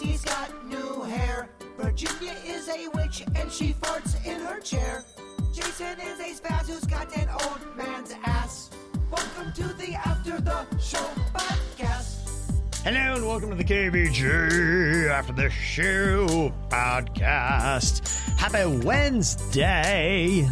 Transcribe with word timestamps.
He's 0.00 0.22
got 0.22 0.66
new 0.66 1.02
hair. 1.02 1.48
Virginia 1.78 2.34
is 2.46 2.68
a 2.68 2.88
witch 2.94 3.24
and 3.34 3.50
she 3.50 3.72
farts 3.74 4.14
in 4.26 4.40
her 4.42 4.60
chair. 4.60 5.04
Jason 5.52 5.98
is 6.00 6.20
a 6.20 6.40
spaz 6.40 6.66
who's 6.68 6.84
got 6.84 7.14
an 7.16 7.28
old 7.28 7.76
man's 7.76 8.14
ass. 8.24 8.70
Welcome 9.10 9.52
to 9.54 9.62
the 9.74 9.94
After 9.94 10.40
the 10.40 10.66
Show 10.78 11.04
podcast. 11.34 12.52
Hello 12.84 13.14
and 13.16 13.26
welcome 13.26 13.50
to 13.50 13.56
the 13.56 13.64
KVJ 13.64 15.10
After 15.10 15.32
the 15.32 15.50
Show 15.50 16.52
podcast. 16.68 18.06
Happy 18.38 18.84
Wednesday. 18.84 20.48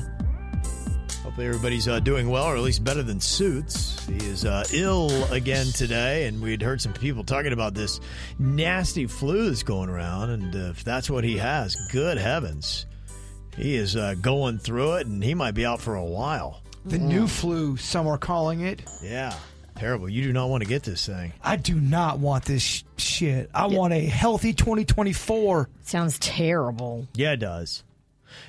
Hopefully 1.29 1.47
everybody's 1.47 1.87
uh, 1.87 2.01
doing 2.01 2.31
well, 2.31 2.45
or 2.47 2.57
at 2.57 2.63
least 2.63 2.83
better 2.83 3.03
than 3.03 3.21
Suits. 3.21 4.03
He 4.07 4.17
is 4.17 4.47
uh, 4.47 4.65
ill 4.73 5.11
again 5.31 5.67
today, 5.67 6.25
and 6.25 6.41
we'd 6.41 6.63
heard 6.63 6.81
some 6.81 6.95
people 6.95 7.23
talking 7.23 7.53
about 7.53 7.75
this 7.75 8.01
nasty 8.39 9.07
flu 9.07 9.51
that's 9.51 9.63
going 9.63 9.91
around, 9.91 10.31
and 10.31 10.57
uh, 10.57 10.71
if 10.71 10.85
that's 10.85 11.11
what 11.11 11.25
he 11.25 11.37
has, 11.37 11.77
good 11.93 12.17
heavens. 12.17 12.87
He 13.59 13.75
is 13.75 13.95
uh, 13.95 14.15
going 14.15 14.57
through 14.57 14.95
it, 14.95 15.07
and 15.07 15.23
he 15.23 15.35
might 15.35 15.51
be 15.51 15.67
out 15.67 15.83
for 15.83 15.97
a 15.97 16.05
while. 16.05 16.63
The 16.87 16.97
new 16.97 17.27
flu, 17.27 17.77
some 17.77 18.07
are 18.07 18.17
calling 18.17 18.63
it. 18.63 18.81
Yeah, 19.03 19.35
terrible. 19.77 20.09
You 20.09 20.23
do 20.23 20.33
not 20.33 20.49
want 20.49 20.63
to 20.63 20.69
get 20.69 20.83
this 20.83 21.05
thing. 21.05 21.35
I 21.45 21.57
do 21.57 21.79
not 21.79 22.21
want 22.21 22.47
this 22.47 22.63
sh- 22.63 22.85
shit. 22.97 23.51
I 23.53 23.67
want 23.67 23.93
a 23.93 24.01
healthy 24.01 24.55
2024. 24.55 25.69
Sounds 25.83 26.19
terrible. 26.21 27.07
Yeah, 27.13 27.33
it 27.33 27.41
does. 27.41 27.85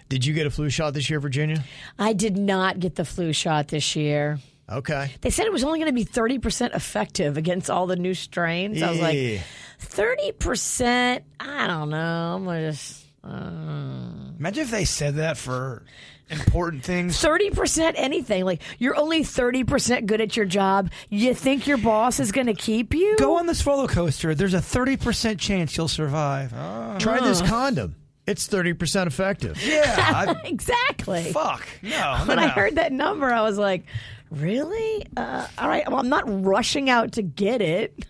Did 0.10 0.26
you 0.26 0.34
get 0.34 0.46
a 0.46 0.50
flu 0.50 0.70
shot 0.70 0.94
this 0.94 1.10
year, 1.10 1.20
Virginia? 1.20 1.64
I 1.98 2.14
did 2.14 2.38
not 2.38 2.80
get 2.80 2.96
the 2.96 3.06
flu 3.06 3.34
shot 3.34 3.68
this 3.70 3.96
year. 3.96 4.40
Okay. 4.72 5.12
They 5.22 5.30
said 5.32 5.46
it 5.46 5.52
was 5.54 5.64
only 5.64 5.80
going 5.80 5.90
to 5.90 5.94
be 5.94 6.06
30% 6.06 6.76
effective 6.76 7.38
against 7.38 7.70
all 7.70 7.88
the 7.88 7.96
new 7.96 8.14
strains. 8.14 8.82
I 8.82 8.92
was 8.92 9.00
like, 9.00 9.42
30%? 9.82 11.22
I 11.40 11.68
don't 11.68 11.90
know. 11.90 12.36
I'm 12.36 12.44
going 12.46 12.62
to 12.62 12.72
just. 12.72 13.06
Uh. 13.24 14.32
Imagine 14.40 14.64
if 14.64 14.72
they 14.72 14.86
said 14.86 15.16
that 15.16 15.38
for 15.38 15.84
important 16.30 16.84
things. 16.84 17.22
30% 17.22 17.94
anything. 17.96 18.46
Like, 18.46 18.62
you're 18.78 18.96
only 18.96 19.24
30% 19.24 20.06
good 20.06 20.22
at 20.22 20.38
your 20.38 20.46
job. 20.46 20.92
You 21.10 21.34
think 21.34 21.68
your 21.68 21.78
boss 21.78 22.20
is 22.20 22.32
going 22.32 22.48
to 22.48 22.54
keep 22.54 22.94
you? 22.94 23.18
Go 23.18 23.38
on 23.38 23.48
this 23.48 23.66
roller 23.66 23.88
coaster. 23.88 24.36
There's 24.36 24.54
a 24.54 24.60
30% 24.60 25.40
chance 25.40 25.76
you'll 25.76 25.88
survive. 25.88 26.54
Oh, 26.56 26.98
Try 27.00 27.20
this 27.20 27.42
condom. 27.42 27.96
It's 28.30 28.48
30% 28.48 29.08
effective. 29.08 29.64
yeah. 29.66 30.34
Exactly. 30.44 31.32
Fuck. 31.32 31.68
No. 31.82 32.18
When 32.26 32.38
no. 32.38 32.44
I 32.44 32.48
heard 32.48 32.76
that 32.76 32.92
number, 32.92 33.32
I 33.32 33.42
was 33.42 33.58
like, 33.58 33.86
really? 34.30 35.06
Uh, 35.16 35.48
all 35.58 35.68
right. 35.68 35.88
Well, 35.88 36.00
I'm 36.00 36.10
not 36.10 36.24
rushing 36.28 36.90
out 36.90 37.14
to 37.14 37.22
get 37.22 37.62
it. 37.62 38.06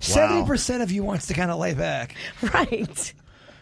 70% 0.00 0.82
of 0.82 0.90
you 0.90 1.02
wants 1.02 1.26
to 1.26 1.34
kind 1.34 1.50
of 1.50 1.58
lay 1.58 1.74
back. 1.74 2.14
right. 2.54 3.14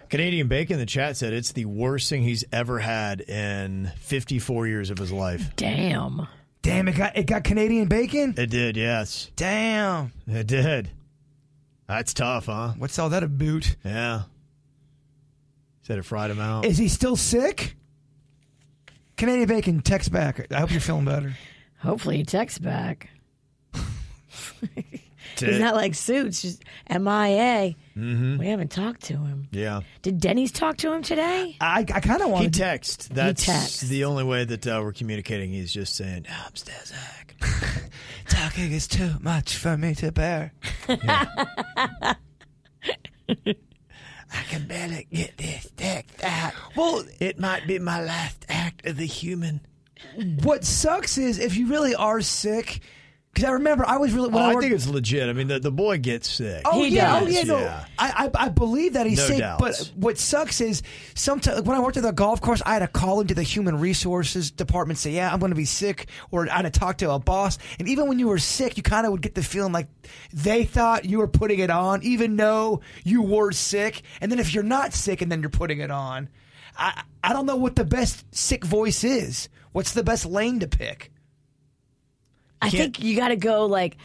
Canadian 0.08 0.48
Bacon 0.48 0.74
in 0.74 0.80
the 0.80 0.86
chat 0.86 1.16
said 1.16 1.32
it's 1.32 1.52
the 1.52 1.66
worst 1.66 2.10
thing 2.10 2.22
he's 2.22 2.44
ever 2.52 2.78
had 2.80 3.20
in 3.20 3.92
54 4.00 4.66
years 4.66 4.90
of 4.90 4.98
his 4.98 5.12
life. 5.12 5.54
Damn. 5.56 6.26
Damn, 6.62 6.88
it 6.88 6.96
got 6.96 7.16
it 7.16 7.26
got 7.26 7.44
Canadian 7.44 7.88
bacon? 7.88 8.34
It 8.36 8.50
did, 8.50 8.76
yes. 8.76 9.30
Damn. 9.36 10.12
It 10.26 10.46
did. 10.46 10.90
That's 11.86 12.12
tough, 12.12 12.46
huh? 12.46 12.72
What's 12.76 12.98
all 12.98 13.08
that 13.10 13.22
about? 13.22 13.76
Yeah. 13.84 14.22
Said 15.90 15.98
it 15.98 16.04
fried 16.04 16.30
him 16.30 16.38
out. 16.38 16.66
Is 16.66 16.78
he 16.78 16.86
still 16.86 17.16
sick? 17.16 17.74
Canadian 19.16 19.48
bacon, 19.48 19.80
text 19.80 20.12
back. 20.12 20.46
I 20.52 20.60
hope 20.60 20.70
you're 20.70 20.80
feeling 20.80 21.04
better. 21.04 21.34
Hopefully 21.80 22.18
he 22.18 22.24
texts 22.24 22.60
back. 22.60 23.10
Did- 23.74 23.82
He's 25.48 25.58
not 25.58 25.74
like 25.74 25.96
Suits, 25.96 26.42
just 26.42 26.62
MIA. 26.88 27.74
Mm-hmm. 27.96 28.38
We 28.38 28.46
haven't 28.46 28.70
talked 28.70 29.02
to 29.06 29.14
him. 29.14 29.48
yeah. 29.50 29.80
Did 30.02 30.20
Denny's 30.20 30.52
talk 30.52 30.76
to 30.76 30.92
him 30.92 31.02
today? 31.02 31.56
I, 31.60 31.80
I 31.80 31.82
kind 31.98 32.20
of 32.20 32.28
He 32.28 32.32
want 32.34 32.54
to. 32.54 32.60
text. 32.60 33.12
That's 33.12 33.44
texts. 33.44 33.80
the 33.80 34.04
only 34.04 34.22
way 34.22 34.44
that 34.44 34.64
uh, 34.68 34.80
we're 34.84 34.92
communicating. 34.92 35.50
He's 35.50 35.72
just 35.72 35.96
saying, 35.96 36.26
"Oh, 36.30 36.44
I'm 36.46 36.54
still 36.54 36.76
Zach. 36.84 37.34
Talking 38.28 38.70
is 38.70 38.86
too 38.86 39.14
much 39.20 39.56
for 39.56 39.76
me 39.76 39.96
to 39.96 40.12
bear. 40.12 40.52
I 44.32 44.42
can 44.44 44.66
barely 44.66 45.06
get 45.12 45.36
this 45.38 45.70
text 45.76 46.22
out. 46.22 46.52
Well, 46.76 47.04
It 47.20 47.38
might 47.38 47.66
be 47.66 47.78
my 47.78 48.02
last 48.02 48.44
act 48.48 48.86
of 48.86 48.96
the 48.96 49.06
human. 49.06 49.60
what 50.42 50.64
sucks 50.64 51.18
is 51.18 51.38
if 51.38 51.56
you 51.56 51.66
really 51.68 51.94
are 51.94 52.20
sick. 52.20 52.80
Because 53.32 53.48
I 53.48 53.52
remember 53.52 53.84
I 53.86 53.96
was 53.98 54.12
really. 54.12 54.28
Oh, 54.28 54.32
When 54.32 54.42
I, 54.42 54.50
I 54.50 54.54
worked, 54.54 54.62
think 54.64 54.74
it's 54.74 54.88
legit. 54.88 55.28
I 55.28 55.32
mean, 55.32 55.46
the, 55.46 55.60
the 55.60 55.70
boy 55.70 55.98
gets 55.98 56.28
sick. 56.28 56.62
Oh 56.64 56.82
He 56.82 56.96
yeah, 56.96 57.16
oh, 57.16 57.24
does. 57.24 57.28
oh 57.28 57.38
yeah, 57.38 57.42
no. 57.44 57.58
Yeah. 57.60 57.84
I, 57.98 58.28
I 58.36 58.44
I 58.46 58.48
believe 58.48 58.94
that 58.94 59.06
he's 59.06 59.18
No 59.18 59.26
sick. 59.26 59.38
doubts. 59.38 59.60
But 59.60 59.92
what 59.94 60.18
sucks 60.18 60.60
is 60.60 60.82
sometimes 61.14 61.62
when 61.62 61.76
I 61.76 61.80
worked 61.80 61.96
at 61.96 62.02
the 62.02 62.10
golf 62.12 62.40
course, 62.40 62.60
I 62.66 62.72
had 62.74 62.80
to 62.80 62.88
call 62.88 63.20
into 63.20 63.34
the 63.34 63.44
human 63.44 63.78
resources 63.78 64.50
department, 64.50 64.98
say, 64.98 65.12
"Yeah, 65.12 65.32
I'm 65.32 65.38
going 65.38 65.52
to 65.52 65.56
be 65.56 65.64
sick," 65.64 66.08
or 66.32 66.48
I 66.50 66.56
had 66.56 66.62
to 66.62 66.70
talk 66.70 66.98
to 66.98 67.10
a 67.12 67.20
boss. 67.20 67.56
And 67.78 67.88
even 67.88 68.08
when 68.08 68.18
you 68.18 68.26
were 68.26 68.38
sick, 68.38 68.76
you 68.76 68.82
kind 68.82 69.06
of 69.06 69.12
would 69.12 69.22
get 69.22 69.36
the 69.36 69.42
feeling 69.44 69.72
like 69.72 69.86
they 70.32 70.64
thought 70.64 71.04
you 71.04 71.18
were 71.18 71.28
putting 71.28 71.60
it 71.60 71.70
on, 71.70 72.02
even 72.02 72.34
though 72.36 72.80
you 73.04 73.22
were 73.22 73.52
sick. 73.52 74.02
And 74.20 74.32
then 74.32 74.40
if 74.40 74.52
you're 74.52 74.64
not 74.64 74.92
sick, 74.92 75.22
and 75.22 75.30
then 75.30 75.40
you're 75.40 75.50
putting 75.50 75.78
it 75.78 75.92
on, 75.92 76.28
I 76.76 77.04
I 77.22 77.32
don't 77.32 77.46
know 77.46 77.56
what 77.56 77.76
the 77.76 77.84
best 77.84 78.24
sick 78.34 78.64
voice 78.64 79.04
is. 79.04 79.48
What's 79.70 79.92
the 79.92 80.02
best 80.02 80.26
lane 80.26 80.58
to 80.60 80.66
pick? 80.66 81.12
I 82.62 82.70
think 82.70 83.02
you 83.02 83.16
got 83.16 83.28
to 83.28 83.36
go 83.36 83.66
like 83.66 83.96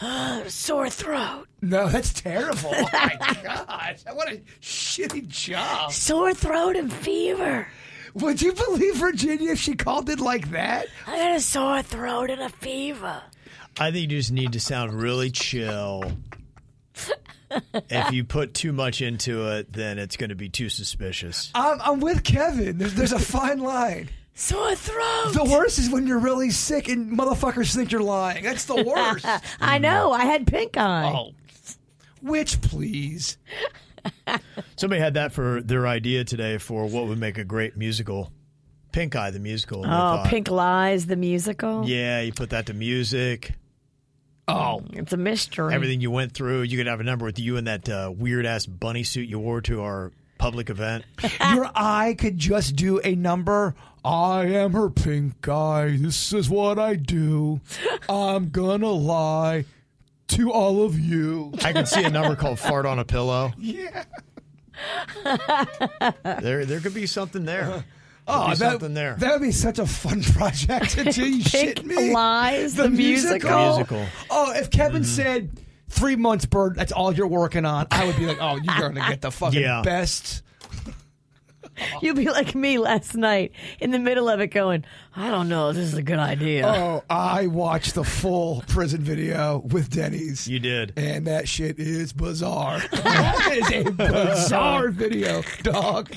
sore 0.48 0.90
throat. 0.90 1.46
No, 1.62 1.88
that's 1.88 2.12
terrible. 2.12 2.70
Oh 2.72 2.88
my 2.92 3.16
gosh, 3.42 4.04
what 4.12 4.32
a 4.32 4.36
shitty 4.60 5.26
job. 5.28 5.92
Sore 5.92 6.34
throat 6.34 6.76
and 6.76 6.92
fever. 6.92 7.66
Would 8.14 8.40
you 8.40 8.52
believe 8.52 8.96
Virginia 8.96 9.52
if 9.52 9.58
she 9.58 9.74
called 9.74 10.08
it 10.08 10.20
like 10.20 10.50
that? 10.52 10.86
I 11.06 11.18
got 11.18 11.36
a 11.36 11.40
sore 11.40 11.82
throat 11.82 12.30
and 12.30 12.40
a 12.40 12.48
fever. 12.48 13.22
I 13.78 13.90
think 13.90 14.10
you 14.10 14.18
just 14.18 14.32
need 14.32 14.52
to 14.54 14.60
sound 14.60 14.94
really 14.94 15.30
chill. 15.30 16.12
if 17.90 18.12
you 18.12 18.24
put 18.24 18.54
too 18.54 18.72
much 18.72 19.02
into 19.02 19.48
it, 19.50 19.70
then 19.72 19.98
it's 19.98 20.16
going 20.16 20.30
to 20.30 20.34
be 20.34 20.48
too 20.48 20.68
suspicious. 20.70 21.50
I'm, 21.54 21.80
I'm 21.82 22.00
with 22.00 22.24
Kevin. 22.24 22.78
There's, 22.78 22.94
there's 22.94 23.12
a 23.12 23.18
fine 23.18 23.58
line. 23.58 24.08
Sore 24.38 24.74
throat. 24.74 25.32
The 25.32 25.44
worst 25.50 25.78
is 25.78 25.88
when 25.88 26.06
you're 26.06 26.18
really 26.18 26.50
sick 26.50 26.88
and 26.88 27.18
motherfuckers 27.18 27.74
think 27.74 27.90
you're 27.90 28.02
lying. 28.02 28.44
That's 28.44 28.66
the 28.66 28.84
worst. 28.86 29.24
I 29.60 29.78
know. 29.78 30.12
I 30.12 30.26
had 30.26 30.46
pink 30.46 30.76
eye. 30.76 31.10
oh. 31.14 31.32
Which, 32.20 32.60
please? 32.60 33.38
Somebody 34.76 35.00
had 35.00 35.14
that 35.14 35.32
for 35.32 35.62
their 35.62 35.86
idea 35.86 36.22
today 36.24 36.58
for 36.58 36.84
what 36.86 37.06
would 37.06 37.18
make 37.18 37.38
a 37.38 37.44
great 37.44 37.76
musical. 37.78 38.30
Pink 38.92 39.16
Eye, 39.16 39.30
the 39.30 39.40
musical. 39.40 39.80
Oh, 39.80 39.88
thought, 39.88 40.28
Pink 40.28 40.50
Lies, 40.50 41.06
the 41.06 41.16
musical. 41.16 41.86
Yeah, 41.88 42.20
you 42.20 42.32
put 42.32 42.50
that 42.50 42.66
to 42.66 42.74
music. 42.74 43.52
Oh. 44.48 44.82
It's 44.92 45.12
a 45.12 45.16
mystery. 45.16 45.72
Everything 45.74 46.00
you 46.00 46.10
went 46.10 46.32
through, 46.32 46.62
you 46.62 46.76
could 46.76 46.86
have 46.86 47.00
a 47.00 47.04
number 47.04 47.24
with 47.24 47.38
you 47.38 47.56
in 47.56 47.64
that 47.64 47.88
uh, 47.88 48.12
weird 48.14 48.44
ass 48.46 48.66
bunny 48.66 49.02
suit 49.02 49.28
you 49.28 49.38
wore 49.38 49.60
to 49.62 49.82
our 49.82 50.12
public 50.38 50.70
event. 50.70 51.04
Your 51.54 51.70
eye 51.74 52.14
could 52.18 52.38
just 52.38 52.76
do 52.76 53.00
a 53.00 53.14
number. 53.14 53.74
I 54.06 54.44
am 54.44 54.72
her 54.72 54.88
pink 54.88 55.48
eye. 55.48 55.96
This 55.98 56.32
is 56.32 56.48
what 56.48 56.78
I 56.78 56.94
do. 56.94 57.60
I'm 58.08 58.50
gonna 58.50 58.92
lie 58.92 59.64
to 60.28 60.52
all 60.52 60.84
of 60.84 60.96
you. 60.98 61.52
I 61.64 61.72
can 61.72 61.86
see 61.86 62.04
a 62.04 62.10
number 62.10 62.36
called 62.36 62.60
"Fart 62.60 62.86
on 62.86 63.00
a 63.00 63.04
Pillow." 63.04 63.52
Yeah. 63.58 64.04
There, 66.40 66.64
there 66.64 66.80
could 66.80 66.94
be 66.94 67.06
something 67.06 67.44
there. 67.44 67.64
Uh-huh. 67.64 67.82
Oh, 68.28 68.50
be 68.50 68.56
that, 68.56 68.70
something 68.72 68.94
there. 68.94 69.14
That 69.18 69.32
would 69.32 69.42
be 69.42 69.52
such 69.52 69.78
a 69.78 69.86
fun 69.86 70.22
project 70.34 70.90
to 70.90 71.04
do. 71.04 71.28
You 71.28 71.42
shit 71.42 71.84
me. 71.84 72.12
Lies, 72.12 72.74
the, 72.74 72.88
musical. 72.88 73.50
Musical. 73.50 74.06
Oh, 74.30 74.52
if 74.52 74.70
Kevin 74.70 75.02
mm-hmm. 75.02 75.10
said 75.10 75.60
three 75.88 76.16
months, 76.16 76.46
Bird, 76.46 76.76
that's 76.76 76.92
all 76.92 77.12
you're 77.12 77.26
working 77.26 77.64
on, 77.64 77.86
I 77.90 78.04
would 78.06 78.16
be 78.16 78.26
like, 78.26 78.38
oh, 78.40 78.56
you're 78.56 78.78
going 78.78 78.94
to 78.94 79.00
get 79.08 79.20
the 79.20 79.30
fucking 79.30 79.60
Yeah. 79.60 79.82
best. 79.82 80.42
You'll 82.02 82.16
be 82.16 82.28
like 82.28 82.54
me 82.54 82.78
last 82.78 83.14
night 83.14 83.52
in 83.80 83.90
the 83.90 83.98
middle 83.98 84.28
of 84.28 84.40
it 84.40 84.48
going, 84.48 84.84
I 85.14 85.30
don't 85.30 85.48
know, 85.48 85.72
this 85.72 85.84
is 85.84 85.94
a 85.94 86.02
good 86.02 86.18
idea. 86.18 86.66
Oh, 86.66 87.04
I 87.08 87.46
watched 87.46 87.94
the 87.94 88.04
full 88.04 88.62
prison 88.68 89.02
video 89.02 89.58
with 89.58 89.90
Denny's. 89.90 90.46
You 90.46 90.58
did. 90.58 90.92
And 90.96 91.26
that 91.26 91.48
shit 91.48 91.78
is 91.78 92.12
bizarre. 92.12 92.80
that 92.92 93.48
is 93.52 93.86
a 93.86 93.90
bizarre 93.90 94.88
video, 94.90 95.42
dog. 95.62 96.10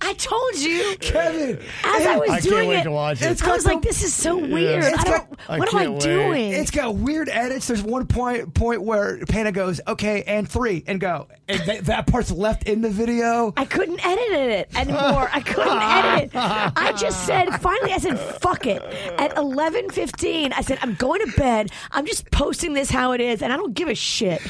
I 0.00 0.14
told 0.14 0.58
you. 0.58 0.96
Kevin, 1.00 1.58
As 1.84 2.06
I 2.06 2.16
was 2.16 2.28
I 2.30 2.32
can't 2.40 2.44
doing 2.44 2.68
wait 2.68 2.78
it, 2.80 2.84
to 2.84 2.90
watch 2.90 3.22
it. 3.22 3.30
It's 3.30 3.42
I 3.42 3.46
got 3.46 3.54
was 3.56 3.64
like, 3.66 3.82
this 3.82 4.02
is 4.02 4.12
so 4.14 4.36
weird. 4.38 4.84
It's 4.84 4.98
I 4.98 5.04
don't, 5.04 5.30
got- 5.30 5.38
I 5.48 5.58
what 5.58 5.72
am 5.72 5.78
I 5.78 5.82
can't 5.84 5.92
wait. 5.94 6.02
doing? 6.02 6.52
It's 6.52 6.70
got 6.70 6.94
weird 6.96 7.28
edits. 7.28 7.66
There's 7.66 7.82
one 7.82 8.06
point 8.06 8.54
point 8.54 8.82
where 8.82 9.24
Panda 9.26 9.52
goes, 9.52 9.80
"Okay, 9.86 10.22
and 10.26 10.48
three, 10.48 10.84
and 10.86 11.00
go," 11.00 11.28
and 11.48 11.60
that, 11.62 11.84
that 11.86 12.06
part's 12.06 12.30
left 12.30 12.64
in 12.68 12.80
the 12.82 12.90
video. 12.90 13.52
I 13.56 13.64
couldn't 13.64 14.04
edit 14.04 14.30
it 14.32 14.68
anymore. 14.76 15.28
I 15.32 15.40
couldn't 15.40 15.82
edit 15.82 16.24
it. 16.24 16.30
I 16.34 16.92
just 16.98 17.26
said, 17.26 17.50
finally, 17.60 17.92
I 17.92 17.98
said, 17.98 18.18
fuck 18.18 18.66
it. 18.66 18.82
At 19.18 19.34
11.15, 19.36 20.52
I 20.56 20.60
said, 20.62 20.78
I'm 20.82 20.94
going 20.94 21.20
to 21.24 21.32
bed. 21.36 21.70
I'm 21.90 22.06
just 22.06 22.30
posting 22.30 22.72
this 22.74 22.90
how 22.90 23.12
it 23.12 23.20
is, 23.20 23.42
and 23.42 23.52
I 23.52 23.56
don't 23.56 23.74
give 23.74 23.88
a 23.88 23.94
shit. 23.94 24.40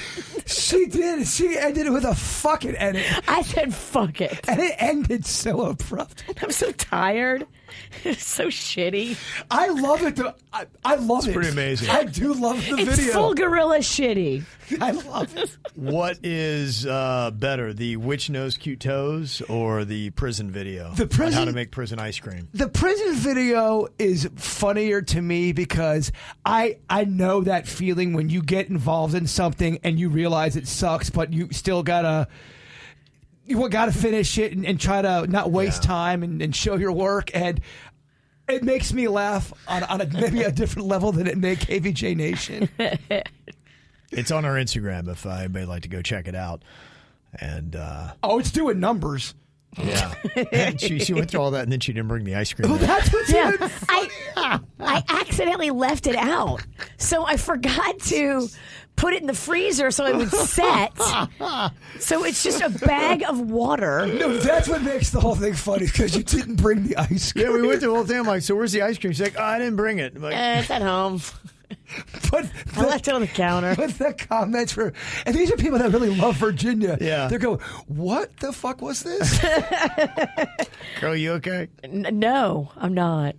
She 0.46 0.86
did. 0.86 1.26
She 1.26 1.56
ended 1.58 1.86
it 1.86 1.90
with 1.90 2.04
a 2.04 2.14
fucking 2.14 2.76
edit, 2.76 3.04
I 3.28 3.42
said, 3.42 3.72
fuck 3.74 4.20
it. 4.20 4.40
and 4.48 4.60
it 4.60 4.74
ended 4.78 5.01
so 5.30 5.62
abrupt. 5.62 6.24
I'm 6.42 6.50
so 6.50 6.72
tired. 6.72 7.46
It's 8.04 8.26
so 8.26 8.48
shitty. 8.48 9.16
I 9.50 9.68
love 9.68 10.02
it. 10.02 10.16
Though. 10.16 10.34
I, 10.52 10.66
I 10.84 10.96
love 10.96 11.26
it. 11.26 11.32
pretty 11.32 11.48
amazing. 11.50 11.88
I 11.88 12.04
do 12.04 12.34
love 12.34 12.56
the 12.56 12.76
It's 12.76 12.90
video. 12.90 13.04
It's 13.04 13.12
full 13.14 13.34
gorilla 13.34 13.78
shitty. 13.78 14.44
I 14.80 14.90
love 14.90 15.34
it. 15.36 15.56
What 15.74 16.18
is 16.22 16.84
uh, 16.84 17.30
better, 17.32 17.72
the 17.72 17.96
witch 17.96 18.28
knows 18.28 18.56
cute 18.56 18.80
toes 18.80 19.40
or 19.48 19.84
the 19.86 20.10
prison 20.10 20.50
video? 20.50 20.92
The 20.92 21.04
on 21.04 21.08
prison- 21.08 21.32
how 21.32 21.44
to 21.46 21.52
make 21.52 21.70
prison 21.70 21.98
ice 21.98 22.18
cream. 22.18 22.48
The 22.52 22.68
prison 22.68 23.14
video 23.14 23.88
is 23.98 24.28
funnier 24.36 25.00
to 25.02 25.22
me 25.22 25.52
because 25.52 26.12
I 26.44 26.78
I 26.90 27.04
know 27.04 27.40
that 27.42 27.66
feeling 27.66 28.12
when 28.12 28.28
you 28.28 28.42
get 28.42 28.68
involved 28.68 29.14
in 29.14 29.26
something 29.26 29.78
and 29.82 29.98
you 29.98 30.08
realize 30.10 30.56
it 30.56 30.68
sucks, 30.68 31.08
but 31.10 31.32
you 31.32 31.48
still 31.52 31.82
gotta 31.82 32.28
you 33.44 33.68
gotta 33.68 33.92
finish 33.92 34.38
it 34.38 34.52
and, 34.52 34.64
and 34.66 34.78
try 34.80 35.02
to 35.02 35.26
not 35.26 35.50
waste 35.50 35.82
Yeah. 35.82 35.88
time 35.88 36.22
and, 36.22 36.40
and 36.42 36.54
show 36.54 36.76
your 36.76 36.92
work 36.92 37.30
and 37.34 37.60
it 38.48 38.62
makes 38.64 38.92
me 38.92 39.08
laugh 39.08 39.52
on, 39.68 39.82
on 39.84 40.00
a, 40.00 40.06
maybe 40.06 40.42
a 40.42 40.50
different 40.52 40.88
level 40.88 41.12
than 41.12 41.26
it 41.26 41.38
made 41.38 41.58
KVJ 41.60 42.16
Nation. 42.16 42.68
It's 44.10 44.30
on 44.30 44.44
our 44.44 44.56
Instagram 44.56 45.08
if 45.08 45.24
uh, 45.24 45.30
anybody 45.30 45.64
would 45.64 45.70
like 45.70 45.82
to 45.84 45.88
go 45.88 46.02
check 46.02 46.28
it 46.28 46.34
out. 46.34 46.62
And 47.34 47.74
uh, 47.74 48.12
Oh, 48.22 48.38
it's 48.38 48.50
doing 48.50 48.78
numbers. 48.78 49.34
yeah, 49.82 50.12
and 50.52 50.78
she, 50.78 50.98
she 50.98 51.14
went 51.14 51.30
through 51.30 51.40
all 51.40 51.50
that 51.52 51.62
and 51.62 51.72
then 51.72 51.80
she 51.80 51.94
didn't 51.94 52.08
bring 52.08 52.24
the 52.24 52.34
ice 52.34 52.52
cream. 52.52 52.70
Oh, 52.70 52.76
that's 52.76 53.10
what's 53.10 53.32
Yeah, 53.32 53.52
I 53.88 54.60
I 54.78 55.02
accidentally 55.08 55.70
left 55.70 56.06
it 56.06 56.14
out, 56.16 56.60
so 56.98 57.24
I 57.24 57.38
forgot 57.38 57.98
to 58.00 58.48
put 58.96 59.14
it 59.14 59.20
in 59.20 59.26
the 59.26 59.34
freezer 59.34 59.90
so 59.90 60.06
it 60.06 60.16
would 60.16 60.30
set. 60.30 60.96
so 61.98 62.24
it's 62.24 62.42
just 62.42 62.60
a 62.62 62.68
bag 62.70 63.24
of 63.24 63.40
water. 63.40 64.06
No, 64.06 64.36
that's 64.38 64.68
what 64.68 64.82
makes 64.82 65.10
the 65.10 65.20
whole 65.20 65.34
thing 65.34 65.54
funny 65.54 65.86
because 65.86 66.16
you 66.16 66.22
didn't 66.22 66.56
bring 66.56 66.84
the 66.86 66.96
ice 66.96 67.32
cream. 67.32 67.46
Yeah, 67.46 67.52
we 67.52 67.66
went 67.66 67.80
the 67.80 67.90
whole 67.90 68.04
thing. 68.04 68.18
I'm 68.20 68.26
like, 68.26 68.42
so 68.42 68.54
where's 68.54 68.72
the 68.72 68.82
ice 68.82 68.98
cream? 68.98 69.12
She's 69.12 69.20
like, 69.22 69.36
oh, 69.38 69.42
I 69.42 69.58
didn't 69.58 69.76
bring 69.76 69.98
it. 69.98 70.14
I'm 70.16 70.22
like, 70.22 70.34
Eh, 70.36 70.60
it's 70.60 70.70
at 70.70 70.82
home. 70.82 71.20
But 72.30 72.50
I 72.76 72.84
left 72.84 73.08
it 73.08 73.14
on 73.14 73.22
the 73.22 73.26
counter. 73.26 73.74
But 73.74 73.98
the 73.98 74.12
comments 74.12 74.76
were, 74.76 74.92
and 75.24 75.34
these 75.34 75.50
are 75.50 75.56
people 75.56 75.78
that 75.78 75.90
really 75.90 76.14
love 76.14 76.36
Virginia. 76.36 76.98
Yeah. 77.00 77.28
They're 77.28 77.38
going, 77.38 77.60
what 77.86 78.36
the 78.38 78.52
fuck 78.52 78.82
was 78.82 79.02
this? 79.02 79.38
girl, 81.00 81.16
you 81.16 81.32
okay? 81.32 81.68
N- 81.82 82.06
no, 82.12 82.70
I'm 82.76 82.92
not. 82.92 83.36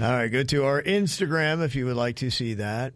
All 0.00 0.10
right, 0.10 0.28
go 0.28 0.42
to 0.44 0.64
our 0.64 0.82
Instagram 0.82 1.62
if 1.64 1.74
you 1.74 1.84
would 1.86 1.96
like 1.96 2.16
to 2.16 2.30
see 2.30 2.54
that. 2.54 2.94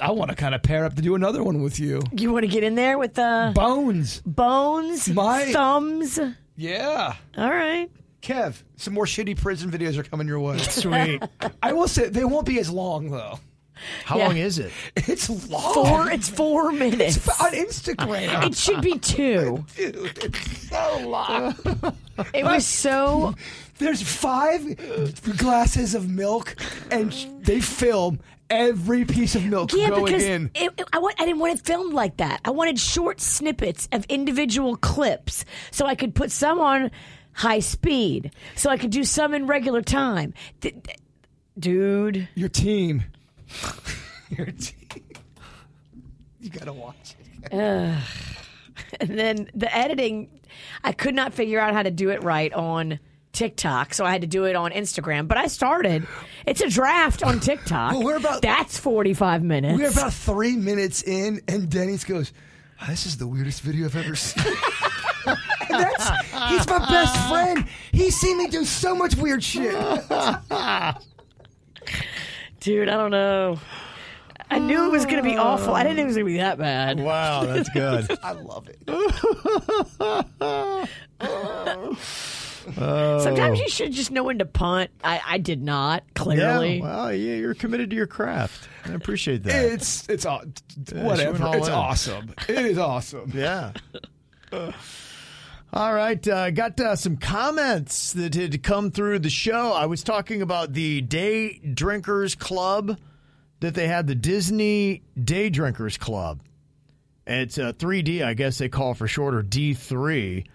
I 0.00 0.10
want 0.10 0.30
to 0.30 0.36
kind 0.36 0.54
of 0.54 0.62
pair 0.62 0.84
up 0.84 0.94
to 0.96 1.02
do 1.02 1.14
another 1.14 1.42
one 1.42 1.62
with 1.62 1.78
you. 1.78 2.02
You 2.12 2.32
want 2.32 2.44
to 2.44 2.48
get 2.50 2.62
in 2.64 2.74
there 2.76 2.98
with 2.98 3.14
the 3.14 3.52
Bones. 3.54 4.20
bones, 4.24 5.08
My- 5.08 5.44
thumbs? 5.52 6.18
Yeah. 6.56 7.14
All 7.36 7.50
right. 7.50 7.90
Kev, 8.22 8.62
some 8.76 8.94
more 8.94 9.04
shitty 9.04 9.36
prison 9.40 9.70
videos 9.70 9.98
are 9.98 10.02
coming 10.02 10.26
your 10.26 10.40
way. 10.40 10.58
Sweet. 10.58 11.22
I 11.62 11.72
will 11.74 11.86
say, 11.88 12.08
they 12.08 12.24
won't 12.24 12.46
be 12.46 12.58
as 12.58 12.70
long, 12.70 13.10
though. 13.10 13.38
How 14.04 14.18
Yeah. 14.18 14.26
long 14.28 14.36
is 14.36 14.58
it? 14.58 14.72
It's 14.96 15.28
long. 15.50 15.74
Four. 15.74 16.10
It's 16.10 16.28
four 16.28 16.72
minutes. 16.72 17.28
on 17.40 17.52
Instagram. 17.52 18.46
It 18.46 18.56
should 18.56 18.80
be 18.80 18.98
two. 18.98 19.64
Dude, 19.76 19.96
it's 20.24 20.68
so 20.68 21.00
long. 21.06 21.54
It 22.34 22.44
was 22.44 22.66
so. 22.66 23.34
There's 23.78 24.02
five 24.02 24.76
glasses 25.36 25.94
of 25.94 26.08
milk, 26.08 26.56
and 26.90 27.12
they 27.42 27.60
film 27.60 28.20
every 28.48 29.04
piece 29.04 29.34
of 29.34 29.44
milk 29.44 29.72
Yeah, 29.72 29.90
going 29.90 30.04
because 30.06 30.22
in. 30.24 30.50
it, 30.54 30.70
it- 30.78 30.88
I, 30.92 30.98
want, 30.98 31.16
I 31.20 31.24
didn't 31.26 31.40
want 31.40 31.58
it 31.58 31.66
filmed 31.66 31.92
like 31.92 32.16
that. 32.18 32.40
I 32.44 32.50
wanted 32.50 32.78
short 32.78 33.20
snippets 33.20 33.88
of 33.92 34.04
individual 34.08 34.76
clips 34.76 35.44
so 35.72 35.84
I 35.84 35.94
could 35.94 36.14
put 36.14 36.30
some 36.30 36.58
on 36.60 36.90
high 37.32 37.58
speed, 37.58 38.30
so 38.54 38.70
I 38.70 38.78
could 38.78 38.90
do 38.90 39.04
some 39.04 39.34
in 39.34 39.46
regular 39.46 39.82
time. 39.82 40.32
Th- 40.62 40.74
th- 40.82 40.96
dude, 41.58 42.28
Your 42.34 42.48
team. 42.48 43.04
Your. 44.30 44.48
You 46.40 46.50
gotta 46.50 46.72
watch 46.72 47.14
it. 47.44 47.52
and 47.52 49.18
then 49.18 49.50
the 49.54 49.74
editing, 49.74 50.28
I 50.84 50.92
could 50.92 51.14
not 51.14 51.32
figure 51.32 51.58
out 51.58 51.74
how 51.74 51.82
to 51.82 51.90
do 51.90 52.10
it 52.10 52.22
right 52.22 52.52
on 52.52 52.98
TikTok, 53.32 53.92
so 53.94 54.04
I 54.04 54.12
had 54.12 54.20
to 54.22 54.26
do 54.26 54.44
it 54.44 54.54
on 54.56 54.70
Instagram. 54.72 55.28
But 55.28 55.38
I 55.38 55.46
started. 55.48 56.06
It's 56.46 56.60
a 56.60 56.68
draft 56.68 57.22
on 57.22 57.40
TikTok. 57.40 57.92
Well, 57.92 58.02
we're 58.02 58.16
about- 58.16 58.42
That's 58.42 58.78
forty-five 58.78 59.42
minutes. 59.42 59.78
We're 59.78 59.90
about 59.90 60.12
three 60.12 60.56
minutes 60.56 61.02
in, 61.02 61.40
and 61.48 61.68
Denny's 61.70 62.04
goes, 62.04 62.32
"Oh, 62.82 62.86
"This 62.88 63.06
is 63.06 63.16
the 63.18 63.26
weirdest 63.26 63.62
video 63.62 63.86
I've 63.86 63.96
ever 63.96 64.14
seen." 64.16 64.44
and 65.26 65.36
that's 65.70 66.08
he's 66.48 66.66
my 66.68 66.78
best 66.88 67.28
friend. 67.28 67.66
He's 67.92 68.16
seen 68.16 68.38
me 68.38 68.46
do 68.48 68.64
so 68.64 68.94
much 68.94 69.16
weird 69.16 69.42
shit. 69.42 69.74
Dude, 72.66 72.88
I 72.88 72.94
don't 72.96 73.12
know. 73.12 73.60
I 74.50 74.58
knew 74.58 74.86
it 74.86 74.90
was 74.90 75.04
going 75.04 75.18
to 75.18 75.22
be 75.22 75.36
awful. 75.36 75.72
I 75.72 75.84
didn't 75.84 75.98
think 75.98 76.06
it 76.06 76.08
was 76.08 76.16
going 76.16 76.26
to 76.26 76.32
be 76.32 76.38
that 76.38 76.58
bad. 76.58 76.98
Wow, 76.98 77.44
that's 77.44 77.68
good. 77.68 78.18
I 78.24 78.32
love 78.32 78.68
it. 78.68 78.78
Oh. 82.78 83.18
Sometimes 83.22 83.60
you 83.60 83.68
should 83.68 83.92
just 83.92 84.10
know 84.10 84.24
when 84.24 84.38
to 84.40 84.44
punt. 84.44 84.90
I, 85.04 85.20
I 85.24 85.38
did 85.38 85.62
not, 85.62 86.02
clearly. 86.14 86.78
Yeah, 86.78 86.82
well, 86.82 87.12
yeah, 87.14 87.36
you're 87.36 87.54
committed 87.54 87.90
to 87.90 87.96
your 87.96 88.08
craft. 88.08 88.68
I 88.84 88.94
appreciate 88.94 89.44
that. 89.44 89.54
It's 89.72 90.08
it's 90.08 90.26
aw- 90.26 90.40
she 90.42 90.94
went 90.94 91.06
whatever. 91.06 91.44
all 91.44 91.54
It's 91.54 91.68
in. 91.68 91.72
awesome. 91.74 92.34
It 92.48 92.66
is 92.66 92.78
awesome. 92.78 93.30
Yeah. 93.32 93.72
All 95.72 95.92
right, 95.92 96.26
uh, 96.26 96.50
got 96.52 96.80
uh, 96.80 96.96
some 96.96 97.16
comments 97.16 98.12
that 98.12 98.34
had 98.34 98.62
come 98.62 98.90
through 98.90 99.18
the 99.18 99.30
show. 99.30 99.72
I 99.72 99.86
was 99.86 100.02
talking 100.02 100.40
about 100.40 100.72
the 100.72 101.00
Day 101.00 101.58
Drinkers 101.58 102.34
Club 102.34 102.98
that 103.60 103.74
they 103.74 103.88
had, 103.88 104.06
the 104.06 104.14
Disney 104.14 105.02
Day 105.22 105.50
Drinkers 105.50 105.98
Club. 105.98 106.40
It's 107.26 107.58
uh, 107.58 107.72
3D, 107.72 108.24
I 108.24 108.34
guess 108.34 108.58
they 108.58 108.68
call 108.68 108.94
for 108.94 109.08
short, 109.08 109.34
or 109.34 109.42
D3. 109.42 110.46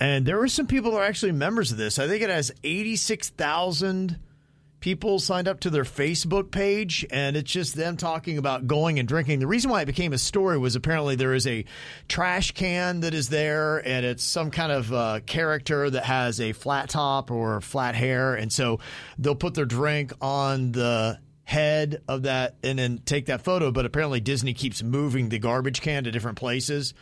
And 0.00 0.24
there 0.24 0.38
were 0.38 0.48
some 0.48 0.66
people 0.66 0.92
that 0.92 0.98
are 0.98 1.04
actually 1.04 1.32
members 1.32 1.70
of 1.70 1.78
this. 1.78 1.98
I 1.98 2.08
think 2.08 2.22
it 2.22 2.30
has 2.30 2.50
86,000 2.64 4.18
people 4.80 5.18
signed 5.18 5.46
up 5.46 5.60
to 5.60 5.70
their 5.70 5.84
Facebook 5.84 6.50
page, 6.50 7.06
and 7.10 7.36
it's 7.36 7.50
just 7.50 7.74
them 7.74 7.96
talking 7.96 8.38
about 8.38 8.66
going 8.66 8.98
and 8.98 9.06
drinking. 9.06 9.38
The 9.38 9.46
reason 9.46 9.70
why 9.70 9.82
it 9.82 9.86
became 9.86 10.12
a 10.12 10.18
story 10.18 10.58
was 10.58 10.74
apparently 10.74 11.16
there 11.16 11.34
is 11.34 11.46
a 11.46 11.64
trash 12.08 12.52
can 12.52 13.00
that 13.00 13.14
is 13.14 13.28
there, 13.28 13.78
and 13.86 14.04
it's 14.04 14.24
some 14.24 14.50
kind 14.50 14.72
of 14.72 14.92
uh, 14.92 15.20
character 15.26 15.90
that 15.90 16.04
has 16.04 16.40
a 16.40 16.52
flat 16.52 16.88
top 16.88 17.30
or 17.30 17.60
flat 17.60 17.94
hair, 17.94 18.34
and 18.34 18.52
so 18.52 18.80
they'll 19.18 19.34
put 19.34 19.54
their 19.54 19.66
drink 19.66 20.12
on 20.20 20.72
the 20.72 21.18
head 21.44 22.00
of 22.06 22.22
that 22.22 22.54
and 22.62 22.78
then 22.78 22.98
take 23.04 23.26
that 23.26 23.42
photo. 23.42 23.70
But 23.70 23.84
apparently, 23.84 24.20
Disney 24.20 24.54
keeps 24.54 24.82
moving 24.82 25.28
the 25.28 25.38
garbage 25.38 25.80
can 25.80 26.04
to 26.04 26.10
different 26.10 26.38
places. 26.38 26.94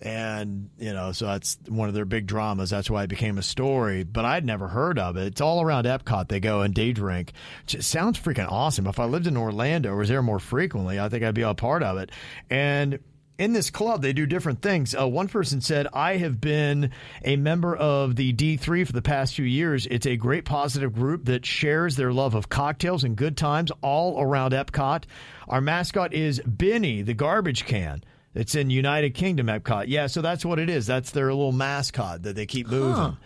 And, 0.00 0.68
you 0.78 0.92
know, 0.92 1.12
so 1.12 1.26
that's 1.26 1.58
one 1.68 1.88
of 1.88 1.94
their 1.94 2.04
big 2.04 2.26
dramas. 2.26 2.68
That's 2.68 2.90
why 2.90 3.04
it 3.04 3.08
became 3.08 3.38
a 3.38 3.42
story. 3.42 4.04
But 4.04 4.24
I'd 4.26 4.44
never 4.44 4.68
heard 4.68 4.98
of 4.98 5.16
it. 5.16 5.26
It's 5.28 5.40
all 5.40 5.62
around 5.62 5.84
Epcot. 5.84 6.28
They 6.28 6.40
go 6.40 6.60
and 6.60 6.74
day 6.74 6.92
drink. 6.92 7.32
Sounds 7.66 8.18
freaking 8.18 8.50
awesome. 8.50 8.86
If 8.86 9.00
I 9.00 9.06
lived 9.06 9.26
in 9.26 9.36
Orlando 9.36 9.92
or 9.92 9.96
was 9.96 10.08
there 10.08 10.22
more 10.22 10.38
frequently, 10.38 11.00
I 11.00 11.08
think 11.08 11.24
I'd 11.24 11.34
be 11.34 11.42
a 11.42 11.54
part 11.54 11.82
of 11.82 11.96
it. 11.96 12.10
And 12.50 12.98
in 13.38 13.52
this 13.52 13.70
club, 13.70 14.02
they 14.02 14.12
do 14.12 14.26
different 14.26 14.62
things. 14.62 14.94
Uh, 14.94 15.06
one 15.08 15.28
person 15.28 15.60
said, 15.60 15.86
I 15.92 16.16
have 16.16 16.40
been 16.40 16.90
a 17.24 17.36
member 17.36 17.76
of 17.76 18.16
the 18.16 18.32
D3 18.32 18.86
for 18.86 18.92
the 18.92 19.02
past 19.02 19.34
few 19.34 19.44
years. 19.44 19.86
It's 19.86 20.06
a 20.06 20.16
great 20.16 20.44
positive 20.44 20.94
group 20.94 21.26
that 21.26 21.44
shares 21.44 21.96
their 21.96 22.12
love 22.12 22.34
of 22.34 22.48
cocktails 22.48 23.04
and 23.04 23.16
good 23.16 23.36
times 23.36 23.70
all 23.82 24.20
around 24.20 24.52
Epcot. 24.52 25.04
Our 25.48 25.60
mascot 25.60 26.14
is 26.14 26.40
Benny, 26.46 27.02
the 27.02 27.14
garbage 27.14 27.66
can. 27.66 28.02
It's 28.36 28.54
in 28.54 28.68
United 28.68 29.14
Kingdom 29.14 29.46
Epcot. 29.46 29.86
Yeah, 29.88 30.08
so 30.08 30.20
that's 30.20 30.44
what 30.44 30.58
it 30.58 30.68
is. 30.68 30.86
That's 30.86 31.10
their 31.10 31.32
little 31.32 31.52
mascot 31.52 32.22
that 32.22 32.36
they 32.36 32.44
keep 32.44 32.68
moving. 32.68 33.16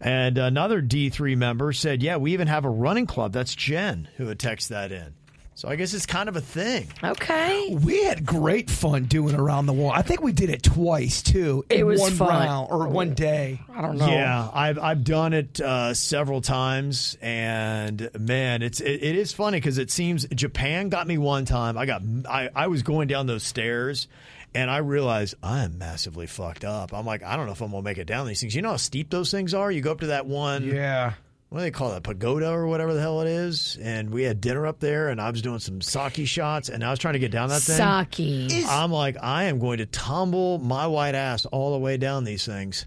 And 0.00 0.36
another 0.36 0.82
D3 0.82 1.36
member 1.36 1.72
said, 1.72 2.02
Yeah, 2.02 2.18
we 2.18 2.34
even 2.34 2.46
have 2.48 2.66
a 2.66 2.70
running 2.70 3.06
club. 3.06 3.32
That's 3.32 3.54
Jen 3.54 4.08
who 4.18 4.26
had 4.26 4.38
texted 4.38 4.68
that 4.68 4.92
in. 4.92 5.14
So 5.56 5.68
I 5.68 5.76
guess 5.76 5.94
it's 5.94 6.06
kind 6.06 6.28
of 6.28 6.34
a 6.34 6.40
thing. 6.40 6.88
Okay. 7.02 7.76
We 7.80 8.02
had 8.04 8.26
great 8.26 8.68
fun 8.68 9.04
doing 9.04 9.36
around 9.36 9.66
the 9.66 9.72
wall. 9.72 9.92
I 9.92 10.02
think 10.02 10.20
we 10.20 10.32
did 10.32 10.50
it 10.50 10.64
twice 10.64 11.22
too. 11.22 11.64
It 11.70 11.84
was 11.84 12.00
one 12.00 12.12
fun. 12.12 12.28
round 12.28 12.68
or 12.72 12.88
one 12.88 13.14
day. 13.14 13.60
I 13.72 13.80
don't 13.80 13.96
know. 13.96 14.08
Yeah, 14.08 14.50
I've 14.52 14.78
I've 14.80 15.04
done 15.04 15.32
it 15.32 15.60
uh, 15.60 15.94
several 15.94 16.40
times, 16.40 17.16
and 17.22 18.10
man, 18.18 18.62
it's 18.62 18.80
it, 18.80 19.02
it 19.02 19.16
is 19.16 19.32
funny 19.32 19.58
because 19.58 19.78
it 19.78 19.92
seems 19.92 20.26
Japan 20.26 20.88
got 20.88 21.06
me 21.06 21.18
one 21.18 21.44
time. 21.44 21.78
I 21.78 21.86
got 21.86 22.02
I, 22.28 22.50
I 22.54 22.66
was 22.66 22.82
going 22.82 23.06
down 23.06 23.26
those 23.26 23.44
stairs, 23.44 24.08
and 24.54 24.68
I 24.68 24.78
realized 24.78 25.36
I 25.40 25.62
am 25.62 25.78
massively 25.78 26.26
fucked 26.26 26.64
up. 26.64 26.92
I'm 26.92 27.06
like, 27.06 27.22
I 27.22 27.36
don't 27.36 27.46
know 27.46 27.52
if 27.52 27.60
I'm 27.60 27.70
gonna 27.70 27.82
make 27.82 27.98
it 27.98 28.06
down 28.06 28.26
these 28.26 28.40
things. 28.40 28.56
You 28.56 28.62
know 28.62 28.70
how 28.70 28.76
steep 28.76 29.10
those 29.10 29.30
things 29.30 29.54
are. 29.54 29.70
You 29.70 29.82
go 29.82 29.92
up 29.92 30.00
to 30.00 30.08
that 30.08 30.26
one. 30.26 30.64
Yeah. 30.64 31.14
What 31.54 31.60
do 31.60 31.66
they 31.66 31.70
call 31.70 31.92
that? 31.92 32.02
Pagoda 32.02 32.50
or 32.50 32.66
whatever 32.66 32.94
the 32.94 33.00
hell 33.00 33.20
it 33.20 33.28
is. 33.28 33.78
And 33.80 34.10
we 34.10 34.24
had 34.24 34.40
dinner 34.40 34.66
up 34.66 34.80
there, 34.80 35.10
and 35.10 35.20
I 35.20 35.30
was 35.30 35.40
doing 35.40 35.60
some 35.60 35.80
sake 35.80 36.26
shots, 36.26 36.68
and 36.68 36.82
I 36.82 36.90
was 36.90 36.98
trying 36.98 37.12
to 37.12 37.20
get 37.20 37.30
down 37.30 37.48
that 37.50 37.62
thing. 37.62 37.76
Saki. 37.76 38.64
I'm 38.66 38.90
like, 38.90 39.16
I 39.22 39.44
am 39.44 39.60
going 39.60 39.78
to 39.78 39.86
tumble 39.86 40.58
my 40.58 40.88
white 40.88 41.14
ass 41.14 41.46
all 41.46 41.70
the 41.70 41.78
way 41.78 41.96
down 41.96 42.24
these 42.24 42.44
things. 42.44 42.84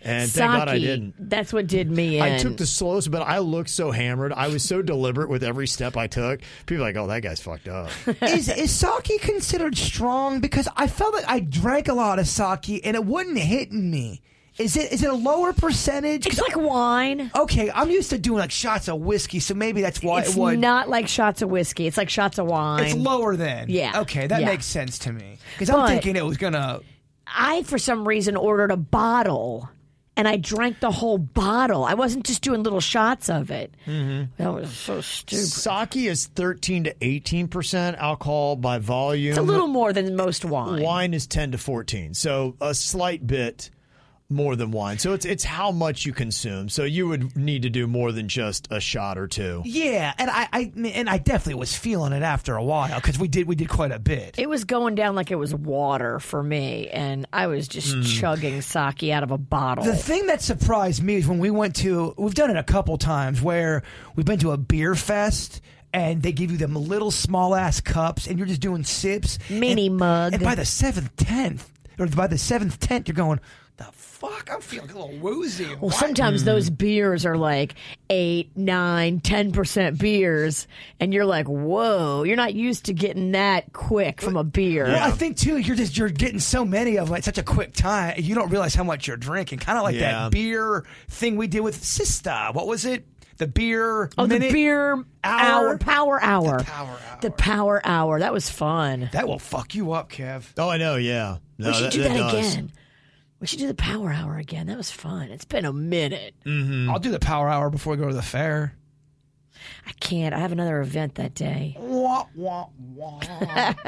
And 0.00 0.30
thank 0.30 0.50
God 0.50 0.66
I 0.66 0.78
didn't. 0.78 1.28
That's 1.28 1.52
what 1.52 1.66
did 1.66 1.90
me 1.90 2.16
in. 2.16 2.22
I 2.22 2.38
took 2.38 2.56
the 2.56 2.64
slowest, 2.64 3.10
but 3.10 3.20
I 3.20 3.40
looked 3.40 3.68
so 3.68 3.90
hammered. 3.90 4.32
I 4.32 4.48
was 4.48 4.62
so 4.62 4.80
deliberate 4.80 5.28
with 5.28 5.44
every 5.44 5.66
step 5.66 5.98
I 5.98 6.06
took. 6.06 6.40
People 6.64 6.84
are 6.84 6.86
like, 6.86 6.96
oh, 6.96 7.08
that 7.08 7.20
guy's 7.20 7.42
fucked 7.42 7.68
up. 7.68 7.90
is 8.22 8.48
is 8.48 8.70
sake 8.70 9.20
considered 9.20 9.76
strong? 9.76 10.40
Because 10.40 10.68
I 10.74 10.86
felt 10.86 11.12
like 11.12 11.28
I 11.28 11.40
drank 11.40 11.88
a 11.88 11.94
lot 11.94 12.18
of 12.18 12.26
sake 12.26 12.80
and 12.82 12.96
it 12.96 13.04
wasn't 13.04 13.36
hitting 13.36 13.90
me. 13.90 14.22
Is 14.58 14.76
it 14.76 14.90
is 14.92 15.02
it 15.02 15.10
a 15.10 15.14
lower 15.14 15.52
percentage? 15.52 16.26
It's 16.26 16.40
like 16.40 16.56
wine. 16.56 17.30
okay, 17.36 17.70
I'm 17.70 17.90
used 17.90 18.10
to 18.10 18.18
doing 18.18 18.38
like 18.38 18.50
shots 18.50 18.88
of 18.88 19.00
whiskey, 19.00 19.38
so 19.40 19.54
maybe 19.54 19.82
that's 19.82 20.02
why 20.02 20.20
It's 20.20 20.34
it 20.34 20.38
would. 20.38 20.58
not 20.58 20.88
like 20.88 21.08
shots 21.08 21.42
of 21.42 21.50
whiskey. 21.50 21.86
It's 21.86 21.96
like 21.98 22.08
shots 22.08 22.38
of 22.38 22.46
wine. 22.46 22.84
it's 22.84 22.94
lower 22.94 23.36
than. 23.36 23.68
Yeah. 23.68 24.00
Okay, 24.00 24.26
that 24.26 24.40
Yeah. 24.40 24.46
makes 24.46 24.64
sense 24.64 24.98
to 25.00 25.12
me. 25.12 25.38
Because 25.58 25.68
I'm 25.70 25.86
thinking 25.88 26.16
it 26.16 26.24
was 26.24 26.38
gonna. 26.38 26.80
I, 27.26 27.64
for 27.64 27.76
some 27.76 28.06
reason, 28.08 28.36
ordered 28.36 28.70
a 28.70 28.76
bottle 28.76 29.68
and 30.16 30.26
I 30.26 30.36
drank 30.36 30.80
the 30.80 30.90
whole 30.92 31.18
bottle. 31.18 31.84
I 31.84 31.92
wasn't 31.94 32.24
just 32.24 32.40
doing 32.40 32.62
little 32.62 32.80
shots 32.80 33.28
of 33.28 33.50
it. 33.50 33.74
Mm-hmm. 33.86 34.30
That 34.38 34.54
was 34.54 34.70
so 34.72 35.02
stupid. 35.02 35.44
Sake 35.44 35.96
is 35.96 36.26
13 36.28 36.84
to 36.84 36.94
18% 36.94 37.98
alcohol 37.98 38.56
by 38.56 38.78
volume. 38.78 39.30
It's 39.30 39.38
a 39.38 39.42
little 39.42 39.66
more 39.66 39.92
than 39.92 40.16
most 40.16 40.44
wine. 40.46 40.82
Wine 40.82 41.12
is 41.12 41.26
10 41.26 41.52
to 41.52 41.58
14. 41.58 42.14
So 42.14 42.56
a 42.60 42.72
slight 42.74 43.26
bit 43.26 43.70
more 44.28 44.56
than 44.56 44.70
wine. 44.70 44.98
So 44.98 45.12
it's 45.12 45.24
it's 45.24 45.44
how 45.44 45.70
much 45.70 46.04
you 46.04 46.12
consume. 46.12 46.68
So 46.68 46.84
you 46.84 47.06
would 47.08 47.36
need 47.36 47.62
to 47.62 47.70
do 47.70 47.86
more 47.86 48.12
than 48.12 48.28
just 48.28 48.68
a 48.70 48.80
shot 48.80 49.18
or 49.18 49.28
two. 49.28 49.62
Yeah, 49.64 50.12
and 50.18 50.30
I, 50.30 50.48
I 50.52 50.72
and 50.94 51.08
I 51.08 51.18
definitely 51.18 51.60
was 51.60 51.76
feeling 51.76 52.12
it 52.12 52.22
after 52.22 52.56
a 52.56 52.64
while 52.64 52.96
because 52.96 53.18
we 53.18 53.28
did 53.28 53.46
we 53.46 53.54
did 53.54 53.68
quite 53.68 53.92
a 53.92 53.98
bit. 53.98 54.38
It 54.38 54.48
was 54.48 54.64
going 54.64 54.94
down 54.94 55.14
like 55.14 55.30
it 55.30 55.36
was 55.36 55.54
water 55.54 56.18
for 56.18 56.42
me, 56.42 56.88
and 56.88 57.26
I 57.32 57.46
was 57.46 57.68
just 57.68 57.94
hmm. 57.94 58.02
chugging 58.02 58.60
sake 58.62 59.04
out 59.04 59.22
of 59.22 59.30
a 59.30 59.38
bottle. 59.38 59.84
The 59.84 59.96
thing 59.96 60.26
that 60.26 60.42
surprised 60.42 61.02
me 61.02 61.16
is 61.16 61.26
when 61.26 61.38
we 61.38 61.50
went 61.50 61.76
to, 61.76 62.14
we've 62.16 62.34
done 62.34 62.50
it 62.50 62.56
a 62.56 62.64
couple 62.64 62.96
times 62.98 63.40
where 63.40 63.82
we've 64.14 64.26
been 64.26 64.38
to 64.40 64.52
a 64.52 64.56
beer 64.56 64.94
fest 64.94 65.60
and 65.92 66.22
they 66.22 66.32
give 66.32 66.50
you 66.50 66.58
them 66.58 66.74
little 66.74 67.10
small 67.10 67.54
ass 67.54 67.80
cups 67.80 68.26
and 68.26 68.38
you're 68.38 68.46
just 68.46 68.60
doing 68.60 68.84
sips. 68.84 69.38
Mini 69.48 69.86
and, 69.86 69.96
mug. 69.96 70.34
And 70.34 70.42
by 70.42 70.54
the 70.54 70.64
seventh, 70.64 71.14
tenth, 71.16 71.70
or 71.98 72.06
by 72.06 72.26
the 72.26 72.38
seventh, 72.38 72.78
tenth, 72.80 73.08
you're 73.08 73.14
going, 73.14 73.40
the 73.76 73.84
fuck? 73.92 74.48
I'm 74.52 74.60
feeling 74.60 74.90
a 74.90 74.94
little 74.94 75.18
woozy. 75.18 75.66
well, 75.66 75.76
What?" 75.90 75.94
sometimes 75.94 76.40
hmm. 76.42 76.46
those 76.46 76.70
beers 76.70 77.26
are 77.26 77.36
like 77.36 77.74
eight, 78.10 78.56
nine, 78.56 79.20
ten 79.20 79.52
percent 79.52 79.98
beers, 79.98 80.66
and 81.00 81.12
you're 81.12 81.26
like, 81.26 81.46
"Whoa!" 81.46 82.22
You're 82.22 82.36
not 82.36 82.54
used 82.54 82.86
to 82.86 82.94
getting 82.94 83.32
that 83.32 83.72
quick 83.72 84.20
from 84.22 84.36
a 84.36 84.44
beer. 84.44 84.84
Well, 84.84 85.02
I 85.02 85.10
think 85.10 85.36
too, 85.36 85.58
you're 85.58 85.76
just 85.76 85.96
you're 85.96 86.08
getting 86.08 86.40
so 86.40 86.64
many 86.64 86.96
of 86.96 87.08
them 87.08 87.16
at 87.16 87.24
such 87.24 87.38
a 87.38 87.42
quick 87.42 87.72
time, 87.74 88.14
you 88.18 88.34
don't 88.34 88.48
realize 88.50 88.74
how 88.74 88.84
much 88.84 89.06
you're 89.06 89.16
drinking. 89.16 89.58
Kind 89.58 89.78
of 89.78 89.84
like 89.84 89.94
Yeah. 89.96 90.24
that 90.24 90.32
beer 90.32 90.84
thing 91.08 91.36
we 91.36 91.46
did 91.46 91.60
with 91.60 91.76
Sista. 91.82 92.54
What 92.54 92.66
was 92.66 92.84
it? 92.84 93.06
The 93.38 93.46
beer. 93.46 94.08
Oh, 94.16 94.26
minute? 94.26 94.46
the 94.48 94.52
beer 94.52 94.94
hour? 95.22 95.68
hour, 95.72 95.78
power 95.78 96.22
hour, 96.22 96.58
The 96.58 96.64
power 96.64 96.88
hour. 96.88 97.18
the 97.20 97.30
power 97.30 97.80
hour. 97.84 98.18
That 98.20 98.32
was 98.32 98.48
fun. 98.48 99.10
That 99.12 99.28
will 99.28 99.38
fuck 99.38 99.74
you 99.74 99.92
up, 99.92 100.10
Kev. 100.10 100.44
Oh, 100.56 100.70
I 100.70 100.78
know, 100.78 100.96
yeah. 100.96 101.36
No, 101.58 101.68
we 101.68 101.74
should 101.74 101.90
do 101.92 102.02
that, 102.04 102.16
does. 102.16 102.54
again. 102.54 102.72
We 103.40 103.46
should 103.46 103.58
do 103.58 103.66
the 103.66 103.74
power 103.74 104.10
hour 104.12 104.38
again. 104.38 104.66
That 104.66 104.76
was 104.76 104.90
fun. 104.90 105.30
It's 105.30 105.44
been 105.44 105.64
a 105.64 105.72
minute. 105.72 106.34
I'll 106.46 106.98
do 106.98 107.10
the 107.10 107.18
power 107.18 107.48
hour 107.48 107.68
before 107.70 107.92
we 107.92 107.98
go 107.98 108.08
to 108.08 108.14
the 108.14 108.22
fair. 108.22 108.74
I 109.86 109.92
can't. 110.00 110.34
I 110.34 110.38
have 110.38 110.52
another 110.52 110.80
event 110.80 111.16
that 111.16 111.34
day. 111.34 111.76
Wah, 111.78 112.26
wah, 112.34 112.68
wah. 112.94 113.20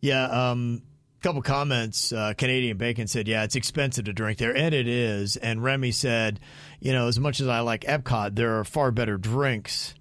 Yeah, 0.00 0.50
um, 0.50 0.82
couple 1.20 1.42
comments. 1.42 2.12
Uh, 2.12 2.34
Canadian 2.36 2.76
Bacon 2.76 3.06
said, 3.08 3.26
"Yeah, 3.26 3.42
it's 3.42 3.56
expensive 3.56 4.04
to 4.04 4.12
drink 4.12 4.38
there, 4.38 4.56
and 4.56 4.74
it 4.74 4.86
is." 4.86 5.36
And 5.36 5.62
Remy 5.64 5.90
said, 5.92 6.38
"You 6.80 6.92
know, 6.92 7.08
as 7.08 7.18
much 7.18 7.40
as 7.40 7.48
I 7.48 7.60
like 7.60 7.80
Epcot, 7.82 8.36
there 8.36 8.58
are 8.58 8.64
far 8.64 8.92
better 8.92 9.16
drinks 9.16 9.94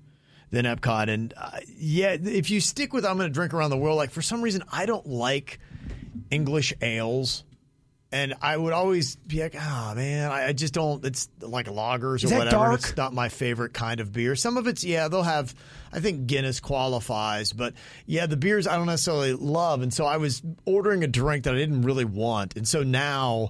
than 0.51 0.65
Epcot." 0.65 1.09
And 1.09 1.33
uh, 1.35 1.57
yeah, 1.75 2.15
if 2.21 2.51
you 2.51 2.59
stick 2.59 2.93
with 2.93 3.05
I'm 3.05 3.17
going 3.17 3.29
to 3.29 3.33
drink 3.33 3.53
around 3.53 3.71
the 3.71 3.77
world, 3.77 3.97
like 3.97 4.11
for 4.11 4.21
some 4.21 4.41
reason 4.41 4.63
I 4.71 4.85
don't 4.85 5.07
like 5.07 5.59
English 6.29 6.73
ales. 6.81 7.43
And 8.15 8.33
I 8.41 8.55
would 8.55 8.71
always 8.71 9.17
be 9.17 9.41
like, 9.41 9.55
oh 9.59 9.93
man, 9.93 10.31
I, 10.31 10.47
I 10.47 10.53
just 10.53 10.73
don't. 10.73 11.03
It's 11.03 11.27
like 11.41 11.65
lagers 11.65 12.23
or 12.23 12.27
Is 12.27 12.31
whatever. 12.31 12.49
dark? 12.49 12.79
It's 12.79 12.95
not 12.95 13.13
my 13.13 13.27
favorite 13.27 13.73
kind 13.73 13.99
of 13.99 14.13
beer. 14.13 14.37
Some 14.37 14.55
of 14.55 14.67
it's, 14.67 14.85
yeah, 14.85 15.09
they'll 15.09 15.21
have. 15.21 15.53
I 15.91 15.99
think 15.99 16.25
Guinness 16.25 16.61
qualifies, 16.61 17.51
but 17.51 17.73
yeah, 18.05 18.25
the 18.25 18.37
beers 18.37 18.67
I 18.67 18.77
don't 18.77 18.85
necessarily 18.85 19.33
love. 19.33 19.81
And 19.81 19.93
so 19.93 20.05
I 20.05 20.15
was 20.15 20.41
ordering 20.63 21.03
a 21.03 21.07
drink 21.07 21.43
that 21.43 21.55
I 21.55 21.57
didn't 21.57 21.81
really 21.81 22.05
want, 22.05 22.55
and 22.55 22.65
so 22.65 22.83
now, 22.83 23.49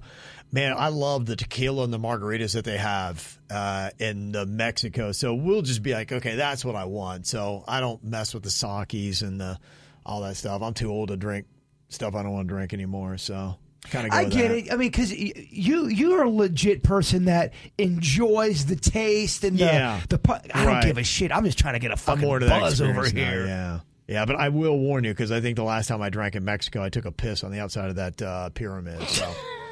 man, 0.51 0.73
I 0.75 0.87
love 0.87 1.27
the 1.27 1.35
tequila 1.35 1.83
and 1.83 1.93
the 1.93 1.99
margaritas 1.99 2.53
that 2.53 2.65
they 2.65 2.79
have 2.79 3.39
uh, 3.51 3.91
in 3.99 4.31
the 4.31 4.47
Mexico. 4.47 5.11
So 5.11 5.35
we'll 5.35 5.61
just 5.61 5.83
be 5.83 5.93
like, 5.93 6.11
okay, 6.11 6.37
that's 6.37 6.65
what 6.65 6.75
I 6.75 6.85
want. 6.85 7.27
So 7.27 7.63
I 7.67 7.81
don't 7.81 8.03
mess 8.03 8.33
with 8.33 8.41
the 8.41 8.49
sakis 8.49 9.21
and 9.21 9.39
the 9.39 9.59
all 10.03 10.21
that 10.21 10.37
stuff. 10.37 10.63
I'm 10.63 10.73
too 10.73 10.89
old 10.89 11.09
to 11.09 11.17
drink 11.17 11.45
stuff 11.89 12.15
I 12.15 12.23
don't 12.23 12.31
want 12.31 12.47
to 12.47 12.53
drink 12.53 12.73
anymore. 12.73 13.19
So 13.19 13.57
kind 13.89 14.07
of. 14.07 14.13
I 14.13 14.25
get 14.25 14.51
it. 14.51 14.71
I 14.71 14.75
mean, 14.75 14.89
because 14.89 15.11
you 15.13 15.87
you're 15.87 16.23
a 16.23 16.29
legit 16.29 16.83
person 16.83 17.25
that 17.25 17.53
enjoys 17.77 18.65
the 18.65 18.75
taste 18.75 19.43
and 19.43 19.57
the 19.57 19.65
Yeah. 19.65 20.01
the. 20.09 20.17
pu- 20.17 20.33
I 20.53 20.65
don't 20.65 20.81
give 20.83 20.97
a 20.97 21.03
shit. 21.03 21.31
I'm 21.31 21.45
just 21.45 21.57
trying 21.59 21.73
to 21.73 21.79
get 21.79 21.91
a 21.91 21.97
fucking 21.97 22.21
more 22.21 22.39
that 22.39 22.59
buzz 22.59 22.81
over 22.81 23.03
now, 23.03 23.09
here. 23.09 23.45
Yeah. 23.45 23.79
Yeah, 24.07 24.25
but 24.25 24.35
I 24.35 24.49
will 24.49 24.77
warn 24.77 25.03
you 25.03 25.11
because 25.11 25.31
I 25.31 25.41
think 25.41 25.55
the 25.55 25.63
last 25.63 25.87
time 25.87 25.99
I 26.01 26.09
drank 26.09 26.35
in 26.35 26.45
Mexico, 26.45 26.83
I 26.83 26.89
took 26.89 27.05
a 27.05 27.11
piss 27.11 27.43
on 27.43 27.51
the 27.51 27.59
outside 27.59 27.89
of 27.89 27.95
that 27.95 28.21
uh, 28.21 28.49
pyramid. 28.49 29.01
So 29.07 29.27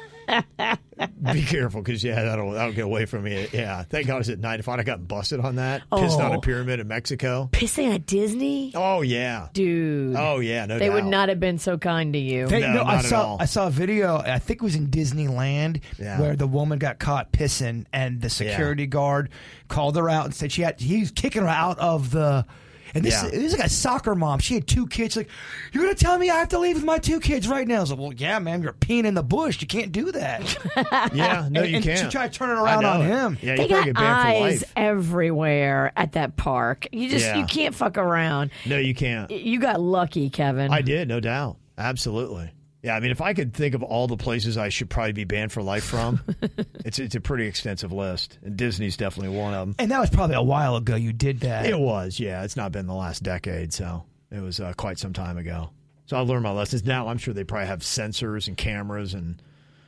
be 1.32 1.42
careful 1.42 1.82
because 1.82 2.02
yeah, 2.04 2.22
that'll 2.22 2.52
that'll 2.52 2.72
get 2.72 2.84
away 2.84 3.04
from 3.06 3.24
me. 3.24 3.46
Yeah, 3.52 3.82
thank 3.82 4.06
God 4.06 4.20
it's 4.20 4.28
at 4.28 4.38
night. 4.38 4.60
If 4.60 4.68
I'd 4.68 4.78
have 4.78 4.86
gotten 4.86 5.04
busted 5.04 5.40
on 5.40 5.56
that, 5.56 5.82
pissed 5.96 6.20
on 6.20 6.32
a 6.32 6.38
Oh. 6.38 6.40
pyramid 6.40 6.80
in 6.80 6.88
Mexico. 6.88 7.48
Pissing 7.52 7.94
at 7.94 8.06
Disney, 8.06 8.72
Oh 8.74 9.02
yeah. 9.02 9.48
dude. 9.52 10.16
Oh 10.16 10.38
yeah. 10.40 10.66
No 10.66 10.78
they 10.78 10.86
doubt. 10.86 10.94
would 10.94 11.04
not 11.06 11.28
have 11.28 11.40
been 11.40 11.58
so 11.58 11.76
kind 11.78 12.12
to 12.12 12.18
you. 12.18 12.46
They- 12.46 12.60
No, 12.60 12.72
no, 12.74 12.82
I 12.82 12.96
at 12.96 13.04
saw 13.04 13.22
all. 13.22 13.36
I 13.40 13.44
saw 13.46 13.66
a 13.66 13.70
video. 13.70 14.18
I 14.18 14.38
think 14.38 14.60
it 14.60 14.64
was 14.64 14.76
in 14.76 14.88
Disneyland 14.88 15.80
Yeah. 15.98 16.20
where 16.20 16.36
the 16.36 16.46
woman 16.46 16.78
got 16.78 16.98
caught 16.98 17.32
pissing, 17.32 17.86
and 17.92 18.20
the 18.20 18.30
security 18.30 18.86
guard 18.86 19.30
called 19.68 19.96
her 19.96 20.08
out 20.08 20.26
and 20.26 20.34
said 20.34 20.52
she 20.52 20.62
had 20.62 20.80
he 20.80 21.00
was 21.00 21.10
kicking 21.10 21.42
her 21.42 21.48
out 21.48 21.78
of 21.78 22.10
the. 22.10 22.46
And 22.94 23.04
this, 23.04 23.14
Yeah. 23.22 23.30
this 23.30 23.42
is 23.42 23.52
like 23.58 23.66
a 23.66 23.68
soccer 23.68 24.14
mom. 24.14 24.38
She 24.38 24.54
had 24.54 24.66
two 24.68 24.86
kids. 24.86 25.16
Like, 25.16 25.28
you're 25.72 25.82
gonna 25.82 25.94
tell 25.96 26.16
me 26.16 26.30
I 26.30 26.36
have 26.38 26.48
to 26.50 26.58
leave 26.58 26.76
with 26.76 26.84
my 26.84 26.98
two 26.98 27.18
kids 27.20 27.48
right 27.48 27.66
now? 27.66 27.78
I 27.78 27.80
was 27.80 27.90
like, 27.90 27.98
well, 27.98 28.12
yeah, 28.14 28.38
ma'am. 28.38 28.62
You're 28.62 28.72
peeing 28.72 29.04
in 29.04 29.14
the 29.14 29.22
bush. 29.22 29.60
You 29.60 29.66
can't 29.66 29.90
do 29.92 30.12
that. 30.12 30.56
Yeah. 31.14 31.48
No, 31.50 31.60
and, 31.62 31.70
you 31.70 31.76
and 31.76 31.84
can't. 31.84 31.98
She 31.98 32.08
tried 32.08 32.32
to 32.32 32.38
turn 32.38 32.50
it 32.50 32.60
around 32.60 32.84
on 32.84 33.00
him. 33.02 33.38
Yeah, 33.42 33.56
They 33.56 33.62
you 33.64 33.68
probably 33.68 33.68
got 33.68 33.84
get 33.84 33.94
banned 33.96 34.22
for 34.38 34.44
eyes 34.44 34.60
life. 34.62 34.72
everywhere 34.76 35.92
at 35.96 36.12
that 36.12 36.36
park. 36.36 36.86
You 36.92 37.08
just 37.08 37.24
Yeah. 37.26 37.36
you 37.36 37.46
can't 37.46 37.74
fuck 37.74 37.98
around. 37.98 38.50
No, 38.66 38.78
you 38.78 38.94
can't. 38.94 39.30
You 39.30 39.58
got 39.60 39.80
lucky, 39.80 40.30
Kevin. 40.30 40.72
I 40.72 40.80
did, 40.82 41.08
no 41.08 41.20
doubt. 41.20 41.56
Absolutely. 41.76 42.50
Yeah, 42.84 42.94
I 42.94 43.00
mean, 43.00 43.10
if 43.12 43.22
I 43.22 43.32
could 43.32 43.54
think 43.54 43.74
of 43.74 43.82
all 43.82 44.06
the 44.06 44.18
places 44.18 44.58
I 44.58 44.68
should 44.68 44.90
probably 44.90 45.12
be 45.12 45.24
banned 45.24 45.52
for 45.52 45.62
life 45.62 45.84
from, 45.84 46.20
it's 46.84 46.98
it's 46.98 47.14
a 47.14 47.20
pretty 47.20 47.46
extensive 47.46 47.92
list, 47.92 48.38
and 48.44 48.58
Disney's 48.58 48.98
definitely 48.98 49.34
one 49.36 49.54
of 49.54 49.60
them. 49.68 49.76
And 49.78 49.90
that 49.90 50.00
was 50.00 50.10
probably 50.10 50.36
a 50.36 50.42
while 50.42 50.76
ago. 50.76 50.94
You 50.94 51.14
did 51.14 51.40
that. 51.40 51.64
It 51.64 51.78
was, 51.78 52.20
yeah. 52.20 52.44
It's 52.44 52.56
not 52.56 52.72
been 52.72 52.86
the 52.86 52.92
last 52.94 53.22
decade, 53.22 53.72
so 53.72 54.04
it 54.30 54.40
was 54.40 54.60
uh, 54.60 54.74
quite 54.76 54.98
some 54.98 55.14
time 55.14 55.38
ago. 55.38 55.70
So 56.04 56.18
I 56.18 56.20
learned 56.20 56.42
my 56.42 56.50
lessons. 56.52 56.84
Now 56.84 57.08
I'm 57.08 57.16
sure 57.16 57.32
they 57.32 57.42
probably 57.44 57.68
have 57.68 57.80
sensors 57.80 58.48
and 58.48 58.56
cameras, 58.56 59.14
and 59.14 59.40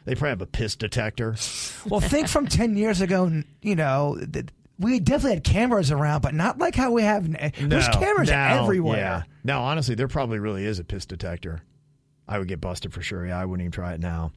they 0.06 0.14
probably 0.14 0.30
have 0.30 0.40
a 0.40 0.46
piss 0.46 0.74
detector. 0.74 1.36
Well, 1.90 2.00
think 2.00 2.26
from 2.28 2.48
10 2.48 2.76
years 2.78 3.00
ago, 3.02 3.30
you 3.62 3.76
know, 3.76 4.18
th- 4.32 4.46
we 4.78 4.98
definitely 5.00 5.34
had 5.34 5.44
cameras 5.44 5.92
around, 5.92 6.22
but 6.22 6.34
not 6.34 6.58
like 6.58 6.74
how 6.74 6.90
we 6.92 7.02
have. 7.02 7.24
n- 7.26 7.52
There's 7.68 7.88
cameras 7.90 8.30
now- 8.30 8.62
everywhere. 8.64 8.96
Yeah. 8.96 9.22
Now, 9.44 9.62
honestly, 9.64 9.94
there 9.94 10.08
probably 10.08 10.38
really 10.40 10.64
is 10.64 10.78
a 10.80 10.84
piss 10.84 11.04
detector. 11.06 11.62
I 12.28 12.38
would 12.38 12.48
get 12.48 12.60
busted 12.60 12.92
for 12.92 13.02
sure. 13.02 13.26
Yeah, 13.26 13.38
I 13.38 13.44
wouldn't 13.44 13.62
even 13.62 13.72
try 13.72 13.94
it 13.94 14.00
now. 14.00 14.32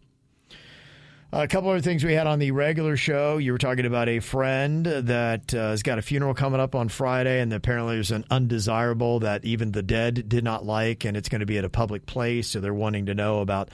A 1.32 1.48
couple 1.48 1.70
other 1.70 1.82
things 1.82 2.04
we 2.04 2.16
had 2.16 2.26
on 2.26 2.40
the 2.40 2.50
regular 2.50 2.98
show. 2.98 3.38
You 3.38 3.52
were 3.52 3.60
talking 3.60 3.86
about 3.86 4.10
a 4.10 4.20
friend 4.20 4.84
that 4.84 5.54
uh, 5.54 5.70
has 5.70 5.84
got 5.84 6.00
a 6.00 6.02
funeral 6.02 6.34
coming 6.34 6.60
up 6.60 6.74
on 6.74 6.90
Friday, 6.90 7.40
and 7.40 7.54
apparently 7.54 7.96
there's 7.96 8.10
an 8.10 8.26
undesirable 8.32 9.20
that 9.20 9.46
even 9.46 9.72
the 9.72 9.84
dead 9.84 10.28
did 10.28 10.44
not 10.44 10.66
like, 10.66 11.06
and 11.06 11.16
it's 11.16 11.30
going 11.30 11.42
to 11.42 11.46
be 11.46 11.60
at 11.60 11.66
a 11.66 11.70
public 11.70 12.08
place. 12.08 12.48
So 12.48 12.60
they're 12.60 12.74
wanting 12.74 13.06
to 13.08 13.14
know 13.14 13.42
about 13.42 13.70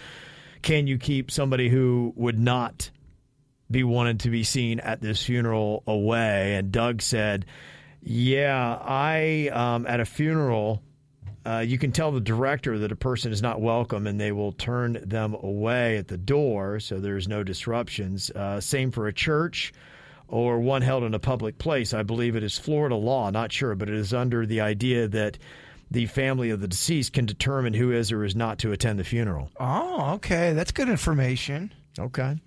can 0.64 0.86
you 0.88 0.98
keep 0.98 1.32
somebody 1.32 1.70
who 1.70 2.12
would 2.18 2.38
not 2.38 2.90
be 3.72 3.86
wanted 3.86 4.22
to 4.22 4.30
be 4.30 4.44
seen 4.44 4.82
at 4.82 5.00
this 5.00 5.24
funeral 5.24 5.82
away? 5.88 6.56
And 6.56 6.74
Doug 6.74 7.02
said, 7.02 7.46
Yeah, 8.02 8.78
I, 8.82 9.50
um, 9.54 9.88
at 9.88 10.02
a 10.02 10.06
funeral, 10.06 10.84
uh, 11.46 11.60
you 11.60 11.78
can 11.78 11.92
tell 11.92 12.12
the 12.12 12.20
director 12.20 12.80
that 12.80 12.92
a 12.92 12.96
person 12.96 13.32
is 13.32 13.42
not 13.42 13.62
welcome 13.62 14.08
and 14.08 14.20
they 14.20 14.32
will 14.32 14.52
turn 14.52 15.00
them 15.06 15.36
away 15.36 15.98
at 15.98 16.08
the 16.08 16.18
door 16.18 16.80
so 16.80 17.00
there's 17.00 17.28
no 17.28 17.44
disruptions. 17.44 18.32
Uh, 18.32 18.60
same 18.60 18.92
for 18.92 19.08
a 19.08 19.14
church 19.14 19.72
or 20.28 20.60
one 20.60 20.82
held 20.82 21.04
in 21.04 21.14
a 21.14 21.20
public 21.20 21.58
place. 21.58 21.94
I 21.94 22.04
believe 22.04 22.36
it 22.36 22.44
is 22.44 22.58
Florida 22.58 22.96
law, 22.96 23.30
not 23.30 23.52
sure, 23.52 23.76
but 23.76 23.90
it 23.90 23.96
is 23.96 24.14
under 24.14 24.46
the 24.46 24.62
idea 24.62 25.08
that 25.08 25.38
the 25.92 26.08
family 26.08 26.50
of 26.50 26.62
the 26.62 26.68
deceased 26.68 27.14
can 27.14 27.28
determine 27.28 27.74
who 27.74 27.92
is 27.92 28.12
or 28.12 28.24
is 28.24 28.36
not 28.36 28.58
to 28.60 28.72
attend 28.72 28.98
the 28.98 29.04
funeral. 29.04 29.52
Oh, 29.60 30.14
okay. 30.16 30.54
That's 30.54 30.72
good 30.72 30.90
information. 30.90 31.72
Okay. 32.00 32.38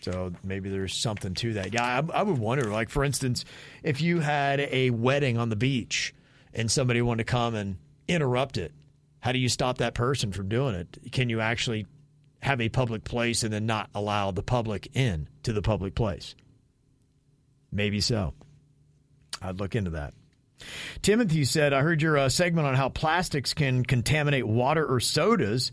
So 0.00 0.32
maybe 0.42 0.70
there's 0.70 0.94
something 0.94 1.34
to 1.34 1.54
that. 1.54 1.74
Yeah, 1.74 1.84
I, 1.84 2.20
I 2.20 2.22
would 2.22 2.38
wonder, 2.38 2.64
like, 2.64 2.88
for 2.88 3.04
instance, 3.04 3.44
if 3.82 4.00
you 4.00 4.20
had 4.20 4.60
a 4.60 4.90
wedding 4.90 5.36
on 5.36 5.50
the 5.50 5.56
beach 5.56 6.14
and 6.54 6.70
somebody 6.70 7.02
wanted 7.02 7.26
to 7.26 7.30
come 7.30 7.54
and 7.54 7.76
interrupt 8.08 8.56
it, 8.56 8.72
how 9.20 9.32
do 9.32 9.38
you 9.38 9.48
stop 9.48 9.78
that 9.78 9.94
person 9.94 10.32
from 10.32 10.48
doing 10.48 10.74
it? 10.74 11.12
Can 11.12 11.28
you 11.28 11.40
actually 11.40 11.86
have 12.40 12.60
a 12.60 12.68
public 12.68 13.04
place 13.04 13.42
and 13.42 13.52
then 13.52 13.66
not 13.66 13.90
allow 13.94 14.30
the 14.30 14.42
public 14.42 14.88
in 14.94 15.28
to 15.42 15.52
the 15.52 15.62
public 15.62 15.94
place? 15.94 16.34
Maybe 17.70 18.00
so. 18.00 18.34
I'd 19.42 19.60
look 19.60 19.76
into 19.76 19.90
that. 19.90 20.14
Timothy 21.02 21.44
said, 21.44 21.72
I 21.72 21.82
heard 21.82 22.02
your 22.02 22.18
uh, 22.18 22.28
segment 22.28 22.66
on 22.66 22.74
how 22.74 22.88
plastics 22.88 23.54
can 23.54 23.84
contaminate 23.84 24.46
water 24.46 24.84
or 24.84 24.98
sodas, 24.98 25.70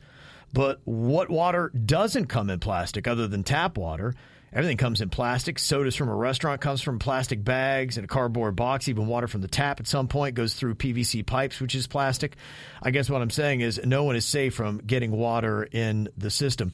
but 0.54 0.80
what 0.86 1.30
water 1.30 1.70
doesn't 1.70 2.28
come 2.28 2.50
in 2.50 2.60
plastic 2.60 3.08
other 3.08 3.28
than 3.28 3.44
tap 3.44 3.78
water? 3.78 4.14
Everything 4.56 4.78
comes 4.78 5.02
in 5.02 5.10
plastic. 5.10 5.60
Sodas 5.60 5.98
from 5.98 6.08
a 6.08 6.16
restaurant 6.16 6.62
comes 6.62 6.82
from 6.82 6.98
plastic 6.98 7.44
bags 7.44 7.98
and 7.98 8.06
a 8.06 8.08
cardboard 8.08 8.56
box. 8.56 8.88
Even 8.88 9.06
water 9.06 9.28
from 9.28 9.42
the 9.42 9.50
tap 9.50 9.82
at 9.82 9.88
some 9.88 10.08
point 10.08 10.34
goes 10.34 10.54
through 10.54 10.76
PVC 10.76 11.26
pipes, 11.26 11.60
which 11.60 11.76
is 11.76 11.88
plastic. 11.88 12.38
I 12.82 12.92
guess 12.92 13.10
what 13.10 13.22
I'm 13.22 13.30
saying 13.30 13.60
is 13.60 13.82
no 13.84 14.06
one 14.06 14.16
is 14.16 14.24
safe 14.24 14.54
from 14.54 14.78
getting 14.78 15.12
water 15.12 15.68
in 15.70 16.08
the 16.18 16.30
system. 16.30 16.72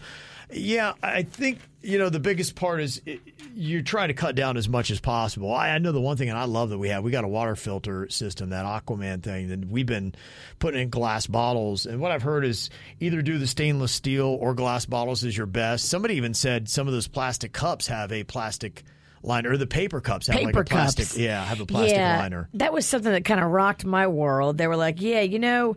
Yeah, 0.52 0.94
I 1.02 1.24
think 1.24 1.60
you 1.82 1.98
know 1.98 2.10
the 2.10 2.20
biggest 2.20 2.56
part 2.56 2.82
is 2.82 3.02
it, 3.06 3.22
you're 3.54 3.82
trying 3.82 4.10
to 4.10 4.14
cut 4.14 4.36
down 4.36 4.58
as 4.58 4.70
much 4.70 4.92
as 4.92 5.00
possible. 5.00 5.54
I, 5.54 5.70
I 5.70 5.78
know 5.78 5.92
the 5.92 6.02
one 6.02 6.18
thing, 6.18 6.30
and 6.30 6.38
I 6.38 6.46
love 6.46 6.70
that 6.70 6.78
we 6.78 6.90
have. 6.90 7.04
We 7.04 7.12
got 7.12 7.24
a 7.24 7.28
water 7.28 7.56
filter 7.56 8.10
system, 8.10 8.50
that 8.50 8.66
Aquaman 8.66 9.24
thing, 9.24 9.50
that 9.50 9.66
we've 9.66 9.86
been 9.86 10.16
putting 10.60 10.82
in 10.82 10.90
glass 10.90 11.28
bottles. 11.28 11.86
And 11.86 12.00
what 12.00 12.12
I've 12.12 12.24
heard 12.24 12.46
is 12.46 12.70
either 13.00 13.22
do 13.22 13.38
the 13.38 13.48
stainless 13.48 13.92
steel 13.92 14.28
or 14.28 14.54
glass 14.54 14.86
bottles 14.86 15.24
is 15.24 15.36
your 15.36 15.48
best. 15.48 15.90
Somebody 15.90 16.16
even 16.16 16.34
said 16.34 16.70
some 16.70 16.88
of 16.88 16.94
those 16.94 17.08
plastic 17.08 17.54
cups 17.54 17.88
have 17.88 18.12
a 18.12 18.24
plastic 18.24 18.84
liner, 19.24 19.52
or 19.52 19.58
the 19.58 19.68
paper 19.68 20.02
cups 20.02 20.28
have 20.28 20.36
Paper 20.36 20.48
like 20.48 20.56
a 20.56 20.64
plastic. 20.64 21.06
cups. 21.06 21.18
Yeah, 21.18 21.44
have 21.44 21.62
a 21.62 21.66
plastic 21.66 21.98
yeah, 21.98 22.20
liner. 22.20 22.50
That 22.56 22.74
was 22.74 22.86
something 22.86 23.12
that 23.12 23.26
kind 23.26 23.40
of 23.40 23.52
rocked 23.52 23.86
my 23.86 24.08
world. 24.08 24.58
They 24.58 24.68
were 24.68 24.78
like, 24.78 25.02
yeah, 25.02 25.22
you 25.22 25.40
know, 25.40 25.76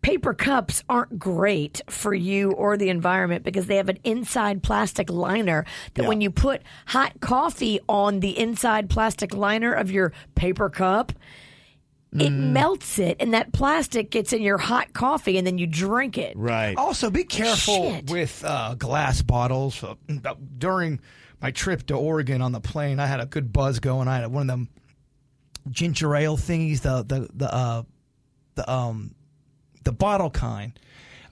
paper 0.00 0.32
cups 0.32 0.84
aren't 0.88 1.18
great 1.18 1.80
for 1.88 2.14
you 2.14 2.52
or 2.52 2.76
the 2.76 2.88
environment 2.88 3.42
because 3.44 3.66
they 3.66 3.76
have 3.76 3.88
an 3.88 3.98
inside 4.04 4.62
plastic 4.62 5.10
liner 5.10 5.64
that 5.94 6.02
Yeah. 6.02 6.08
when 6.08 6.20
you 6.20 6.30
put 6.30 6.62
hot 6.86 7.20
coffee 7.20 7.80
on 7.88 8.20
the 8.20 8.38
inside 8.38 8.88
plastic 8.88 9.34
liner 9.34 9.72
of 9.72 9.90
your 9.90 10.12
paper 10.34 10.70
cup, 10.70 11.12
it 12.12 12.30
Mm. 12.32 12.52
melts 12.52 12.98
it 12.98 13.16
and 13.20 13.34
that 13.34 13.52
plastic 13.52 14.10
gets 14.10 14.32
in 14.32 14.40
your 14.40 14.56
hot 14.56 14.92
coffee 14.94 15.36
and 15.36 15.46
then 15.46 15.58
you 15.58 15.66
drink 15.66 16.16
it. 16.16 16.34
Right. 16.38 16.74
Also, 16.76 17.10
be 17.10 17.24
careful 17.24 17.90
Shit. 17.92 18.10
with 18.10 18.42
uh, 18.46 18.74
glass 18.78 19.20
bottles. 19.20 19.82
Uh, 19.84 19.94
during 20.56 21.00
my 21.42 21.50
trip 21.50 21.86
to 21.88 21.94
Oregon 21.94 22.40
on 22.40 22.52
the 22.52 22.60
plane, 22.60 22.98
I 22.98 23.06
had 23.06 23.20
a 23.20 23.26
good 23.26 23.52
buzz 23.52 23.78
going. 23.78 24.08
I 24.08 24.20
had 24.20 24.32
one 24.32 24.42
of 24.42 24.46
them 24.48 24.68
ginger 25.70 26.14
ale 26.16 26.36
thingies, 26.38 26.80
the 26.80 27.02
the 27.02 27.28
the 27.34 27.52
uh, 27.54 27.82
the 28.54 28.70
um 28.72 29.14
the 29.88 29.92
bottle 29.92 30.30
kind. 30.30 30.78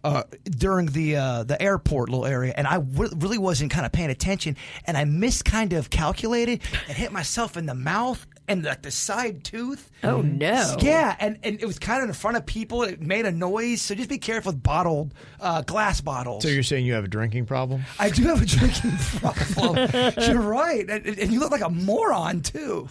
Uh, 0.04 0.22
during 0.44 0.86
the 0.86 1.16
uh, 1.16 1.42
the 1.42 1.60
airport 1.60 2.08
little 2.08 2.26
area, 2.26 2.54
and 2.56 2.64
I 2.64 2.74
w- 2.74 3.10
really 3.16 3.38
wasn't 3.38 3.72
kind 3.72 3.84
of 3.84 3.90
paying 3.90 4.10
attention, 4.10 4.56
and 4.86 4.96
I 4.96 5.04
missed 5.04 5.44
kind 5.44 5.72
of 5.72 5.90
calculated 5.90 6.60
and 6.86 6.96
hit 6.96 7.10
myself 7.10 7.56
in 7.56 7.66
the 7.66 7.74
mouth 7.74 8.24
and 8.48 8.64
like 8.64 8.82
the 8.82 8.90
side 8.90 9.44
tooth. 9.44 9.90
Oh 10.04 10.22
no. 10.22 10.76
Yeah, 10.80 11.16
and, 11.18 11.38
and 11.42 11.60
it 11.60 11.66
was 11.66 11.78
kind 11.78 12.02
of 12.02 12.08
in 12.08 12.14
front 12.14 12.36
of 12.36 12.46
people. 12.46 12.82
It 12.82 13.00
made 13.00 13.26
a 13.26 13.32
noise, 13.32 13.82
so 13.82 13.94
just 13.94 14.08
be 14.08 14.18
careful 14.18 14.52
with 14.52 14.62
bottled 14.62 15.14
uh, 15.40 15.62
glass 15.62 16.00
bottles. 16.00 16.42
So 16.42 16.48
you're 16.48 16.62
saying 16.62 16.86
you 16.86 16.94
have 16.94 17.04
a 17.04 17.08
drinking 17.08 17.46
problem? 17.46 17.82
I 17.98 18.10
do 18.10 18.22
have 18.24 18.42
a 18.42 18.46
drinking 18.46 18.92
problem. 19.20 19.88
You're 20.20 20.40
right, 20.40 20.88
and, 20.88 21.06
and 21.06 21.32
you 21.32 21.40
look 21.40 21.50
like 21.50 21.62
a 21.62 21.70
moron 21.70 22.40
too. 22.42 22.88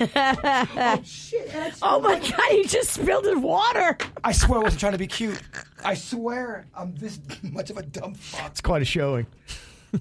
oh 0.00 1.00
shit! 1.04 1.54
and 1.54 1.74
Oh 1.82 2.00
my 2.00 2.18
god, 2.36 2.50
he 2.50 2.64
just 2.64 2.90
spilled 2.90 3.26
his 3.26 3.36
water. 3.36 3.96
I 4.22 4.32
swear 4.32 4.60
I 4.60 4.62
wasn't 4.62 4.80
trying 4.80 4.92
to 4.92 4.98
be 4.98 5.06
cute. 5.06 5.40
I 5.84 5.94
swear 5.94 6.66
I'm 6.74 6.94
this 6.96 7.20
much 7.42 7.70
of 7.70 7.76
a 7.76 7.82
dumb 7.82 8.14
fuck. 8.14 8.50
It's 8.52 8.60
quite 8.60 8.82
a 8.82 8.86
showing. 8.86 9.26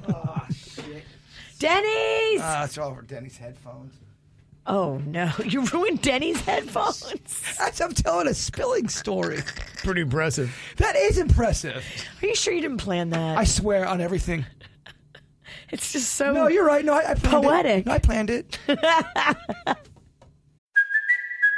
Oh 0.08 0.42
shit! 0.54 1.04
Denny's. 1.60 2.42
Uh, 2.42 2.64
it's 2.66 2.78
all 2.78 2.90
over 2.92 3.02
Denny's 3.02 3.38
headphones. 3.38 3.94
Oh 4.68 4.98
no, 5.06 5.32
you 5.46 5.66
ruined 5.66 6.02
Denny's 6.02 6.42
headphones. 6.42 7.42
That's 7.58 7.82
I'm 7.82 7.94
telling 7.94 8.28
a 8.28 8.34
spilling 8.34 8.88
story. 8.90 9.40
Pretty 9.78 10.02
impressive. 10.02 10.56
That 10.78 10.96
is 10.96 11.18
impressive. 11.18 11.84
Are 12.22 12.28
you 12.28 12.36
sure 12.36 12.54
you 12.54 12.62
didn't 12.62 12.78
plan 12.78 13.10
that? 13.12 13.38
I 13.38 13.44
swear 13.44 13.88
on 13.88 14.02
everything. 14.02 14.46
it's 15.70 15.92
just 15.92 16.14
so 16.14 16.34
No, 16.34 16.48
you're 16.48 16.66
right. 16.66 16.84
No, 16.86 16.94
I, 16.94 17.12
I 17.12 17.14
planned 17.16 17.44
Poetic. 17.44 17.80
It. 17.80 17.86
No, 17.86 17.92
I 17.94 18.00
planned 18.00 18.30
it. 18.30 18.60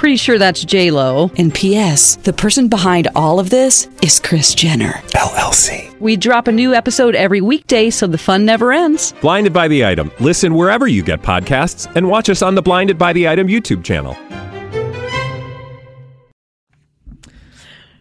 Pretty 0.00 0.16
sure 0.16 0.38
that's 0.38 0.64
J 0.64 0.90
Lo. 0.90 1.30
And 1.36 1.52
P.S. 1.52 2.16
The 2.16 2.32
person 2.32 2.68
behind 2.68 3.08
all 3.14 3.38
of 3.38 3.50
this 3.50 3.86
is 4.02 4.18
Kris 4.18 4.54
Jenner. 4.54 4.92
LLC. 5.08 5.94
We 6.00 6.16
drop 6.16 6.48
a 6.48 6.52
new 6.52 6.72
episode 6.72 7.14
every 7.14 7.42
weekday, 7.42 7.90
so 7.90 8.06
the 8.06 8.16
fun 8.16 8.46
never 8.46 8.72
ends. 8.72 9.12
Blinded 9.20 9.52
by 9.52 9.68
the 9.68 9.84
item. 9.84 10.10
Listen 10.18 10.54
wherever 10.54 10.86
you 10.86 11.02
get 11.02 11.20
podcasts, 11.20 11.94
and 11.96 12.08
watch 12.08 12.30
us 12.30 12.40
on 12.40 12.54
the 12.54 12.62
Blinded 12.62 12.96
by 12.96 13.12
the 13.12 13.28
Item 13.28 13.46
YouTube 13.46 13.84
channel. 13.84 14.16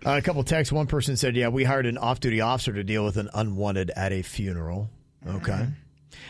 Uh, 0.06 0.16
a 0.16 0.22
couple 0.22 0.42
texts. 0.46 0.72
One 0.72 0.88
person 0.88 1.18
said, 1.18 1.36
"Yeah, 1.36 1.50
we 1.50 1.66
hired 1.66 1.86
an 1.86 1.98
off-duty 1.98 2.40
officer 2.40 2.72
to 2.72 2.84
deal 2.86 3.04
with 3.04 3.18
an 3.18 3.30
unwanted 3.34 3.92
at 3.98 4.14
a 4.14 4.22
funeral." 4.22 4.90
Okay. 5.28 5.68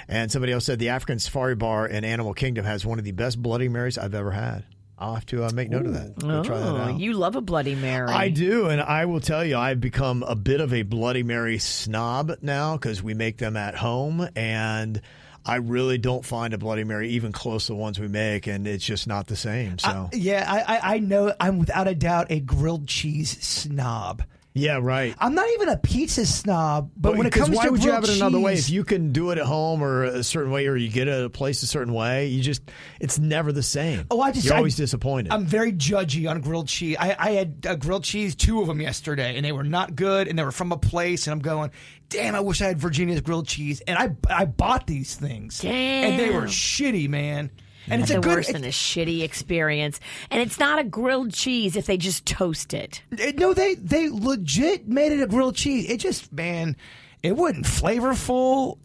And 0.08 0.32
somebody 0.32 0.52
else 0.52 0.66
said 0.66 0.80
the 0.80 0.90
African 0.90 1.20
Safari 1.20 1.54
Bar 1.54 1.86
in 1.88 2.04
Animal 2.04 2.34
Kingdom 2.34 2.66
has 2.66 2.88
one 2.88 2.98
of 2.98 3.06
the 3.06 3.12
best 3.12 3.40
Bloody 3.40 3.70
Marys 3.70 4.00
I've 4.00 4.16
ever 4.16 4.32
had. 4.32 4.64
I'll 5.00 5.16
have 5.16 5.26
to 5.28 5.46
uh, 5.46 5.52
make 5.54 5.70
note 5.70 5.86
of 5.86 5.94
that. 5.94 6.20
Go 6.20 6.44
try 6.44 6.60
that 6.60 6.68
Oh, 6.68 6.76
out. 6.78 7.00
you 7.00 7.14
love 7.14 7.36
a 7.38 7.42
Bloody 7.42 7.74
Mary. 7.76 8.10
I 8.10 8.28
do, 8.30 8.68
and 8.68 8.82
I 8.82 9.06
will 9.06 9.22
tell 9.22 9.46
you, 9.46 9.56
I've 9.58 9.80
become 9.80 10.24
a 10.24 10.36
bit 10.36 10.60
of 10.60 10.74
a 10.74 10.82
Bloody 10.84 11.24
Mary 11.24 11.58
snob 11.58 12.34
now 12.42 12.76
because 12.76 13.02
we 13.02 13.14
make 13.14 13.38
them 13.38 13.56
at 13.56 13.76
home, 13.76 14.28
and 14.36 15.02
I 15.46 15.56
really 15.56 15.98
don't 15.98 16.26
find 16.26 16.54
a 16.54 16.58
Bloody 16.58 16.84
Mary 16.84 17.12
even 17.12 17.32
close 17.32 17.68
to 17.68 17.72
the 17.72 17.78
ones 17.78 17.98
we 17.98 18.10
make, 18.10 18.46
and 18.46 18.68
it's 18.68 18.84
just 18.84 19.08
not 19.08 19.28
the 19.28 19.38
same. 19.38 19.80
So 19.80 20.10
Yeah, 20.12 20.46
I, 20.46 20.76
I, 20.76 20.96
I 20.96 21.00
know 21.00 21.34
I'm 21.40 21.60
without 21.60 21.88
a 21.88 21.96
doubt 21.96 22.28
a 22.30 22.42
grilled 22.42 22.86
cheese 22.88 23.38
snob. 23.42 24.22
Yeah, 24.56 24.80
right. 24.82 25.16
I'm 25.20 25.36
not 25.36 25.48
even 25.54 25.70
a 25.70 25.78
pizza 25.78 26.26
snob, 26.26 26.90
but 26.98 27.16
when 27.16 27.28
it 27.28 27.32
Because 27.32 27.46
comes 27.46 27.58
why 27.58 27.66
to 27.66 27.72
would 27.72 27.82
you 27.82 27.92
grilled 27.92 28.04
have 28.08 28.10
it 28.16 28.18
another 28.18 28.40
way? 28.40 28.56
If 28.56 28.70
you 28.70 28.84
can 28.84 29.12
do 29.12 29.30
it 29.30 29.38
at 29.38 29.46
home 29.46 29.84
or 29.84 30.04
a 30.04 30.24
certain 30.24 30.52
way, 30.52 30.66
or 30.68 30.76
you 30.76 30.90
get 30.90 31.08
it 31.08 31.12
at 31.12 31.24
a 31.24 31.30
place 31.30 31.62
a 31.62 31.68
certain 31.68 31.94
way, 31.94 32.28
you 32.28 32.42
just 32.42 32.64
it's 33.00 33.20
never 33.20 33.52
the 33.52 33.62
same. 33.64 34.06
Oh, 34.10 34.20
I 34.22 34.32
just 34.32 34.46
you're 34.46 34.56
I- 34.56 34.58
always 34.58 34.76
disappointed. 34.76 35.32
I'm 35.32 35.46
very 35.46 35.72
judgy 35.72 36.30
on 36.30 36.42
grilled 36.42 36.68
cheese. 36.68 36.98
I, 37.00 37.16
I 37.18 37.32
had 37.32 37.66
uh, 37.68 37.76
grilled 37.76 38.04
cheese, 38.04 38.36
two 38.36 38.60
of 38.60 38.68
them 38.68 38.82
yesterday, 38.82 39.36
and 39.38 39.46
they 39.46 39.52
were 39.52 39.64
not 39.64 39.96
good, 39.96 40.28
and 40.28 40.38
they 40.38 40.44
were 40.44 40.52
from 40.52 40.72
a 40.72 40.78
place, 40.78 41.28
and 41.28 41.32
I'm 41.34 41.40
going, 41.40 41.70
damn, 42.10 42.34
I 42.34 42.40
wish 42.40 42.62
I 42.62 42.66
had 42.68 42.80
Virginia's 42.80 43.22
grilled 43.22 43.48
cheese, 43.48 43.82
and 43.82 43.98
I 43.98 44.16
I 44.30 44.46
bought 44.46 44.88
these 44.88 45.16
things, 45.16 45.64
and 45.64 46.20
they 46.20 46.32
were 46.32 46.48
shitty, 46.48 47.08
man. 47.08 47.52
And 47.88 48.02
it's 48.02 48.12
Nothing 48.12 48.18
a 48.18 48.22
good. 48.28 48.36
worse 48.36 48.52
than 48.52 48.64
a 48.64 48.68
shitty 48.68 49.22
experience. 49.24 50.00
And 50.30 50.42
it's 50.42 50.60
not 50.60 50.80
a 50.80 50.84
grilled 50.84 51.34
cheese 51.34 51.76
if 51.76 51.86
they 51.86 51.98
just 51.98 52.26
toast 52.26 52.74
it. 52.74 53.02
it- 53.12 53.38
no, 53.40 53.54
they 53.54 53.76
they 53.76 54.10
legit 54.10 54.88
made 54.88 55.12
it 55.12 55.22
a 55.22 55.28
grilled 55.28 55.56
cheese. 55.56 55.90
It 55.90 55.98
just 55.98 56.32
man. 56.34 56.76
It 57.22 57.36
wasn't 57.36 57.66
flavorful. 57.66 58.78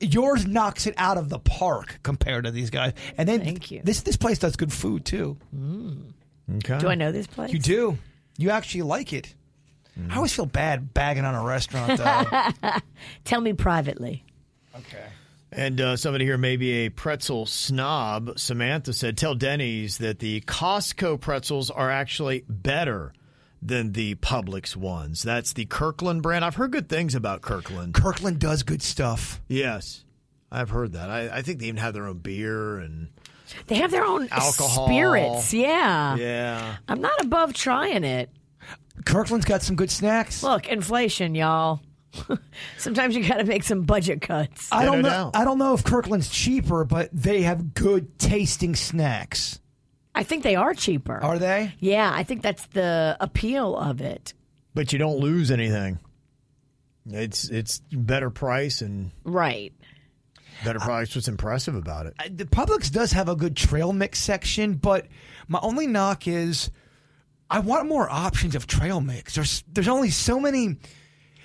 Yours 0.00 0.46
knocks 0.46 0.86
it 0.86 0.94
out 0.96 1.18
of 1.18 1.28
the 1.28 1.40
park 1.40 1.98
compared 2.04 2.44
to 2.44 2.50
these 2.52 2.70
guys. 2.70 2.92
And 3.18 3.28
then 3.28 3.40
Thank 3.40 3.70
you. 3.70 3.80
This 3.82 4.02
this 4.02 4.16
place 4.16 4.38
does 4.38 4.54
good 4.56 4.72
food 4.72 5.04
too. 5.04 5.36
Mm. 5.56 6.12
okay. 6.58 6.78
Do 6.78 6.88
I 6.88 6.94
know 6.94 7.10
this 7.12 7.26
place? 7.26 7.52
You 7.52 7.58
do. 7.58 7.98
You 8.38 8.50
actually 8.50 8.82
like 8.82 9.12
it. 9.12 9.34
Mm. 9.98 10.12
I 10.12 10.16
always 10.16 10.32
feel 10.32 10.46
bad 10.46 10.94
bagging 10.94 11.24
on 11.24 11.34
a 11.34 11.42
restaurant 11.42 11.98
though. 11.98 12.70
Tell 13.24 13.40
me 13.40 13.54
privately. 13.54 14.22
okay. 14.76 15.06
And 15.52 15.80
uh, 15.80 15.96
somebody 15.96 16.24
here 16.24 16.38
may 16.38 16.56
be 16.56 16.70
a 16.86 16.88
pretzel 16.90 17.44
snob. 17.44 18.38
Samantha 18.38 18.92
said, 18.92 19.16
"Tell 19.18 19.34
Denny's 19.34 19.98
that 19.98 20.20
the 20.20 20.40
Costco 20.42 21.20
pretzels 21.20 21.70
are 21.70 21.90
actually 21.90 22.44
better 22.48 23.12
than 23.60 23.92
the 23.92 24.14
Publix 24.16 24.76
ones. 24.76 25.22
That's 25.22 25.52
the 25.52 25.64
Kirkland 25.66 26.22
brand. 26.22 26.44
I've 26.44 26.54
heard 26.54 26.70
good 26.70 26.88
things 26.88 27.14
about 27.14 27.42
Kirkland. 27.42 27.94
Kirkland 27.94 28.38
does 28.38 28.62
good 28.62 28.80
stuff. 28.80 29.40
Yes, 29.48 30.04
I've 30.52 30.70
heard 30.70 30.92
that. 30.92 31.10
I, 31.10 31.38
I 31.38 31.42
think 31.42 31.58
they 31.58 31.66
even 31.66 31.76
have 31.78 31.94
their 31.94 32.06
own 32.06 32.18
beer 32.18 32.78
and 32.78 33.08
They 33.66 33.74
have 33.74 33.90
their 33.90 34.04
own 34.04 34.28
Alcohol. 34.30 34.86
spirits. 34.86 35.52
Yeah. 35.52 36.14
yeah. 36.16 36.76
I'm 36.88 37.00
not 37.00 37.20
above 37.24 37.52
trying 37.54 38.04
it. 38.04 38.30
Kirkland's 39.04 39.46
got 39.46 39.62
some 39.62 39.76
good 39.76 39.90
snacks. 39.90 40.42
Look, 40.42 40.68
inflation, 40.68 41.34
y'all. 41.34 41.80
Sometimes 42.78 43.14
you 43.14 43.26
got 43.26 43.36
to 43.36 43.44
make 43.44 43.62
some 43.64 43.82
budget 43.82 44.20
cuts. 44.20 44.68
I 44.72 44.84
don't 44.84 45.02
no 45.02 45.08
know. 45.08 45.30
I 45.34 45.44
don't 45.44 45.58
know 45.58 45.74
if 45.74 45.84
Kirkland's 45.84 46.28
cheaper, 46.28 46.84
but 46.84 47.08
they 47.12 47.42
have 47.42 47.74
good 47.74 48.18
tasting 48.18 48.74
snacks. 48.74 49.60
I 50.14 50.24
think 50.24 50.42
they 50.42 50.56
are 50.56 50.74
cheaper. 50.74 51.22
Are 51.22 51.38
they? 51.38 51.74
Yeah, 51.78 52.10
I 52.12 52.24
think 52.24 52.42
that's 52.42 52.66
the 52.66 53.16
appeal 53.20 53.76
of 53.76 54.00
it. 54.00 54.34
But 54.74 54.92
you 54.92 54.98
don't 54.98 55.18
lose 55.18 55.50
anything. 55.50 55.98
It's 57.06 57.48
it's 57.48 57.78
better 57.92 58.28
price 58.30 58.82
and 58.82 59.10
Right. 59.24 59.72
better 60.64 60.78
price. 60.80 61.14
What's 61.14 61.28
impressive 61.28 61.74
about 61.74 62.06
it? 62.06 62.14
Uh, 62.18 62.24
The 62.34 62.44
Publix 62.44 62.90
does 62.90 63.12
have 63.12 63.28
a 63.28 63.36
good 63.36 63.56
trail 63.56 63.92
mix 63.92 64.18
section, 64.18 64.74
but 64.74 65.06
my 65.48 65.58
only 65.62 65.86
knock 65.86 66.26
is 66.28 66.70
I 67.48 67.60
want 67.60 67.88
more 67.88 68.08
options 68.10 68.54
of 68.54 68.66
trail 68.66 69.00
mix. 69.00 69.34
There's 69.34 69.64
there's 69.72 69.88
only 69.88 70.10
so 70.10 70.38
many. 70.40 70.76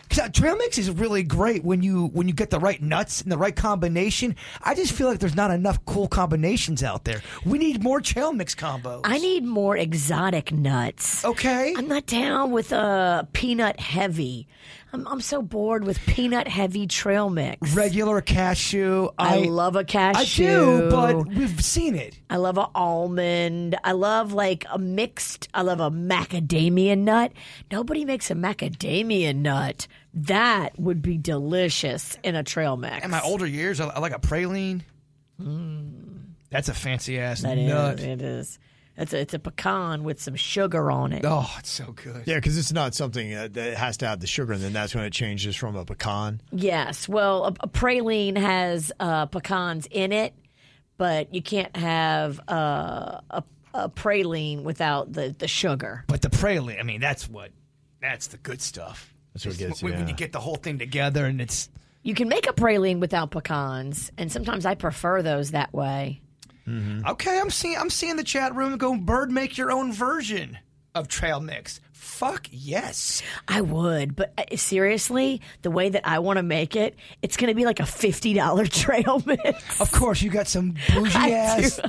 Cause 0.09 0.19
uh, 0.19 0.29
trail 0.29 0.55
mix 0.55 0.77
is 0.77 0.89
really 0.89 1.23
great 1.23 1.63
when 1.63 1.81
you 1.81 2.07
when 2.07 2.27
you 2.27 2.33
get 2.33 2.49
the 2.49 2.59
right 2.59 2.81
nuts 2.81 3.21
and 3.21 3.31
the 3.31 3.37
right 3.37 3.55
combination. 3.55 4.35
I 4.61 4.75
just 4.75 4.91
feel 4.93 5.07
like 5.07 5.19
there's 5.19 5.35
not 5.35 5.51
enough 5.51 5.83
cool 5.85 6.07
combinations 6.07 6.83
out 6.83 7.03
there. 7.05 7.21
We 7.45 7.57
need 7.57 7.83
more 7.83 8.01
trail 8.01 8.31
mix 8.31 8.55
combos. 8.55 9.01
I 9.03 9.17
need 9.17 9.43
more 9.43 9.75
exotic 9.75 10.51
nuts. 10.51 11.25
Okay. 11.25 11.73
I'm 11.75 11.87
not 11.87 12.05
down 12.05 12.51
with 12.51 12.71
a 12.71 13.27
peanut 13.33 13.79
heavy. 13.79 14.47
I'm, 14.95 15.05
I'm 15.09 15.19
so 15.21 15.41
bored 15.41 15.83
with 15.83 15.99
peanut 16.05 16.47
heavy 16.47 16.87
trail 16.87 17.29
mix. 17.29 17.73
regular 17.75 18.21
cashew. 18.21 19.09
I, 19.17 19.39
love 19.39 19.75
a 19.75 19.83
cashew. 19.83 20.45
I 20.45 20.79
do, 20.83 20.89
but 20.89 21.27
we've 21.27 21.61
seen 21.63 21.95
it. 21.95 22.17
I 22.29 22.37
love 22.37 22.57
a 22.57 22.69
almond. 22.73 23.75
I 23.83 23.91
love 23.91 24.31
like 24.31 24.65
a 24.71 24.79
mixed. 24.79 25.49
I 25.53 25.63
love 25.63 25.81
a 25.81 25.91
macadamia 25.91 26.97
nut. 26.97 27.33
Nobody 27.69 28.05
makes 28.05 28.31
a 28.31 28.35
macadamia 28.35 29.35
nut. 29.35 29.87
That 30.13 30.79
would 30.79 31.01
be 31.01 31.17
delicious 31.17 32.17
in 32.23 32.35
a 32.35 32.43
trail 32.43 32.77
mix. 32.77 33.03
In 33.03 33.11
my 33.11 33.19
older 33.21 33.45
years, 33.45 33.81
I, 33.81 33.87
I 33.87 33.99
like 33.99 34.15
a 34.15 34.19
praline. 34.19 34.81
Mm. 35.41 36.21
That's 36.49 36.69
a 36.69 36.73
fancy 36.73 37.19
ass 37.19 37.41
That 37.41 37.57
is- 37.57 37.67
nut. 37.67 37.99
it 37.99 38.21
is. 38.21 38.59
It's 38.97 39.13
a, 39.13 39.19
it's 39.19 39.33
a 39.33 39.39
pecan 39.39 40.03
with 40.05 40.21
some 40.21 40.35
sugar 40.35 40.89
on 40.89 41.11
it. 41.11 41.25
Oh, 41.25 41.53
it's 41.59 41.69
so 41.69 41.91
good. 41.91 42.23
Yeah, 42.25 42.35
because 42.35 42.57
it's 42.57 42.71
not 42.71 42.95
something 42.95 43.33
uh, 43.33 43.49
that 43.51 43.75
has 43.75 43.97
to 43.97 44.07
have 44.07 44.21
the 44.21 44.27
sugar, 44.27 44.53
and 44.53 44.61
then 44.61 44.71
that's 44.71 44.95
when 44.95 45.03
it 45.03 45.11
changes 45.11 45.55
from 45.55 45.75
a 45.75 45.83
pecan. 45.83 46.41
Yes. 46.51 47.09
Well, 47.09 47.45
a, 47.45 47.53
a 47.59 47.67
praline 47.67 48.37
has 48.37 48.93
uh, 48.99 49.25
pecans 49.25 49.85
in 49.91 50.13
it, 50.13 50.33
but 50.97 51.33
you 51.33 51.41
can't 51.41 51.75
have 51.75 52.39
uh, 52.47 53.19
a, 53.29 53.43
a 53.73 53.89
praline 53.89 54.63
without 54.63 55.11
the, 55.11 55.35
the 55.37 55.47
sugar. 55.49 56.05
But 56.07 56.21
the 56.21 56.29
praline, 56.29 56.79
I 56.79 56.83
mean, 56.83 57.01
that's 57.01 57.29
what, 57.29 57.51
that's 58.01 58.27
the 58.27 58.37
good 58.37 58.61
stuff. 58.61 59.13
That's 59.33 59.45
what 59.45 59.55
It's 59.55 59.59
gets 59.59 59.83
when, 59.83 59.91
you. 59.91 59.97
when 59.97 60.07
yeah. 60.07 60.13
you 60.13 60.17
get 60.17 60.31
the 60.31 60.39
whole 60.39 60.55
thing 60.55 60.79
together 60.79 61.25
and 61.25 61.41
it's. 61.41 61.69
You 62.01 62.15
can 62.15 62.29
make 62.29 62.47
a 62.47 62.53
praline 62.53 62.99
without 62.99 63.31
pecans, 63.31 64.11
and 64.17 64.31
sometimes 64.31 64.65
I 64.65 64.75
prefer 64.75 65.21
those 65.21 65.51
that 65.51 65.73
way. 65.73 66.21
Okay, 66.67 67.39
I'm 67.39 67.49
seeing 67.49 67.77
I'm 67.77 67.89
seeing 67.89 68.15
the 68.15 68.23
chat 68.23 68.55
room 68.55 68.77
go. 68.77 68.95
Bird, 68.95 69.31
make 69.31 69.57
your 69.57 69.71
own 69.71 69.91
version 69.93 70.57
of 70.93 71.07
trail 71.07 71.39
mix. 71.39 71.79
Fuck 71.91 72.47
yes. 72.51 73.21
I 73.47 73.61
would, 73.61 74.15
but 74.15 74.31
uh, 74.37 74.55
seriously, 74.55 75.41
the 75.63 75.71
way 75.71 75.89
that 75.89 76.07
I 76.07 76.19
want 76.19 76.37
to 76.37 76.43
make 76.43 76.75
it, 76.75 76.95
it's 77.21 77.35
going 77.35 77.49
to 77.49 77.55
be 77.55 77.65
like 77.65 77.79
a 77.79 77.85
fifty 77.85 78.33
dollar 78.33 78.65
trail 78.67 79.21
mix. 79.25 79.81
Of 79.81 79.91
course, 79.91 80.21
you 80.21 80.29
got 80.29 80.47
some 80.47 80.75
bougie 80.93 81.17
I, 81.17 81.29
ass 81.31 81.77
do. 81.77 81.83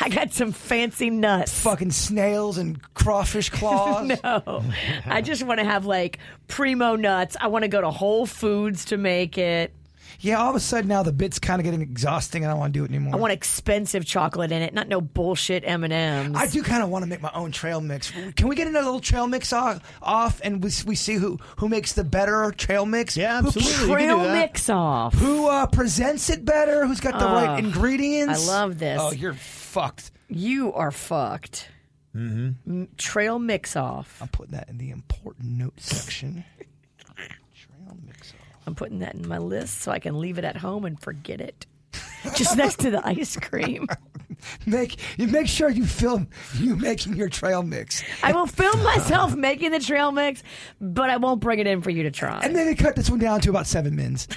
I 0.00 0.08
got 0.08 0.32
some 0.32 0.52
fancy 0.52 1.10
nuts. 1.10 1.60
fucking 1.60 1.92
snails 1.92 2.58
and 2.58 2.82
crawfish 2.94 3.50
claws. 3.50 4.18
No, 4.24 4.64
I 5.06 5.20
just 5.22 5.42
want 5.44 5.60
to 5.60 5.64
have 5.64 5.86
like 5.86 6.18
primo 6.48 6.96
nuts. 6.96 7.36
I 7.40 7.48
want 7.48 7.62
to 7.62 7.68
go 7.68 7.80
to 7.80 7.90
Whole 7.90 8.26
Foods 8.26 8.86
to 8.86 8.96
make 8.96 9.38
it. 9.38 9.72
Yeah, 10.20 10.38
all 10.40 10.50
of 10.50 10.56
a 10.56 10.60
sudden 10.60 10.88
now 10.88 11.04
the 11.04 11.12
bit's 11.12 11.38
kind 11.38 11.60
of 11.60 11.64
getting 11.64 11.80
exhausting. 11.80 12.42
and 12.42 12.50
I 12.50 12.54
don't 12.54 12.60
want 12.60 12.74
to 12.74 12.78
do 12.80 12.84
it 12.84 12.88
anymore. 12.90 13.14
I 13.14 13.18
want 13.18 13.32
expensive 13.32 14.04
chocolate 14.04 14.50
in 14.50 14.62
it, 14.62 14.74
not 14.74 14.88
no 14.88 15.00
bullshit 15.00 15.62
M 15.64 15.84
and 15.84 15.92
M's. 15.92 16.36
I 16.36 16.48
do 16.48 16.62
kind 16.62 16.82
of 16.82 16.88
want 16.88 17.04
to 17.04 17.08
make 17.08 17.22
my 17.22 17.30
own 17.34 17.52
trail 17.52 17.80
mix. 17.80 18.10
Can 18.34 18.48
we 18.48 18.56
get 18.56 18.66
another 18.66 18.86
little 18.86 19.00
trail 19.00 19.26
mix 19.28 19.52
off, 19.52 19.80
off 20.02 20.40
and 20.42 20.62
we, 20.62 20.70
we 20.86 20.94
see 20.96 21.14
who, 21.14 21.38
who 21.58 21.68
makes 21.68 21.92
the 21.92 22.02
better 22.02 22.52
trail 22.56 22.84
mix? 22.84 23.16
Yeah, 23.16 23.40
Who- 23.42 23.46
absolutely. 23.48 23.70
You 23.72 23.78
can 23.78 23.86
do 23.88 23.94
Trail 23.94 24.18
that. 24.24 24.32
mix 24.34 24.68
off. 24.68 25.14
Who 25.14 25.46
uh, 25.48 25.66
presents 25.68 26.30
it 26.30 26.44
better? 26.44 26.84
Who's 26.86 27.00
got 27.00 27.18
the 27.20 27.26
right 27.26 27.58
ingredients? 27.58 28.48
I 28.48 28.52
love 28.52 28.78
this. 28.78 28.98
Oh, 29.00 29.12
you're 29.12 29.34
fucked. 29.34 30.10
You 30.28 30.72
are 30.72 30.90
fucked. 30.90 31.68
Mm-hmm. 32.16 32.84
Trail 32.96 33.38
mix 33.38 33.76
off. 33.76 34.18
I'm 34.20 34.28
putting 34.28 34.52
that 34.52 34.68
in 34.68 34.78
the 34.78 34.90
important 34.90 35.46
note 35.46 35.80
section. 35.80 36.44
trail 38.74 38.90
mix 38.90 38.96
off. 38.96 38.98
I'm 38.98 38.98
putting 38.98 38.98
that 39.00 39.14
in 39.14 39.28
my 39.28 39.38
list 39.38 39.80
so 39.80 39.92
I 39.92 39.98
can 39.98 40.18
leave 40.20 40.38
it 40.38 40.44
at 40.44 40.56
home 40.56 40.84
and 40.84 41.00
forget 41.00 41.40
it. 41.40 41.66
Just 42.34 42.56
next 42.56 42.80
to 42.80 42.90
the 42.90 43.06
ice 43.06 43.36
cream. 43.36 43.86
Make 44.66 45.00
you 45.18 45.26
make 45.26 45.48
sure 45.48 45.68
you 45.68 45.84
film 45.84 46.28
you 46.54 46.76
making 46.76 47.16
your 47.16 47.28
trail 47.28 47.64
mix, 47.64 48.04
I 48.22 48.30
will 48.32 48.46
film 48.46 48.84
myself 48.84 49.34
making 49.34 49.72
the 49.72 49.80
trail 49.80 50.12
mix, 50.12 50.44
but 50.80 51.10
I 51.10 51.16
won't 51.16 51.40
bring 51.40 51.58
it 51.58 51.66
in 51.66 51.82
for 51.82 51.90
you 51.90 52.04
to 52.04 52.12
try. 52.12 52.38
and 52.44 52.54
then 52.54 52.66
they 52.66 52.76
cut 52.76 52.94
this 52.94 53.10
one 53.10 53.18
down 53.18 53.40
to 53.40 53.50
about 53.50 53.66
seven 53.66 53.96
mins. 53.96 54.28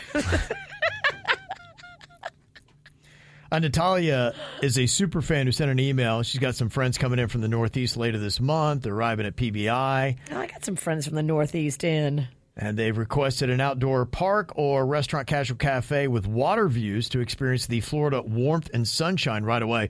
Uh, 3.52 3.60
Natalia 3.60 4.34
is 4.64 4.80
a 4.80 4.86
super 4.88 5.22
fan 5.22 5.46
who 5.46 5.52
sent 5.52 5.70
an 5.70 5.78
email. 5.80 6.24
She's 6.24 6.40
got 6.40 6.56
some 6.56 6.70
friends 6.70 6.98
coming 6.98 7.20
in 7.20 7.28
from 7.28 7.42
the 7.42 7.50
Northeast 7.50 7.98
later 7.98 8.18
this 8.18 8.40
month. 8.40 8.84
They're 8.84 8.94
arriving 8.96 9.26
at 9.26 9.36
PBI, 9.36 10.18
Oh, 10.32 10.38
I 10.38 10.48
got 10.48 10.64
some 10.64 10.78
friends 10.78 11.06
from 11.06 11.16
the 11.16 11.24
Northeast 11.24 11.84
in. 11.84 12.28
And 12.58 12.78
they've 12.78 12.98
requested 12.98 13.50
an 13.50 13.62
outdoor 13.62 14.06
park 14.06 14.52
or 14.56 14.86
restaurant 14.86 15.28
casual 15.28 15.58
cafe 15.58 16.08
with 16.08 16.28
water 16.28 16.68
views 16.68 17.10
to 17.10 17.20
experience 17.20 17.68
the 17.68 17.82
Florida 17.82 18.22
warmth 18.22 18.70
and 18.74 18.88
sunshine 18.88 19.44
right 19.44 19.62
away. 19.62 19.90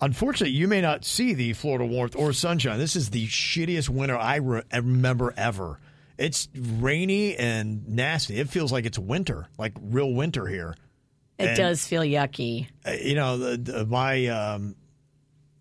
Unfortunately, 0.00 0.54
you 0.54 0.68
may 0.68 0.80
not 0.80 1.04
see 1.04 1.32
the 1.32 1.52
Florida 1.52 1.84
warmth 1.86 2.16
or 2.16 2.32
sunshine. 2.32 2.78
This 2.78 2.96
is 2.96 3.10
the 3.10 3.26
shittiest 3.28 3.88
winter 3.88 4.16
I 4.18 4.36
re- 4.36 4.62
remember 4.72 5.32
ever. 5.36 5.78
It's 6.18 6.48
rainy 6.54 7.36
and 7.36 7.88
nasty. 7.88 8.38
It 8.38 8.48
feels 8.48 8.72
like 8.72 8.84
it's 8.84 8.98
winter, 8.98 9.48
like 9.58 9.72
real 9.80 10.12
winter 10.12 10.46
here. 10.46 10.76
It 11.38 11.48
And- 11.48 11.56
does 11.56 11.86
feel 11.86 12.02
yucky. 12.02 12.66
Uh, 12.84 12.92
you 12.92 13.14
know, 13.14 13.38
the, 13.38 13.56
the, 13.56 13.86
my 13.86 14.26
um, 14.26 14.74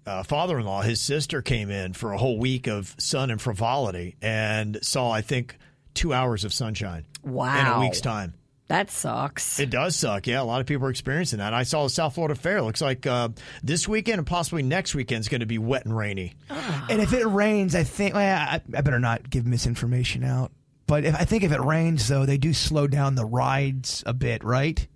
uh, 0.06 0.24
father-in-law, 0.24 0.82
his 0.82 1.00
sister 1.00 1.42
came 1.42 1.70
in 1.70 1.94
for 1.94 2.12
a 2.12 2.18
whole 2.18 2.38
week 2.38 2.68
of 2.68 2.96
sun 3.00 3.32
and 3.32 3.40
frivolity, 3.42 4.16
and 4.22 4.84
saw 4.84 5.12
I 5.12 5.22
think 5.22 5.58
two 5.94 6.14
hours 6.14 6.44
of 6.44 6.54
sunshine 6.54 7.06
Wow. 7.24 7.60
in 7.60 7.68
a 7.68 7.80
week's 7.80 8.02
time. 8.02 8.34
That 8.68 8.90
sucks. 8.90 9.60
It 9.60 9.70
does 9.70 9.98
suck. 9.98 10.28
Yeah, 10.28 10.42
a 10.42 10.46
lot 10.46 10.62
of 10.62 10.68
people 10.68 10.88
are 10.88 10.92
experiencing 10.92 11.40
that. 11.40 11.54
I 11.54 11.64
saw 11.64 11.84
the 11.84 11.90
South 11.90 12.16
Florida 12.16 12.36
Fair. 12.36 12.62
Looks 12.62 12.80
like 12.82 13.06
uh, 13.06 13.28
this 13.62 13.86
weekend 13.86 14.20
and 14.20 14.26
possibly 14.26 14.64
next 14.64 14.96
weekend 14.96 15.20
is 15.20 15.28
going 15.28 15.42
to 15.42 15.46
be 15.46 15.58
wet 15.58 15.84
and 15.86 15.96
rainy. 15.96 16.36
and 16.50 17.02
if 17.02 17.12
it 17.12 17.26
rains, 17.26 17.76
I 17.76 17.84
think 17.84 18.14
well, 18.14 18.48
I, 18.50 18.62
I 18.74 18.82
better 18.82 19.00
not 19.00 19.30
give 19.30 19.46
misinformation 19.46 20.24
out. 20.24 20.54
But 20.88 21.04
if, 21.04 21.16
I 21.16 21.26
think 21.26 21.44
if 21.44 21.52
it 21.52 21.60
rains, 21.60 22.08
though, 22.08 22.26
they 22.26 22.38
do 22.38 22.54
slow 22.54 22.88
down 22.88 23.16
the 23.16 23.26
rides 23.26 24.04
a 24.06 24.14
bit, 24.14 24.42
right? 24.42 24.88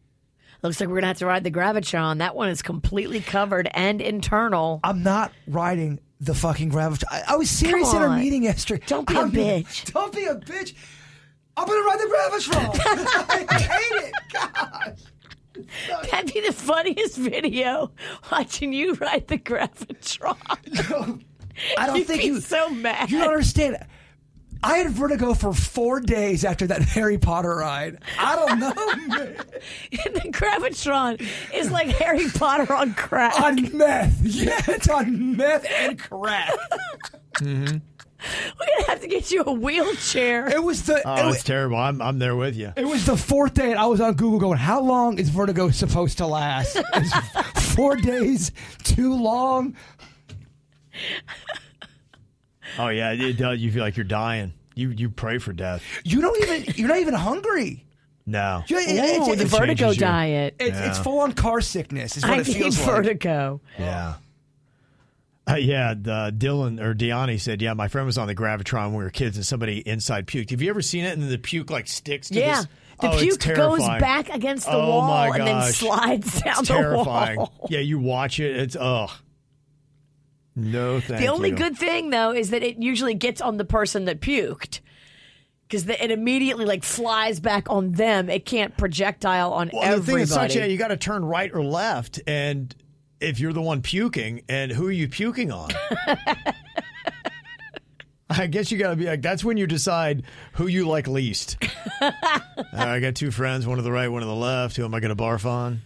Looks 0.62 0.79
like 0.79 0.88
we're 0.88 0.95
gonna 0.95 1.08
have 1.08 1.17
to 1.19 1.25
ride 1.25 1.43
the 1.43 1.51
Gravitron. 1.51 2.19
That 2.19 2.34
one 2.36 2.47
is 2.49 2.62
completely 2.62 3.19
covered 3.19 3.69
and 3.73 4.01
internal. 4.01 4.79
I'm 4.84 5.03
not 5.03 5.31
riding 5.47 5.99
the 6.25 6.33
fucking 6.35 6.71
Gravitron. 6.71 7.03
I, 7.11 7.23
I 7.29 7.35
was 7.35 7.49
serious 7.49 7.88
Come 7.89 7.97
in 7.97 8.03
our 8.03 8.09
on. 8.09 8.19
meeting 8.19 8.43
yesterday. 8.43 8.83
Don't 8.88 9.07
be 9.07 9.15
a 9.15 9.19
I'm 9.19 9.31
bitch. 9.31 9.91
Don't 9.93 10.13
be 10.13 10.25
a 10.25 10.35
bitch. 10.35 10.73
I'm 11.57 11.67
gonna 11.67 11.81
ride 11.81 11.99
the 11.99 12.11
Gravitron. 12.13 12.79
I 13.49 13.61
hate 13.61 14.03
it. 14.03 14.13
God. 14.33 14.97
That'd 16.11 16.33
be 16.33 16.41
the 16.41 16.51
funniest 16.51 17.17
video. 17.17 17.91
Watching 18.31 18.73
you 18.73 18.93
ride 18.95 19.27
the 19.27 19.38
Gravitron. 19.38 21.23
I 21.77 21.85
don't 21.85 21.95
You'd 21.95 22.07
think 22.07 22.21
be 22.21 22.27
you 22.27 22.41
so 22.41 22.69
mad. 22.69 23.09
You 23.09 23.19
don't 23.19 23.29
understand. 23.29 23.77
I 24.65 24.78
had 24.78 24.89
vertigo 24.91 25.34
for 25.36 25.54
four 25.54 25.99
days 25.99 26.43
after 26.43 26.65
that 26.67 26.82
Harry 26.95 27.17
Potter 27.17 27.56
ride. 27.58 27.99
I 28.19 28.36
don't 28.36 28.60
know, 28.60 28.73
man. 29.08 29.36
the 29.91 30.32
Gravitron 30.32 31.23
is 31.54 31.69
like 31.71 31.88
Harry 31.88 32.28
Potter 32.30 32.73
on 32.73 32.93
crack. 32.95 33.39
on 33.39 33.78
meth. 33.78 34.21
Yeah, 34.23 34.60
it's 34.67 34.89
on 34.89 35.38
meth 35.38 35.65
and 35.69 35.99
crack. 35.99 36.51
Mm-hmm. 37.36 37.78
We're 38.60 38.65
gonna 38.78 38.88
have 38.88 39.01
to 39.01 39.08
get 39.08 39.30
you 39.32 39.43
a 39.45 39.51
wheelchair. 39.54 40.47
It 40.47 40.63
was 40.63 40.84
the 40.84 40.99
Oh, 41.08 41.28
it, 41.30 41.34
it's 41.36 41.43
terrible. 41.43 41.78
I'm 41.78 42.01
I'm 42.01 42.17
there 42.17 42.36
with 42.36 42.56
you. 42.56 42.73
it 42.75 42.86
was 42.86 43.06
the 43.06 43.15
fourth 43.17 43.54
day, 43.54 43.69
and 43.69 43.80
I 43.80 43.86
was 43.86 44.01
on 44.01 44.15
Google 44.15 44.39
going, 44.39 44.58
"How 44.58 44.82
long 44.82 45.19
is 45.19 45.30
vertigo 45.30 45.69
supposed 45.69 46.17
to 46.17 46.25
last? 46.25 46.75
Is 46.95 47.13
four 47.75 47.97
days 47.97 48.51
too 48.84 49.13
long?" 49.13 49.75
Oh 52.79 52.89
yeah, 52.89 53.11
it 53.11 53.33
does. 53.38 53.59
You 53.59 53.71
feel 53.71 53.81
like 53.83 53.97
you're 53.97 54.03
dying. 54.03 54.53
You 54.75 54.89
you 54.89 55.09
pray 55.09 55.38
for 55.38 55.53
death. 55.53 55.83
You 56.03 56.21
don't 56.21 56.41
even. 56.43 56.73
You're 56.75 56.88
not 56.89 56.97
even 56.99 57.13
hungry. 57.13 57.85
No. 58.25 58.63
You- 58.67 58.77
it- 58.79 59.19
Ooh, 59.21 59.31
it's, 59.33 59.41
the 59.43 59.47
vertigo 59.57 59.91
you. 59.91 59.99
diet. 59.99 60.55
it's, 60.59 60.77
it's 60.79 60.99
full 60.99 61.19
on 61.19 61.33
car 61.33 61.61
sickness. 61.61 62.17
Is 62.17 62.23
what 62.23 62.31
I 62.33 62.38
it 62.41 62.47
need 62.47 62.55
feels 62.57 62.77
like. 62.79 62.88
vertigo. 62.88 63.61
Yeah. 63.77 64.15
Uh, 65.47 65.55
yeah, 65.57 65.93
the, 65.93 66.33
Dylan 66.35 66.81
or 66.81 66.95
Deani 66.95 67.39
said, 67.39 67.61
"Yeah, 67.61 67.73
my 67.73 67.88
friend 67.88 68.07
was 68.07 68.17
on 68.17 68.25
the 68.25 68.33
Gravitron 68.33 68.85
when 68.88 68.95
we 68.95 69.03
were 69.03 69.11
kids, 69.11 69.38
and 69.38 69.45
somebody 69.45 69.77
inside 69.88 70.25
puked. 70.25 70.49
Have 70.49 70.61
you 70.61 70.71
ever 70.71 70.81
seen 70.81 71.05
it? 71.05 71.13
And 71.13 71.21
then 71.21 71.29
the 71.29 71.38
puke 71.38 71.69
like 71.69 71.88
sticks 71.88 72.29
to 72.29 72.39
Yeah. 72.39 72.55
this. 72.61 72.67
The 73.01 73.07
Oh, 73.11 73.17
it's 73.19 73.38
puke 73.45 73.55
goes 73.55 73.79
back 73.81 74.29
against 74.33 74.65
the 74.65 74.71
Oh, 74.73 74.89
wall 74.89 75.07
my 75.29 75.38
and 75.38 75.45
then 75.45 75.71
slides 75.73 76.41
down 76.41 76.59
It's 76.59 76.67
the 76.69 76.73
terrifying. 76.73 77.38
wall. 77.38 77.67
Yeah, 77.69 77.79
you 77.81 77.99
watch 77.99 78.39
it. 78.39 78.55
It's 78.55 78.75
ugh. 78.79 79.11
No, 80.56 81.00
thank 81.02 81.20
The 81.22 81.28
only 81.28 81.50
you. 81.50 81.56
good 81.56 81.78
thing 81.78 82.10
though 82.12 82.32
is 82.32 82.52
that 82.52 82.63
it 82.63 82.78
usually 82.82 83.13
gets 83.13 83.41
on 83.41 83.58
the 83.58 83.65
person 83.65 84.06
that 84.06 84.22
puked. 84.22 84.80
Because 85.68 85.89
it 85.89 86.12
immediately 86.12 86.63
like 86.65 86.84
flies 86.84 87.39
back 87.39 87.70
on 87.72 87.94
them. 87.94 88.30
It 88.30 88.46
can't 88.46 88.78
projectile 88.78 89.52
on 89.52 89.72
Well, 89.74 89.82
everybody. 89.84 90.26
the 90.26 90.36
thing 90.36 90.46
is, 90.46 90.56
yeah, 90.56 90.65
you 90.65 90.78
got 90.78 90.89
to 90.89 90.98
turn 90.98 91.26
right 91.26 91.50
or 91.52 91.63
left, 91.63 92.22
and 92.28 92.74
if 93.20 93.39
you're 93.39 93.52
the 93.52 93.63
one 93.63 93.82
puking, 93.82 94.44
and 94.48 94.72
who 94.72 94.88
are 94.88 94.91
you 94.91 95.08
puking 95.10 95.52
on? 95.52 95.72
I 98.30 98.48
guess 98.48 98.72
you 98.72 98.78
got 98.78 98.91
to 98.91 98.96
be 98.96 99.06
like 99.06 99.22
that's 99.22 99.44
when 99.44 99.58
you 99.58 99.68
decide 99.68 100.24
who 100.54 100.68
you 100.68 100.88
like 100.88 101.08
least. 101.08 101.58
Uh, 102.02 102.12
I 102.74 103.00
got 103.00 103.15
two 103.15 103.32
friends, 103.32 103.65
one 103.65 103.78
to 103.78 103.84
the 103.84 103.91
right, 103.91 104.10
one 104.10 104.20
to 104.22 104.28
the 104.28 104.36
left. 104.36 104.76
Who 104.76 104.84
am 104.84 104.94
I 104.94 105.00
going 105.00 105.15
to 105.15 105.22
barf 105.22 105.46
on? 105.46 105.82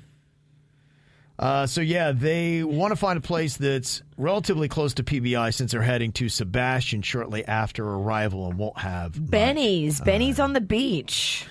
Uh, 1.39 1.65
so 1.65 1.79
yeah, 1.79 2.11
they 2.11 2.63
want 2.65 2.91
to 2.91 2.97
find 2.97 3.17
a 3.17 3.21
place 3.21 3.55
that's 3.55 4.03
relatively 4.17 4.67
close 4.67 4.93
to 4.95 5.03
PBI 5.03 5.53
since 5.53 5.71
they're 5.71 5.81
heading 5.81 6.11
to 6.11 6.27
Sebastian 6.27 7.01
shortly 7.01 7.45
after 7.45 7.87
arrival 7.87 8.45
and 8.47 8.57
won't 8.57 8.77
have. 8.77 9.13
Benny's. 9.31 10.01
Uh, 10.01 10.03
Benny's 10.03 10.37
on 10.41 10.51
the 10.51 10.59
beach. 10.61 11.45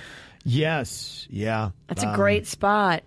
Yes, 0.45 1.27
yeah, 1.31 1.71
That's 1.89 2.03
a 2.03 2.09
Um, 2.11 2.15
great 2.17 2.47
spot. 2.47 3.03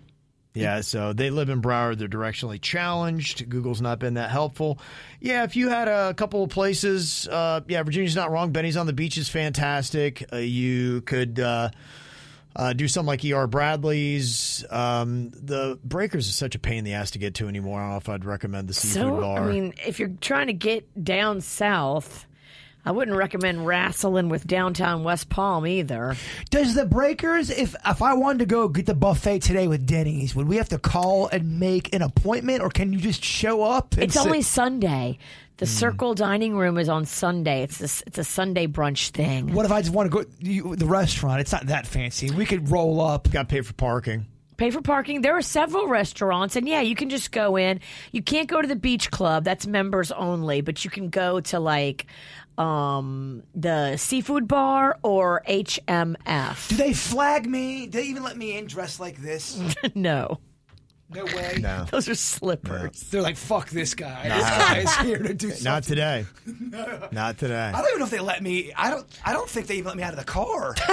Yeah, 0.53 0.81
so 0.81 1.13
they 1.13 1.29
live 1.29 1.49
in 1.49 1.61
Broward. 1.61 1.97
They're 1.99 2.09
directionally 2.09 2.59
challenged. 2.59 3.47
Google's 3.47 3.79
not 3.79 3.99
been 3.99 4.15
that 4.15 4.31
helpful. 4.31 4.79
Yeah, 5.21 5.43
if 5.43 5.55
you 5.55 5.69
had 5.69 5.87
a 5.87 6.13
couple 6.13 6.43
of 6.43 6.49
places, 6.49 7.25
uh, 7.27 7.61
yeah, 7.69 7.83
Virginia's 7.83 8.17
not 8.17 8.31
wrong. 8.31 8.51
Benny's 8.51 8.75
on 8.75 8.85
the 8.85 8.91
beach 8.93 9.17
is 9.17 9.29
fantastic. 9.29 10.25
Uh, 10.33 10.37
you 10.37 11.01
could 11.01 11.39
uh, 12.55 12.73
do 12.73 12.87
something 12.87 13.07
like 13.07 13.23
ER 13.25 13.47
Bradley's. 13.47 14.63
Um, 14.69 15.29
the 15.31 15.79
Breakers 15.83 16.27
is 16.27 16.35
such 16.35 16.55
a 16.55 16.59
pain 16.59 16.79
in 16.79 16.83
the 16.85 16.93
ass 16.93 17.11
to 17.11 17.19
get 17.19 17.35
to 17.35 17.47
anymore. 17.47 17.79
I 17.79 17.83
don't 17.83 17.91
know 17.91 17.97
if 17.97 18.09
I'd 18.09 18.25
recommend 18.25 18.67
the 18.67 18.73
seafood 18.73 19.01
So, 19.13 19.21
bar. 19.21 19.39
I 19.49 19.51
mean, 19.51 19.73
if 19.85 19.99
you're 19.99 20.11
trying 20.21 20.47
to 20.47 20.53
get 20.53 21.03
down 21.03 21.41
south, 21.41 22.25
I 22.83 22.91
wouldn't 22.91 23.15
recommend 23.15 23.65
wrestling 23.67 24.27
with 24.29 24.47
downtown 24.47 25.03
West 25.03 25.29
Palm 25.29 25.67
either. 25.67 26.15
Does 26.49 26.73
the 26.73 26.85
Breakers, 26.85 27.51
if 27.51 27.75
if 27.85 28.01
I 28.01 28.15
wanted 28.15 28.39
to 28.39 28.45
go 28.47 28.67
get 28.67 28.87
the 28.87 28.95
buffet 28.95 29.39
today 29.39 29.67
with 29.67 29.85
Denny's, 29.85 30.35
would 30.35 30.47
we 30.47 30.55
have 30.57 30.69
to 30.69 30.79
call 30.79 31.27
and 31.27 31.59
make 31.59 31.93
an 31.93 32.01
appointment, 32.01 32.61
or 32.63 32.69
can 32.69 32.91
you 32.91 32.99
just 32.99 33.23
show 33.23 33.63
up? 33.63 33.93
and 33.93 34.03
It's 34.03 34.15
sit- 34.15 34.25
only 34.25 34.41
Sunday. 34.41 35.19
The 35.61 35.67
Hmm. 35.67 35.73
Circle 35.73 36.15
Dining 36.15 36.55
Room 36.57 36.79
is 36.79 36.89
on 36.89 37.05
Sunday. 37.05 37.61
It's 37.61 37.79
a, 37.81 38.03
it's 38.07 38.17
a 38.17 38.23
Sunday 38.23 38.65
brunch 38.65 39.11
thing. 39.11 39.53
What 39.53 39.63
if 39.63 39.71
I 39.71 39.81
just 39.81 39.93
want 39.93 40.09
to 40.11 40.23
go 40.23 40.29
you, 40.39 40.75
the 40.75 40.87
restaurant? 40.87 41.39
It's 41.39 41.51
not 41.51 41.67
that 41.67 41.85
fancy. 41.85 42.31
We 42.31 42.47
could 42.47 42.71
roll 42.71 42.99
up. 42.99 43.29
Got 43.29 43.43
to 43.43 43.45
pay 43.53 43.61
for 43.61 43.73
parking. 43.73 44.25
Pay 44.57 44.71
for 44.71 44.81
parking. 44.81 45.21
There 45.21 45.37
are 45.37 45.43
several 45.43 45.85
restaurants, 45.85 46.55
and 46.55 46.67
yeah, 46.67 46.81
you 46.81 46.95
can 46.95 47.11
just 47.11 47.31
go 47.31 47.57
in. 47.57 47.79
You 48.11 48.23
can't 48.23 48.47
go 48.47 48.59
to 48.59 48.67
the 48.67 48.75
beach 48.75 49.11
club; 49.11 49.43
that's 49.43 49.67
members 49.67 50.11
only. 50.11 50.61
But 50.61 50.83
you 50.83 50.89
can 50.89 51.09
go 51.09 51.41
to 51.41 51.59
like 51.59 52.07
um, 52.57 53.43
the 53.53 53.97
seafood 53.97 54.47
bar 54.47 54.97
or 55.03 55.43
HMF. 55.47 56.69
Do 56.69 56.75
they 56.75 56.93
flag 56.93 57.47
me? 57.47 57.85
Do 57.85 57.99
they 57.99 58.05
even 58.05 58.23
let 58.23 58.35
me 58.35 58.57
in 58.57 58.65
dressed 58.65 58.99
like 58.99 59.17
this? 59.17 59.61
no, 59.95 60.39
No 61.13 61.25
way. 61.25 61.57
No, 61.59 61.85
those 61.91 62.07
are 62.07 62.15
slippers. 62.15 63.01
They're 63.09 63.21
like, 63.21 63.37
fuck 63.37 63.69
this 63.69 63.93
guy. 63.93 64.29
This 64.29 64.49
guy 64.49 64.77
is 64.79 64.95
here 64.97 65.17
to 65.19 65.33
do 65.33 65.49
something. 65.49 65.63
not 65.63 65.83
today. 65.83 66.25
no. 66.59 67.07
Not 67.11 67.37
today. 67.37 67.71
I 67.73 67.81
don't 67.81 67.87
even 67.87 67.99
know 67.99 68.05
if 68.05 68.11
they 68.11 68.19
let 68.19 68.41
me. 68.41 68.71
I 68.75 68.89
don't. 68.89 69.05
I 69.25 69.33
don't 69.33 69.49
think 69.49 69.67
they 69.67 69.75
even 69.75 69.87
let 69.87 69.97
me 69.97 70.03
out 70.03 70.13
of 70.13 70.19
the 70.19 70.25
car. 70.25 70.75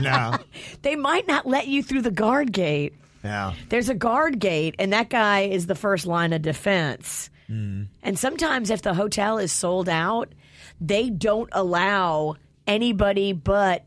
No. 0.00 0.36
They 0.82 0.94
might 0.94 1.26
not 1.26 1.46
let 1.46 1.68
you 1.68 1.82
through 1.82 2.02
the 2.02 2.10
guard 2.10 2.52
gate. 2.52 2.92
Yeah. 3.24 3.54
There's 3.70 3.88
a 3.88 3.94
guard 3.94 4.38
gate, 4.38 4.74
and 4.78 4.92
that 4.92 5.08
guy 5.08 5.42
is 5.42 5.66
the 5.66 5.74
first 5.74 6.06
line 6.06 6.34
of 6.34 6.42
defense. 6.42 7.30
Mm. 7.50 7.86
And 8.02 8.18
sometimes, 8.18 8.68
if 8.68 8.82
the 8.82 8.92
hotel 8.92 9.38
is 9.38 9.52
sold 9.52 9.88
out, 9.88 10.32
they 10.80 11.08
don't 11.08 11.48
allow 11.52 12.36
anybody 12.66 13.32
but 13.32 13.84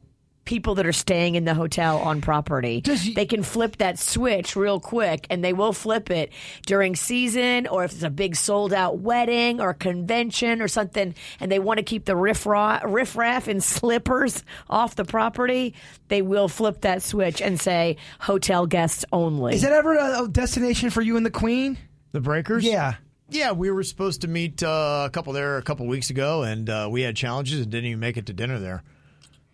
people 0.49 0.73
that 0.73 0.87
are 0.87 0.91
staying 0.91 1.35
in 1.35 1.45
the 1.45 1.53
hotel 1.53 1.99
on 1.99 2.21
property. 2.21 2.81
they 3.13 3.27
can 3.27 3.43
flip 3.43 3.77
that 3.77 3.99
switch 3.99 4.55
real 4.55 4.79
quick, 4.79 5.27
and 5.29 5.43
they 5.43 5.53
will 5.53 5.73
flip 5.73 6.09
it 6.09 6.31
during 6.65 6.95
season 6.95 7.67
or 7.67 7.83
if 7.83 7.91
it's 7.93 8.01
a 8.01 8.09
big 8.09 8.35
sold 8.35 8.73
out 8.73 8.97
wedding 8.97 9.61
or 9.61 9.75
convention 9.75 10.59
or 10.59 10.67
something, 10.67 11.13
and 11.39 11.51
they 11.51 11.59
want 11.59 11.77
to 11.77 11.83
keep 11.83 12.05
the 12.05 12.15
riff 12.15 12.47
riffraff 12.47 13.47
in 13.47 13.61
slippers 13.61 14.43
off 14.67 14.95
the 14.95 15.05
property. 15.05 15.75
They 16.07 16.23
will 16.23 16.47
flip 16.47 16.81
that 16.81 17.03
switch 17.03 17.43
and 17.43 17.61
say 17.61 17.97
hotel 18.19 18.65
guests 18.65 19.05
only. 19.11 19.53
Is 19.53 19.61
that 19.61 19.71
ever 19.71 19.93
a, 19.93 20.23
a 20.23 20.27
destination 20.27 20.89
for 20.89 21.03
you 21.03 21.15
and 21.15 21.23
the 21.23 21.29
Queen? 21.29 21.77
The 22.11 22.21
Breakers? 22.21 22.63
Yeah. 22.63 22.95
Yeah, 23.29 23.51
we 23.51 23.69
were 23.69 23.83
supposed 23.83 24.21
to 24.21 24.27
meet 24.27 24.63
uh, 24.63 25.03
a 25.05 25.11
couple 25.11 25.31
there 25.31 25.57
a 25.57 25.61
couple 25.61 25.85
weeks 25.85 26.09
ago, 26.09 26.41
and 26.41 26.67
uh, 26.67 26.87
we 26.89 27.03
had 27.03 27.15
challenges 27.15 27.59
and 27.59 27.69
didn't 27.69 27.85
even 27.85 27.99
make 27.99 28.17
it 28.17 28.25
to 28.25 28.33
dinner 28.33 28.57
there. 28.57 28.81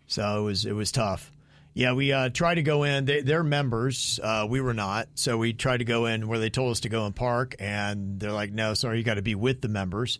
So 0.07 0.39
it 0.39 0.43
was 0.43 0.65
it 0.65 0.73
was 0.73 0.91
tough. 0.91 1.31
Yeah, 1.73 1.91
we 1.91 2.13
uh, 2.13 2.29
tried 2.29 2.55
to 2.55 2.63
go 2.63 2.83
in. 2.83 3.03
They, 3.03 3.19
they're 3.19 3.43
members. 3.43 4.17
Uh, 4.23 4.47
we 4.49 4.61
were 4.61 4.73
not. 4.73 5.09
So 5.15 5.37
we 5.37 5.51
tried 5.51 5.77
to 5.77 5.83
go 5.85 6.05
in 6.05 6.27
where 6.29 6.39
they 6.39 6.49
told 6.49 6.71
us 6.71 6.79
to 6.81 6.89
go 6.89 7.05
and 7.05 7.13
park, 7.13 7.55
and 7.59 8.17
they're 8.19 8.31
like, 8.31 8.51
"No, 8.53 8.73
sorry, 8.75 8.97
you 8.97 9.03
got 9.03 9.15
to 9.15 9.21
be 9.21 9.35
with 9.35 9.59
the 9.61 9.67
members." 9.67 10.19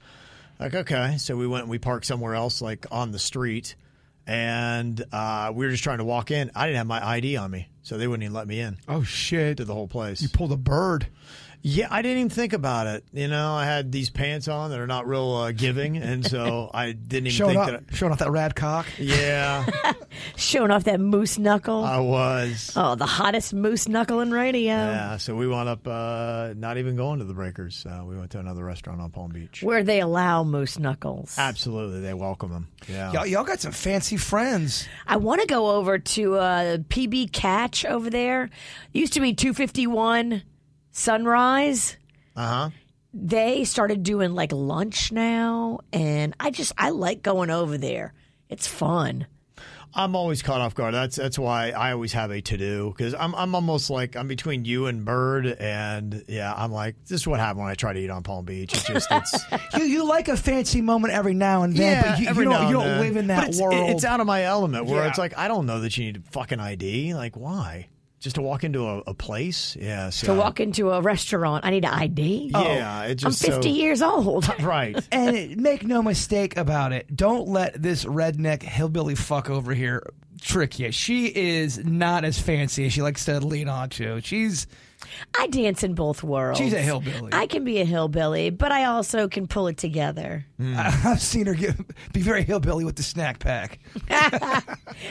Like, 0.60 0.74
okay. 0.76 1.15
So 1.17 1.38
we 1.38 1.48
went 1.48 1.63
and 1.63 1.71
we 1.71 1.80
parked 1.80 2.06
somewhere 2.06 2.36
else, 2.36 2.62
like 2.62 2.86
on 2.91 3.12
the 3.12 3.19
street, 3.19 3.76
and 4.28 5.02
uh, 5.13 5.52
we 5.56 5.65
were 5.65 5.71
just 5.71 5.84
trying 5.84 6.00
to 6.00 6.04
walk 6.04 6.30
in. 6.32 6.52
I 6.56 6.65
didn't 6.65 6.78
have 6.78 6.88
my 6.88 7.06
ID 7.06 7.38
on 7.38 7.52
me, 7.52 7.69
so 7.84 7.98
they 7.98 8.08
wouldn't 8.08 8.24
even 8.24 8.34
let 8.34 8.48
me 8.48 8.60
in 8.60 8.78
Oh 8.88 9.04
shit! 9.04 9.58
to 9.58 9.65
the 9.65 9.74
whole 9.74 9.88
place. 9.88 10.21
You 10.21 10.30
pulled 10.30 10.52
a 10.52 10.58
bird. 10.58 11.08
Yeah, 11.67 11.88
I 11.89 12.04
didn't 12.04 12.17
even 12.19 12.30
think 12.30 12.54
about 12.54 12.86
it. 12.86 13.06
You 13.12 13.28
know, 13.28 13.56
I 13.56 13.65
had 13.65 13.91
these 13.91 14.12
pants 14.12 14.47
on 14.47 14.69
that 14.69 14.80
are 14.80 14.86
not 14.86 15.08
real 15.08 15.32
uh, 15.32 15.51
giving, 15.51 15.97
and 15.97 16.23
so 16.23 16.69
I 16.75 16.91
didn't 16.91 17.25
even 17.25 17.32
Showing 17.32 17.56
think 17.56 17.73
up, 17.73 17.88
that. 17.88 17.95
showing 17.95 18.12
off 18.12 18.19
that 18.19 18.30
rad 18.30 18.56
cock. 18.56 18.86
yeah, 18.99 19.65
Showing 20.36 20.69
off 20.69 20.84
that 20.84 20.99
moose 20.99 21.39
knuckle. 21.39 21.84
I 21.84 21.97
was. 21.97 22.71
oh, 22.75 22.93
the 22.93 23.08
hottest 23.08 23.51
moose 23.56 23.88
knuckle 23.88 24.19
in 24.19 24.30
radio. 24.30 24.75
Yeah, 24.75 25.17
so 25.17 25.36
we 25.36 25.47
wound 25.47 25.67
up 25.67 25.88
uh, 25.88 26.54
not 26.56 26.78
even 26.78 26.95
going 26.95 27.17
to 27.17 27.25
the 27.25 27.34
Breakers. 27.34 27.84
Uh, 27.84 28.04
we 28.06 28.15
went 28.15 28.30
to 28.32 28.39
another 28.39 28.63
restaurant 28.63 29.01
on 29.01 29.10
Palm 29.10 29.32
Beach. 29.32 29.63
Where 29.63 29.82
they 29.82 30.01
allow 30.01 30.43
moose 30.43 30.78
knuckles. 30.78 31.34
Absolutely, 31.39 31.99
they 31.99 32.13
welcome 32.13 32.51
them. 32.51 32.67
Yeah, 32.88 33.12
Y'all, 33.12 33.25
y'all 33.25 33.43
got 33.43 33.60
some 33.60 33.71
fancy 33.71 34.17
friends. 34.17 34.88
I 35.08 35.17
want 35.17 35.41
to 35.41 35.47
go 35.47 35.71
over 35.71 35.97
to 35.97 36.36
uh, 36.36 36.78
PB 36.78 37.32
Catch 37.32 37.86
over 37.86 38.12
there. 38.12 38.51
Used 38.93 39.13
to 39.13 39.19
be 39.19 39.34
251 39.34 40.43
Sunrise. 40.96 41.98
uh 42.38 42.48
huh. 42.48 42.70
They 43.14 43.64
started 43.66 44.02
doing 44.04 44.34
like 44.34 44.52
lunch 44.54 45.12
now, 45.12 45.80
and 45.94 46.34
I 46.40 46.52
just 46.52 46.72
I 46.78 46.90
like 46.90 47.22
going 47.22 47.50
over 47.50 47.78
there. 47.78 48.14
It's 48.50 48.66
fun. 48.66 49.28
I'm 49.94 50.16
always 50.16 50.42
caught 50.42 50.60
off 50.62 50.74
guard. 50.74 50.94
That's 50.94 51.16
that's 51.18 51.38
why 51.38 51.72
I 51.72 51.92
always 51.92 52.12
have 52.14 52.32
a 52.32 52.42
to 52.42 52.58
do 52.58 52.94
because 52.96 53.14
I'm 53.14 53.36
I'm 53.36 53.54
almost 53.56 53.90
like 53.90 54.16
I'm 54.16 54.28
between 54.30 54.64
you 54.66 54.88
and 54.88 55.04
Bird, 55.06 55.46
and 55.48 56.24
yeah, 56.30 56.54
I'm 56.56 56.72
like 56.72 56.96
this 57.06 57.22
is 57.22 57.28
what 57.28 57.40
happened 57.42 57.62
when 57.64 57.70
I 57.72 57.76
try 57.76 57.92
to 57.94 58.00
eat 58.00 58.10
on 58.10 58.24
Palm 58.24 58.46
Beach. 58.46 58.74
It's 58.74 58.86
just 58.88 59.08
it's 59.12 59.46
You, 59.78 59.84
you 59.84 60.06
like 60.08 60.28
a 60.30 60.36
fancy 60.38 60.82
moment 60.82 61.14
every 61.14 61.34
now 61.34 61.64
and 61.64 61.76
then, 61.76 62.04
but 62.04 62.20
you, 62.20 62.24
you 62.24 62.30
every 62.30 62.46
don't, 62.46 62.54
now 62.54 62.68
you 62.68 62.74
don't 62.74 62.86
then. 62.86 63.00
live 63.02 63.18
in 63.18 63.28
But 63.28 63.36
that 63.36 63.50
it's, 63.50 63.62
world. 63.62 63.90
It's 63.92 64.04
out 64.06 64.20
of 64.22 64.28
my 64.28 64.44
element 64.44 64.86
where 64.86 65.04
Yeah. 65.04 65.10
it's 65.10 65.18
like 65.18 65.38
I 65.38 65.48
don't 65.50 65.66
know 65.66 65.80
that 65.82 65.98
you 65.98 66.06
need 66.06 66.18
a 66.18 66.32
fucking 66.32 66.60
ID. 66.60 67.14
Like 67.16 67.36
why? 67.38 67.88
Just 68.26 68.38
to 68.38 68.42
walk 68.42 68.64
into 68.64 68.88
a, 68.88 69.04
a 69.06 69.14
place? 69.14 69.78
Yeah. 69.80 70.10
So 70.10 70.34
To 70.34 70.34
walk 70.34 70.60
into 70.60 70.90
a 70.90 71.00
restaurant, 71.00 71.64
I 71.64 71.70
need 71.70 71.86
an 71.86 71.94
ID. 71.94 72.50
Yeah, 72.52 73.04
oh, 73.06 73.08
it 73.08 73.24
I'm 73.24 73.32
50 73.32 73.62
so- 73.62 73.70
years 73.70 74.02
old. 74.02 74.50
right. 74.64 74.98
and 75.12 75.58
make 75.58 75.84
no 75.86 76.02
mistake 76.02 76.58
about 76.58 76.92
it, 76.92 77.16
don't 77.16 77.48
let 77.48 77.80
this 77.80 78.04
redneck 78.04 78.64
hillbilly 78.64 79.14
fuck 79.14 79.52
over 79.52 79.76
here 79.76 80.02
trick 80.42 80.80
you. 80.80 80.92
She 80.92 81.28
is 81.28 81.78
not 81.86 82.26
as 82.26 82.40
fancy 82.40 82.88
as 82.88 82.94
she 82.94 83.04
likes 83.04 83.26
to 83.26 83.40
lean 83.40 83.70
on 83.70 83.90
to. 83.92 84.20
She's 84.22 84.66
I 85.38 85.46
dance 85.46 85.84
in 85.84 85.94
both 85.94 86.24
worlds. 86.24 86.58
She's 86.58 86.74
a 86.74 86.82
hillbilly. 86.82 87.32
I 87.32 87.46
can 87.46 87.64
be 87.64 87.80
a 87.80 87.86
hillbilly, 87.86 88.50
but 88.50 88.72
I 88.72 88.86
also 88.86 89.28
can 89.28 89.48
pull 89.48 89.68
it 89.68 89.78
together. 89.78 90.48
I've 90.76 91.22
seen 91.22 91.48
her 91.48 91.54
get, 91.54 91.76
be 92.13 92.22
very 92.22 92.44
hillbilly 92.44 92.86
with 92.86 92.96
the 92.96 93.04
snack 93.04 93.39
pack. 93.39 93.80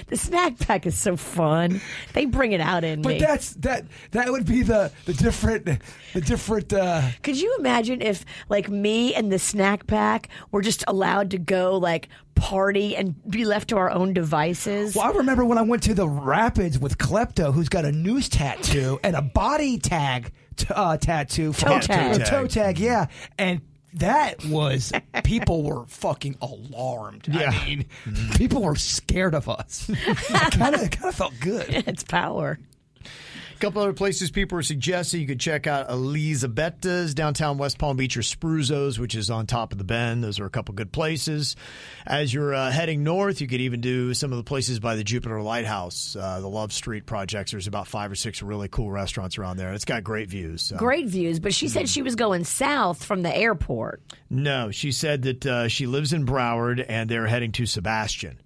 The 0.08 0.16
snack 0.16 0.58
pack 0.58 0.86
is 0.86 0.96
so 0.96 1.16
fun. 1.16 1.80
They 2.14 2.24
bring 2.24 2.52
it 2.52 2.60
out 2.60 2.84
in 2.84 3.02
But 3.02 3.14
me. 3.14 3.18
that's 3.18 3.52
that 3.56 3.84
that 4.12 4.30
would 4.30 4.46
be 4.46 4.62
the 4.62 4.90
the 5.04 5.12
different 5.12 5.66
the 6.14 6.20
different 6.20 6.72
uh 6.72 7.02
Could 7.22 7.38
you 7.40 7.54
imagine 7.58 8.00
if, 8.00 8.24
like, 8.48 8.68
me 8.70 9.14
and 9.14 9.30
the 9.30 9.38
snack 9.38 9.86
pack 9.86 10.28
were 10.52 10.62
just 10.62 10.84
allowed 10.88 11.30
to 11.32 11.38
go, 11.38 11.76
like, 11.76 12.08
party 12.34 12.96
and 12.96 13.14
be 13.30 13.44
left 13.44 13.68
to 13.70 13.76
our 13.76 13.90
own 13.90 14.14
devices? 14.14 14.94
Well, 14.94 15.04
I 15.06 15.10
remember 15.16 15.44
when 15.44 15.58
I 15.58 15.62
went 15.62 15.82
to 15.84 15.94
the 15.94 16.08
Rapids 16.08 16.78
with 16.78 16.96
Klepto, 16.98 17.52
who's 17.52 17.68
got 17.68 17.84
a 17.84 17.92
noose 17.92 18.28
tattoo 18.30 18.98
and 19.04 19.14
a 19.16 19.22
body 19.22 19.78
tag 19.78 20.32
t- 20.56 20.66
uh, 20.74 20.96
tattoo, 20.96 21.52
Toe 21.52 21.68
from- 21.72 21.80
tag. 21.82 22.24
toe 22.24 22.46
tag, 22.46 22.78
yeah, 22.78 23.06
and 23.38 23.60
that 23.94 24.44
was 24.46 24.92
people 25.24 25.62
were 25.62 25.86
fucking 25.86 26.36
alarmed. 26.40 27.28
Yeah. 27.30 27.50
I 27.50 27.64
mean, 27.66 27.86
people 28.36 28.62
were 28.62 28.76
scared 28.76 29.34
of 29.34 29.48
us. 29.48 29.90
kind 30.52 30.74
of, 30.74 30.90
kind 30.90 31.08
of 31.08 31.14
felt 31.14 31.34
good. 31.40 31.66
it's 31.68 32.04
power. 32.04 32.58
A 33.64 33.66
couple 33.66 33.80
other 33.80 33.94
places 33.94 34.30
people 34.30 34.58
are 34.58 34.62
suggesting 34.62 35.22
you 35.22 35.26
could 35.26 35.40
check 35.40 35.66
out 35.66 35.88
Elisabetta's 35.88 37.14
downtown 37.14 37.56
West 37.56 37.78
Palm 37.78 37.96
Beach 37.96 38.14
or 38.14 38.20
Spruzzo's, 38.20 38.98
which 38.98 39.14
is 39.14 39.30
on 39.30 39.46
top 39.46 39.72
of 39.72 39.78
the 39.78 39.84
bend. 39.84 40.22
Those 40.22 40.38
are 40.38 40.44
a 40.44 40.50
couple 40.50 40.74
good 40.74 40.92
places. 40.92 41.56
As 42.04 42.34
you're 42.34 42.52
uh, 42.54 42.70
heading 42.70 43.04
north, 43.04 43.40
you 43.40 43.46
could 43.46 43.62
even 43.62 43.80
do 43.80 44.12
some 44.12 44.32
of 44.32 44.36
the 44.36 44.44
places 44.44 44.80
by 44.80 44.96
the 44.96 45.02
Jupiter 45.02 45.40
Lighthouse, 45.40 46.14
uh, 46.14 46.40
the 46.40 46.46
Love 46.46 46.74
Street 46.74 47.06
projects. 47.06 47.52
There's 47.52 47.66
about 47.66 47.86
five 47.86 48.12
or 48.12 48.16
six 48.16 48.42
really 48.42 48.68
cool 48.68 48.90
restaurants 48.90 49.38
around 49.38 49.56
there. 49.56 49.72
It's 49.72 49.86
got 49.86 50.04
great 50.04 50.28
views. 50.28 50.60
so. 50.60 50.76
Great 50.76 51.06
views, 51.06 51.40
but 51.40 51.54
she 51.54 51.68
said 51.68 51.88
she 51.88 52.02
was 52.02 52.16
going 52.16 52.44
south 52.44 53.02
from 53.02 53.22
the 53.22 53.34
airport. 53.34 54.02
No, 54.28 54.72
she 54.72 54.92
said 54.92 55.22
that 55.22 55.46
uh, 55.46 55.68
she 55.68 55.86
lives 55.86 56.12
in 56.12 56.26
Broward 56.26 56.84
and 56.86 57.08
they're 57.08 57.26
heading 57.26 57.52
to 57.52 57.64
Sebastian. 57.64 58.36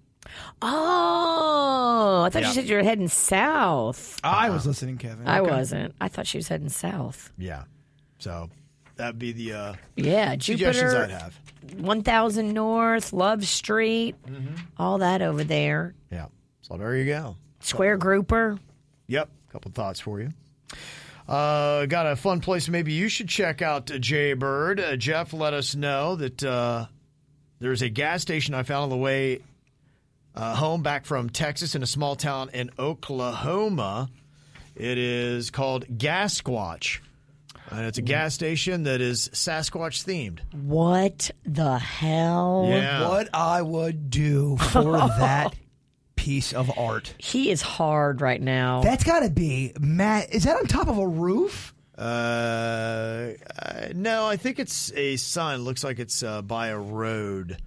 Oh, 0.61 2.23
I 2.25 2.29
thought 2.29 2.41
Yeah. 2.41 2.47
you 2.49 2.53
said 2.53 2.65
you 2.69 2.75
were 2.75 2.83
heading 2.83 3.07
south. 3.07 4.19
I 4.23 4.49
was 4.49 4.65
listening, 4.65 4.97
Kevin. 4.97 5.27
I 5.27 5.39
Okay. 5.39 5.49
wasn't. 5.51 5.95
I 6.01 6.07
thought 6.07 6.27
she 6.27 6.37
was 6.37 6.47
heading 6.47 6.69
south. 6.69 7.31
Yeah. 7.37 7.63
So 8.19 8.49
that'd 8.95 9.19
be 9.19 9.31
the 9.31 9.53
uh, 9.53 9.73
Yeah, 9.95 10.31
suggestions 10.33 10.91
Jupiter, 10.93 11.03
I'd 11.03 11.11
have. 11.11 11.39
1000 11.77 12.53
North, 12.53 13.13
Love 13.13 13.45
Street, 13.45 14.15
all 14.77 14.97
that 14.99 15.21
over 15.21 15.43
there. 15.43 15.93
Yeah. 16.11 16.25
So 16.61 16.77
there 16.77 16.95
you 16.95 17.05
go. 17.05 17.35
Square 17.59 17.97
Grouper. 17.97 18.57
Yep, 19.07 19.29
couple 19.51 19.71
thoughts 19.71 19.99
for 19.99 20.19
you. 20.19 20.29
Uh, 21.27 21.85
got 21.85 22.07
a 22.07 22.15
fun 22.15 22.39
place 22.39 22.67
maybe 22.69 22.91
you 22.93 23.07
should 23.07 23.29
check 23.29 23.61
out, 23.61 23.91
uh, 23.91 23.99
Jay 23.99 24.33
Bird. 24.33 24.79
Uh, 24.79 24.95
Jeff 24.95 25.31
let 25.33 25.53
us 25.53 25.75
know 25.75 26.15
that 26.15 26.43
uh, 26.43 26.85
there's 27.59 27.81
a 27.83 27.89
gas 27.89 28.21
station 28.23 28.53
I 28.55 28.63
found 28.63 28.83
on 28.83 28.89
the 28.89 28.97
way 28.97 29.39
uh, 30.35 30.55
home 30.55 30.81
back 30.83 31.05
from 31.05 31.29
Texas 31.29 31.75
in 31.75 31.83
a 31.83 31.87
small 31.87 32.15
town 32.15 32.49
in 32.53 32.69
Oklahoma. 32.79 34.09
It 34.75 34.97
is 34.97 35.49
called 35.49 35.85
Gas 35.97 36.41
Squatch. 36.41 36.99
And 37.71 37.85
it's 37.85 37.99
a 37.99 38.01
gas 38.01 38.33
station 38.33 38.83
that 38.83 38.99
is 38.99 39.29
Sasquatch 39.29 40.03
themed. 40.03 40.39
What 40.53 41.29
the 41.45 41.77
hell? 41.77 42.65
Yeah. 42.67 43.07
What 43.07 43.29
I 43.33 43.61
would 43.61 44.09
do 44.09 44.57
for 44.57 44.97
that 45.19 45.53
piece 46.15 46.51
of 46.53 46.75
art. 46.79 47.13
He 47.19 47.51
is 47.51 47.61
hard 47.61 48.21
right 48.21 48.41
now. 48.41 48.81
That's 48.81 49.03
got 49.03 49.19
to 49.19 49.29
be 49.29 49.73
Matt. 49.79 50.33
Is 50.33 50.45
that 50.45 50.55
on 50.55 50.65
top 50.65 50.87
of 50.87 50.97
a 50.97 51.07
roof? 51.07 51.73
Uh, 51.97 52.01
uh, 53.61 53.87
no, 53.93 54.25
I 54.25 54.37
think 54.37 54.57
it's 54.57 54.91
a 54.93 55.17
sign. 55.17 55.59
Looks 55.59 55.83
like 55.83 55.99
it's 55.99 56.23
uh, 56.23 56.41
by 56.41 56.67
a 56.69 56.77
road. 56.77 57.57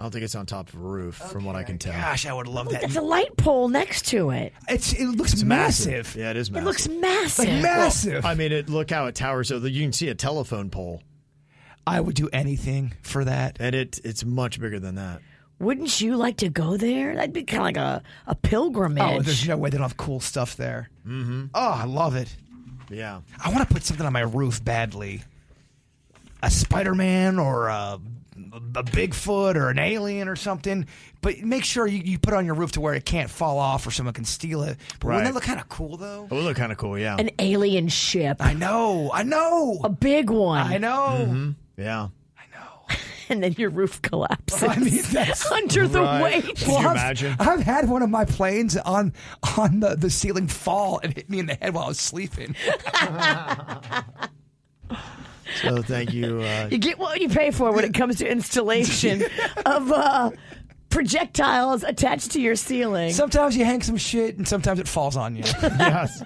I 0.00 0.02
don't 0.04 0.12
think 0.12 0.24
it's 0.24 0.34
on 0.34 0.46
top 0.46 0.70
of 0.70 0.76
a 0.76 0.78
roof, 0.78 1.16
from 1.16 1.44
what 1.44 1.56
I 1.56 1.62
can 1.62 1.76
tell. 1.76 1.92
Gosh, 1.92 2.24
I 2.24 2.32
would 2.32 2.48
love 2.48 2.70
that. 2.70 2.80
There's 2.80 2.96
a 2.96 3.02
light 3.02 3.36
pole 3.36 3.68
next 3.68 4.06
to 4.06 4.30
it. 4.30 4.54
It's 4.66 4.94
it 4.94 5.04
looks 5.04 5.42
massive. 5.42 6.16
Yeah, 6.16 6.30
it 6.30 6.38
is 6.38 6.48
It 6.48 6.64
looks 6.64 6.88
massive. 6.88 7.44
Like 7.44 7.62
massive. 7.62 8.24
I 8.24 8.32
mean, 8.34 8.50
it, 8.50 8.70
look 8.70 8.90
how 8.90 9.04
it 9.08 9.14
towers. 9.14 9.48
So 9.48 9.58
you 9.58 9.82
can 9.82 9.92
see 9.92 10.08
a 10.08 10.14
telephone 10.14 10.70
pole, 10.70 11.02
I 11.86 12.00
would 12.00 12.14
do 12.14 12.30
anything 12.32 12.94
for 13.02 13.26
that. 13.26 13.58
and 13.60 13.74
it 13.74 14.00
it's 14.02 14.24
much 14.24 14.58
bigger 14.58 14.80
than 14.80 14.94
that. 14.94 15.20
Wouldn't 15.58 16.00
you 16.00 16.16
like 16.16 16.38
to 16.38 16.48
go 16.48 16.78
there? 16.78 17.14
That'd 17.14 17.34
be 17.34 17.44
kind 17.44 17.60
of 17.60 17.64
like 17.64 17.76
a, 17.76 18.02
a 18.26 18.34
pilgrimage. 18.34 19.02
Oh, 19.04 19.20
there's 19.20 19.46
no 19.46 19.58
way 19.58 19.68
they 19.68 19.76
don't 19.76 19.82
have 19.86 19.98
cool 19.98 20.20
stuff 20.20 20.56
there. 20.56 20.88
Mm-hmm. 21.06 21.48
Oh, 21.54 21.60
I 21.72 21.84
love 21.84 22.16
it. 22.16 22.34
Yeah, 22.88 23.20
I 23.44 23.52
want 23.52 23.68
to 23.68 23.74
put 23.74 23.82
something 23.82 24.06
on 24.06 24.14
my 24.14 24.20
roof 24.22 24.64
badly. 24.64 25.24
A 26.42 26.50
Spider-Man 26.50 27.38
or 27.38 27.68
a, 27.68 28.00
a 28.52 28.82
Bigfoot 28.82 29.54
or 29.56 29.68
an 29.70 29.78
alien 29.78 30.28
or 30.28 30.36
something. 30.36 30.86
But 31.20 31.38
make 31.40 31.64
sure 31.64 31.86
you, 31.86 32.02
you 32.04 32.18
put 32.18 32.32
it 32.34 32.36
on 32.36 32.46
your 32.46 32.54
roof 32.54 32.72
to 32.72 32.80
where 32.80 32.94
it 32.94 33.04
can't 33.04 33.30
fall 33.30 33.58
off 33.58 33.86
or 33.86 33.90
someone 33.90 34.14
can 34.14 34.24
steal 34.24 34.62
it. 34.62 34.76
But 35.00 35.06
wouldn't 35.08 35.24
that 35.26 35.34
look 35.34 35.42
kind 35.44 35.60
of 35.60 35.68
cool 35.68 35.96
though? 35.96 36.24
it 36.24 36.30
would 36.34 36.44
look 36.44 36.56
kind 36.56 36.72
of 36.72 36.78
cool. 36.78 36.98
Yeah, 36.98 37.16
An 37.18 37.30
alien 37.38 37.88
ship. 37.88 38.38
I 38.40 38.54
know. 38.54 39.10
I 39.12 39.22
know. 39.22 39.80
a 39.84 39.88
big 39.88 40.30
one. 40.30 40.66
I 40.66 40.78
know. 40.78 41.26
Mm-hmm. 41.28 41.50
yeah. 41.82 42.08
I 42.38 42.42
know. 42.56 42.96
And 43.28 43.44
then 43.44 43.52
your 43.56 43.70
roof 43.70 44.02
collapses 44.02 44.60
I 44.64 44.74
mean, 44.76 45.02
that's 45.12 45.48
under 45.52 45.86
the 45.86 46.00
Right. 46.00 46.22
weight. 46.44 46.56
Can 46.56 46.70
you 46.70 46.76
I've- 46.78 46.88
imagine? 46.98 47.36
I've 47.38 47.60
had 47.60 47.88
one 47.88 48.02
of 48.02 48.10
my 48.10 48.24
planes 48.24 48.76
on 48.76 49.12
on 49.56 49.78
the, 49.78 49.94
the 49.94 50.10
ceiling 50.10 50.48
fall 50.48 50.98
and 51.04 51.14
hit 51.14 51.30
me 51.30 51.38
in 51.38 51.46
the 51.46 51.54
head 51.54 51.72
while 51.74 51.84
I 51.84 51.88
was 51.88 52.00
sleeping. 52.00 52.56
So 55.62 55.82
thank 55.82 56.12
you. 56.12 56.40
Uh, 56.42 56.68
You 56.70 56.78
get 56.78 56.98
what 56.98 57.20
you 57.20 57.28
pay 57.28 57.50
for 57.50 57.72
when 57.72 57.84
it 57.84 57.94
comes 57.94 58.16
to 58.18 58.28
installation 58.30 59.22
of 59.66 59.90
uh, 59.92 60.30
projectiles 60.88 61.82
attached 61.82 62.32
to 62.32 62.40
your 62.40 62.56
ceiling. 62.56 63.12
Sometimes 63.12 63.56
you 63.56 63.64
hang 63.64 63.82
some 63.82 63.96
shit 63.96 64.36
and 64.38 64.46
sometimes 64.46 64.80
it 64.80 64.88
falls 64.88 65.16
on 65.16 65.36
you. 65.36 65.42
yes. 65.62 66.22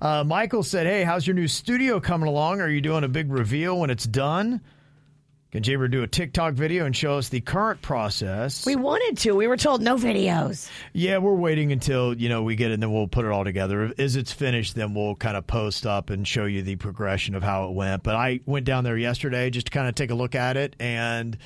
Uh, 0.00 0.24
Michael 0.24 0.62
said, 0.64 0.86
"Hey, 0.86 1.04
how's 1.04 1.26
your 1.26 1.34
new 1.34 1.46
studio 1.46 2.00
coming 2.00 2.28
along? 2.28 2.60
Are 2.60 2.68
you 2.68 2.80
doing 2.80 3.04
a 3.04 3.08
big 3.08 3.30
reveal 3.30 3.78
when 3.78 3.88
it's 3.90 4.04
done? 4.04 4.60
Can 5.52 5.62
you 5.64 5.74
ever 5.74 5.86
do 5.86 6.02
a 6.02 6.06
TikTok 6.06 6.54
video 6.54 6.86
and 6.86 6.96
show 6.96 7.18
us 7.18 7.28
the 7.28 7.40
current 7.42 7.82
process?" 7.82 8.64
we 8.64 8.74
wanted 8.74 9.18
to. 9.18 9.32
We 9.32 9.46
were 9.48 9.58
told 9.58 9.82
no 9.82 9.96
videos. 9.96 10.68
Yeah, 10.94 11.18
we're 11.18 11.34
waiting 11.34 11.72
until 11.72 12.14
you 12.16 12.30
know 12.30 12.42
we 12.42 12.56
get 12.56 12.70
it, 12.70 12.74
and 12.74 12.82
then 12.82 12.90
we'll 12.90 13.06
put 13.06 13.26
it 13.26 13.30
all 13.30 13.44
together. 13.44 13.92
As 13.98 14.16
it's 14.16 14.32
finished, 14.32 14.74
then 14.74 14.94
we'll 14.94 15.14
kind 15.14 15.36
of 15.36 15.46
post 15.46 15.84
up 15.86 16.08
and 16.08 16.26
show 16.26 16.46
you 16.46 16.62
the 16.62 16.76
progression 16.76 17.34
of 17.34 17.42
how 17.42 17.68
it 17.68 17.72
went. 17.74 18.02
But 18.02 18.14
I 18.16 18.40
went 18.46 18.64
down 18.64 18.84
there 18.84 18.96
yesterday 18.96 19.50
just 19.50 19.66
to 19.66 19.70
kind 19.72 19.88
of 19.88 19.94
take 19.94 20.10
a 20.10 20.14
look 20.14 20.34
at 20.34 20.56
it, 20.56 20.74
and 20.80 21.36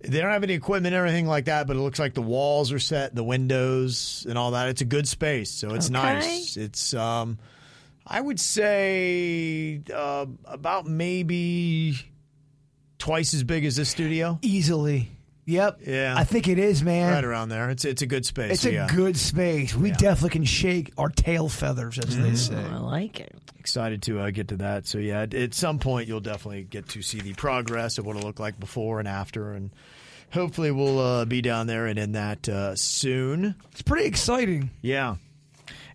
they 0.00 0.20
don't 0.20 0.32
have 0.32 0.42
any 0.42 0.54
equipment 0.54 0.96
or 0.96 1.04
anything 1.06 1.26
like 1.28 1.44
that. 1.44 1.68
But 1.68 1.76
it 1.76 1.80
looks 1.80 2.00
like 2.00 2.14
the 2.14 2.22
walls 2.22 2.72
are 2.72 2.80
set, 2.80 3.14
the 3.14 3.22
windows, 3.24 4.26
and 4.28 4.36
all 4.36 4.50
that. 4.50 4.68
It's 4.70 4.80
a 4.82 4.84
good 4.84 5.06
space, 5.06 5.52
so 5.52 5.72
it's 5.72 5.86
Okay. 5.86 5.92
nice. 5.92 6.56
It's 6.56 6.94
um, 6.94 7.38
I 8.04 8.20
would 8.20 8.40
say 8.40 9.82
uh, 9.94 10.26
about 10.46 10.86
maybe 10.88 11.96
twice 12.98 13.34
as 13.34 13.44
big 13.44 13.64
as 13.64 13.76
this 13.76 13.88
studio. 13.88 14.38
Easily. 14.42 15.10
Yep. 15.46 15.80
Yeah. 15.86 16.14
I 16.16 16.24
think 16.24 16.48
it 16.48 16.58
is, 16.58 16.82
man. 16.82 17.12
Right 17.12 17.24
around 17.24 17.50
there. 17.50 17.70
It's 17.70 17.84
it's 17.84 18.02
a 18.02 18.06
good 18.06 18.26
space. 18.26 18.54
It's 18.54 18.62
so 18.62 18.68
a 18.68 18.72
yeah. 18.72 18.88
good 18.92 19.16
space. 19.16 19.76
We 19.76 19.92
definitely 19.92 20.30
can 20.30 20.44
shake 20.44 20.92
our 20.98 21.08
tail 21.08 21.48
feathers, 21.48 21.98
as 22.00 22.18
they 22.18 22.34
say. 22.34 22.56
I 22.56 22.78
like 22.78 23.20
it. 23.20 23.32
excited 23.60 24.02
to 24.02 24.20
uh, 24.20 24.30
get 24.30 24.48
to 24.48 24.56
that. 24.56 24.86
So 24.86 24.98
yeah, 24.98 25.22
at, 25.22 25.34
at 25.34 25.54
some 25.54 25.78
point 25.78 26.08
you'll 26.08 26.20
definitely 26.20 26.64
get 26.64 26.88
to 26.90 27.02
see 27.02 27.20
the 27.20 27.34
progress 27.34 27.98
of 27.98 28.06
what 28.06 28.16
it 28.16 28.24
looked 28.24 28.40
like 28.40 28.58
before 28.58 28.98
and 28.98 29.06
after, 29.06 29.52
and 29.52 29.70
hopefully 30.32 30.72
we'll 30.72 30.98
uh, 30.98 31.24
be 31.24 31.42
down 31.42 31.66
there 31.68 31.86
and 31.86 31.98
in 31.98 32.12
that 32.12 32.48
uh, 32.48 32.74
soon. 32.74 33.54
It's 33.70 33.82
pretty 33.82 34.06
exciting. 34.06 34.70
Yeah. 34.82 35.16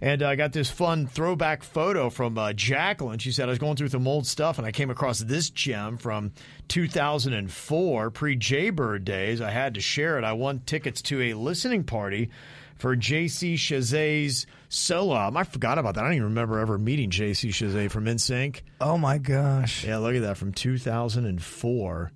And 0.02 0.24
I 0.24 0.36
got 0.36 0.52
this 0.52 0.72
fun 0.72 1.06
throwback 1.06 1.62
photo 1.62 2.10
from 2.10 2.36
uh, 2.36 2.54
Jacqueline. 2.54 3.20
She 3.20 3.32
said, 3.32 3.48
I 3.48 3.52
was 3.52 3.60
going 3.60 3.76
through 3.76 3.90
some 3.90 4.08
old 4.08 4.26
stuff 4.26 4.58
and 4.58 4.66
I 4.66 4.72
came 4.72 4.90
across 4.90 5.20
this 5.20 5.52
gem 5.52 5.98
from 5.98 6.32
2004, 6.70 8.10
pre 8.10 8.36
Jaybird 8.36 9.06
days. 9.06 9.42
I 9.42 9.52
had 9.52 9.76
to 9.76 9.82
share 9.82 10.18
it. 10.18 10.24
I 10.24 10.34
won 10.34 10.62
tickets 10.66 11.04
to 11.04 11.22
a 11.22 11.34
listening 11.36 11.84
party 11.84 12.32
for 12.78 12.96
JC 12.96 13.54
Chasez's 13.54 14.48
solo 14.70 15.16
album. 15.16 15.38
I 15.38 15.44
forgot 15.44 15.78
about 15.78 15.94
that. 15.94 16.02
I 16.02 16.08
don't 16.08 16.14
even 16.14 16.30
remember 16.30 16.58
ever 16.58 16.80
meeting 16.80 17.12
JC 17.12 17.50
Chazet 17.50 17.92
from 17.92 18.06
NSYNC. 18.06 18.62
Oh 18.82 18.98
my 18.98 19.20
gosh. 19.20 19.86
Yeah, 19.86 19.98
look 19.98 20.16
at 20.16 20.24
that 20.24 20.38
from 20.38 20.52
2004. 20.52 22.12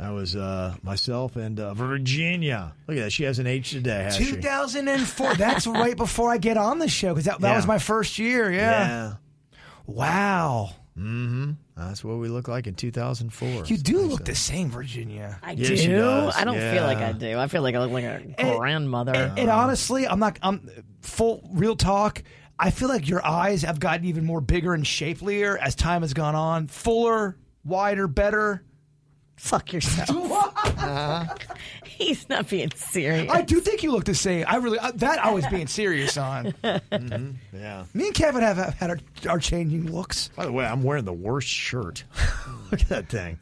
That 0.00 0.14
was 0.14 0.34
uh, 0.34 0.74
myself 0.82 1.36
and 1.36 1.60
uh, 1.60 1.74
Virginia. 1.74 2.72
Look 2.88 2.96
at 2.96 3.02
that. 3.02 3.12
She 3.12 3.24
has 3.24 3.38
an 3.38 3.46
H 3.46 3.72
today, 3.72 4.04
has 4.04 4.16
she? 4.16 4.24
2004. 4.32 5.34
That's 5.34 5.66
right 5.66 5.94
before 5.94 6.30
I 6.30 6.38
get 6.38 6.56
on 6.56 6.78
the 6.78 6.88
show 6.88 7.10
because 7.12 7.26
that, 7.26 7.38
that 7.40 7.50
Yeah. 7.50 7.56
was 7.56 7.66
my 7.66 7.78
first 7.78 8.18
year. 8.18 8.50
Yeah. 8.50 9.14
Wow. 9.86 10.70
Mm-hmm. 10.96 11.52
That's 11.76 12.02
what 12.04 12.16
we 12.18 12.28
look 12.28 12.48
like 12.48 12.66
in 12.66 12.74
2004. 12.74 13.66
You 13.66 13.76
do 13.76 14.00
look 14.00 14.24
the 14.24 14.34
same, 14.34 14.70
Virginia. 14.70 15.38
I 15.42 15.52
Yeah, 15.52 15.68
do. 15.68 16.30
I 16.34 16.44
don't 16.44 16.58
feel 16.58 16.82
like 16.84 16.98
I 16.98 17.12
do. 17.12 17.38
I 17.38 17.46
feel 17.48 17.62
like 17.62 17.74
I 17.74 17.80
look 17.84 17.90
like 17.92 18.04
a 18.04 18.56
grandmother. 18.58 19.12
And, 19.14 19.38
and 19.38 19.50
honestly, 19.50 20.06
I'm 20.06 20.18
not. 20.18 20.38
I'm 20.42 20.68
full 21.02 21.46
real 21.52 21.76
talk. 21.76 22.22
I 22.58 22.70
feel 22.70 22.88
like 22.88 23.08
your 23.08 23.24
eyes 23.24 23.62
have 23.62 23.80
gotten 23.80 24.04
even 24.06 24.24
more 24.26 24.40
bigger 24.42 24.74
and 24.74 24.86
shapelier 24.86 25.56
as 25.58 25.74
time 25.74 26.02
has 26.02 26.12
gone 26.12 26.34
on. 26.34 26.66
Fuller, 26.68 27.36
wider, 27.64 28.06
better. 28.06 28.62
Fuck 29.40 29.72
yourself. 29.72 30.10
He's 31.86 32.28
not 32.28 32.48
being 32.48 32.70
serious. 32.76 33.30
I 33.32 33.40
do 33.40 33.58
think 33.60 33.82
you 33.82 33.90
look 33.90 34.04
the 34.04 34.14
same. 34.14 34.44
I 34.46 34.56
really 34.56 34.78
uh, 34.78 34.92
that 34.96 35.18
I 35.24 35.32
was 35.32 35.46
being 35.46 35.66
serious 35.66 36.16
on. 36.18 36.54
Yeah. 37.52 37.84
Me 37.94 38.06
and 38.06 38.14
Kevin 38.14 38.42
have 38.42 38.58
have 38.58 38.74
had 38.74 38.90
our, 38.90 38.98
our 39.28 39.38
changing 39.38 39.90
looks. 39.92 40.28
By 40.36 40.44
the 40.46 40.52
way, 40.52 40.64
I'm 40.66 40.82
wearing 40.82 41.04
the 41.04 41.12
worst 41.12 41.48
shirt. 41.48 42.04
look 42.70 42.80
at 42.82 42.88
that 42.90 43.08
thing. 43.08 43.38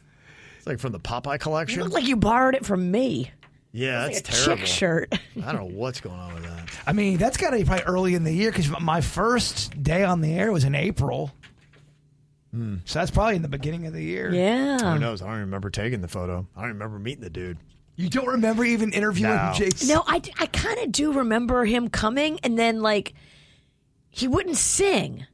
It's 0.57 0.67
like 0.67 0.79
from 0.79 0.93
the 0.93 1.01
Popeye 1.01 1.35
you 1.35 1.39
collection. 1.39 1.83
look 1.83 1.93
like 1.93 2.07
you 2.07 2.17
borrowed 2.17 2.55
it 2.55 2.65
from 2.65 2.91
me. 2.91 3.31
yeah, 3.73 4.05
Like 4.05 4.15
that's 4.15 4.29
a 4.29 4.33
terrible. 4.45 4.57
chick 4.59 4.67
shirt. 4.67 5.13
I 5.45 5.53
don't 5.53 5.57
know 5.71 5.77
what's 5.77 6.01
going 6.01 6.19
on 6.19 6.35
with 6.35 6.45
that. 6.45 6.69
I 6.87 6.93
mean, 6.93 7.17
that's 7.19 7.37
got 7.37 7.51
to 7.51 7.57
be 7.59 7.65
probably 7.65 7.85
early 7.85 8.15
in 8.15 8.23
the 8.25 8.33
year 8.33 8.51
because 8.51 8.69
my 8.81 9.01
first 9.01 9.81
day 9.83 10.05
on 10.05 10.21
the 10.21 10.33
air 10.35 10.51
was 10.53 10.65
in 10.65 10.75
April. 10.75 11.33
Hmm. 12.53 12.77
So 12.87 12.99
that's 12.99 13.11
probably 13.11 13.37
in 13.37 13.43
the 13.43 13.49
beginning 13.49 13.87
of 13.87 13.93
the 13.93 14.03
year. 14.03 14.33
yeah. 14.33 14.79
Who 14.95 14.99
knows? 14.99 15.21
I 15.23 15.27
don't 15.27 15.41
remember 15.41 15.69
taking 15.71 16.01
the 16.01 16.09
photo. 16.09 16.47
I 16.57 16.63
don't 16.63 16.71
remember 16.71 16.99
meeting 16.99 17.23
the 17.23 17.31
dude. 17.31 17.59
You 17.97 18.09
don't 18.09 18.27
remember 18.29 18.65
even 18.65 18.93
interviewing 18.93 19.35
No. 19.35 19.53
Jason? 19.55 19.89
No, 19.89 20.05
I, 20.07 20.23
I 20.39 20.47
kind 20.47 20.79
of 20.79 20.93
do 20.93 21.13
remember 21.13 21.65
him 21.65 21.89
coming 21.91 22.39
and 22.45 22.59
then, 22.59 22.81
like, 22.81 23.13
he 24.11 24.29
wouldn't 24.29 24.57
sing. 24.57 25.27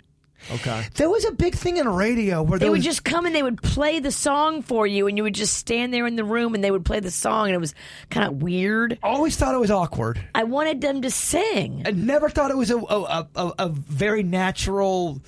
Okay. 0.53 0.87
There 0.95 1.09
was 1.09 1.25
a 1.25 1.33
big 1.33 1.55
thing 1.55 1.77
in 1.79 1.89
radio 1.89 2.43
where 2.43 2.59
They 2.59 2.69
would 2.69 2.79
was, 2.79 2.85
just 2.85 3.05
come 3.05 3.25
and 3.27 3.35
they 3.35 3.43
would 3.43 3.63
play 3.63 3.99
the 4.01 4.11
song 4.11 4.61
for 4.63 4.87
you, 4.87 5.07
and 5.07 5.17
you 5.17 5.23
would 5.23 5.35
just 5.35 5.55
stand 5.57 5.93
there 5.95 6.07
in 6.07 6.17
the 6.17 6.25
room 6.25 6.55
and 6.55 6.63
they 6.65 6.71
would 6.71 6.85
play 6.85 7.01
the 7.01 7.11
song, 7.11 7.47
and 7.47 7.55
it 7.55 7.59
was 7.61 7.75
kind 8.11 8.27
of 8.27 8.43
weird. 8.43 8.99
always 9.03 9.37
thought 9.37 9.55
it 9.55 9.59
was 9.61 9.71
awkward. 9.71 10.21
I 10.35 10.45
wanted 10.45 10.81
them 10.83 11.01
to 11.03 11.11
sing. 11.11 11.83
I 11.87 11.93
never 11.93 12.29
thought 12.29 12.51
it 12.51 12.57
was 12.59 12.71
a 12.71 12.77
a, 12.79 13.27
a, 13.37 13.53
a 13.59 13.69
very 13.69 14.23
natural. 14.23 15.23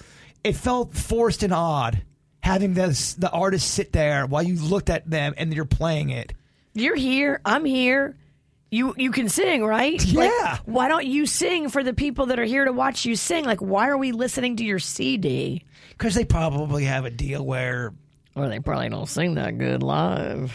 It 0.46 0.56
felt 0.56 0.94
forced 0.94 1.42
and 1.42 1.52
odd 1.52 2.02
having 2.40 2.74
this 2.74 3.14
the 3.14 3.28
artist 3.30 3.68
sit 3.72 3.92
there 3.92 4.24
while 4.26 4.42
you 4.44 4.54
looked 4.54 4.88
at 4.90 5.08
them 5.10 5.34
and 5.36 5.52
you're 5.52 5.64
playing 5.64 6.10
it. 6.10 6.32
You're 6.74 6.94
here. 6.94 7.40
I'm 7.44 7.64
here. 7.64 8.16
You 8.70 8.94
you 8.96 9.10
can 9.10 9.28
sing, 9.28 9.64
right? 9.64 10.00
Like, 10.14 10.30
Yeah. 10.30 10.58
why 10.64 10.86
don't 10.88 11.06
you 11.06 11.26
sing 11.26 11.68
for 11.68 11.82
the 11.82 11.92
people 11.92 12.26
that 12.26 12.38
are 12.38 12.44
here 12.44 12.64
to 12.64 12.72
watch 12.72 13.04
you 13.04 13.16
sing? 13.16 13.44
Like, 13.44 13.60
why 13.60 13.88
are 13.88 13.96
we 13.98 14.12
listening 14.12 14.56
to 14.56 14.64
your 14.64 14.78
CD? 14.78 15.64
Because 15.90 16.14
they 16.14 16.24
probably 16.24 16.84
have 16.84 17.04
a 17.04 17.10
deal 17.10 17.44
where 17.44 17.92
Or 18.36 18.48
they 18.48 18.60
probably 18.60 18.88
don't 18.88 19.08
sing 19.08 19.34
that 19.34 19.58
good 19.58 19.82
live. 19.82 20.52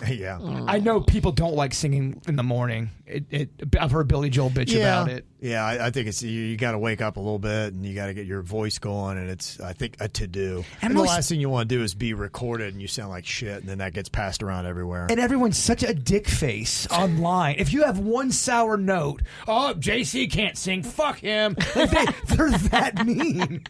yeah. 0.08 0.38
I 0.66 0.78
know 0.78 1.00
people 1.00 1.32
don't 1.32 1.54
like 1.54 1.74
singing 1.74 2.20
in 2.26 2.36
the 2.36 2.42
morning. 2.42 2.90
It, 3.06 3.24
it, 3.30 3.50
I've 3.78 3.90
heard 3.90 4.08
Billy 4.08 4.30
Joel 4.30 4.50
bitch 4.50 4.72
yeah. 4.72 5.02
about 5.02 5.10
it. 5.10 5.26
Yeah, 5.44 5.62
I, 5.62 5.88
I 5.88 5.90
think 5.90 6.08
it's 6.08 6.22
you, 6.22 6.30
you 6.30 6.56
got 6.56 6.72
to 6.72 6.78
wake 6.78 7.02
up 7.02 7.18
a 7.18 7.20
little 7.20 7.38
bit 7.38 7.74
and 7.74 7.84
you 7.84 7.94
got 7.94 8.06
to 8.06 8.14
get 8.14 8.24
your 8.24 8.40
voice 8.40 8.78
going, 8.78 9.18
and 9.18 9.28
it's 9.28 9.60
I 9.60 9.74
think 9.74 9.98
a 10.00 10.08
to 10.08 10.26
do. 10.26 10.64
And 10.80 10.92
And, 10.92 10.98
the 10.98 11.02
last 11.02 11.28
thing 11.28 11.38
you 11.38 11.50
want 11.50 11.68
to 11.68 11.74
do 11.74 11.82
is 11.82 11.92
be 11.94 12.14
recorded 12.14 12.72
and 12.72 12.80
you 12.80 12.88
sound 12.88 13.10
like 13.10 13.26
shit, 13.26 13.60
and 13.60 13.68
then 13.68 13.76
that 13.76 13.92
gets 13.92 14.08
passed 14.08 14.42
around 14.42 14.64
everywhere. 14.64 15.06
And 15.10 15.20
everyone's 15.20 15.58
such 15.58 15.82
a 15.82 15.92
dick 15.92 16.28
face 16.28 16.86
online. 16.90 17.56
If 17.58 17.74
you 17.74 17.84
have 17.84 17.98
one 17.98 18.32
sour 18.32 18.78
note, 18.78 19.20
oh, 19.46 19.74
JC 19.76 20.32
can't 20.32 20.56
sing, 20.56 20.82
fuck 20.82 21.18
him. 21.18 21.56
Like 21.76 21.90
they, 22.26 22.34
they're 22.34 22.50
that 22.50 23.04
mean. 23.04 23.64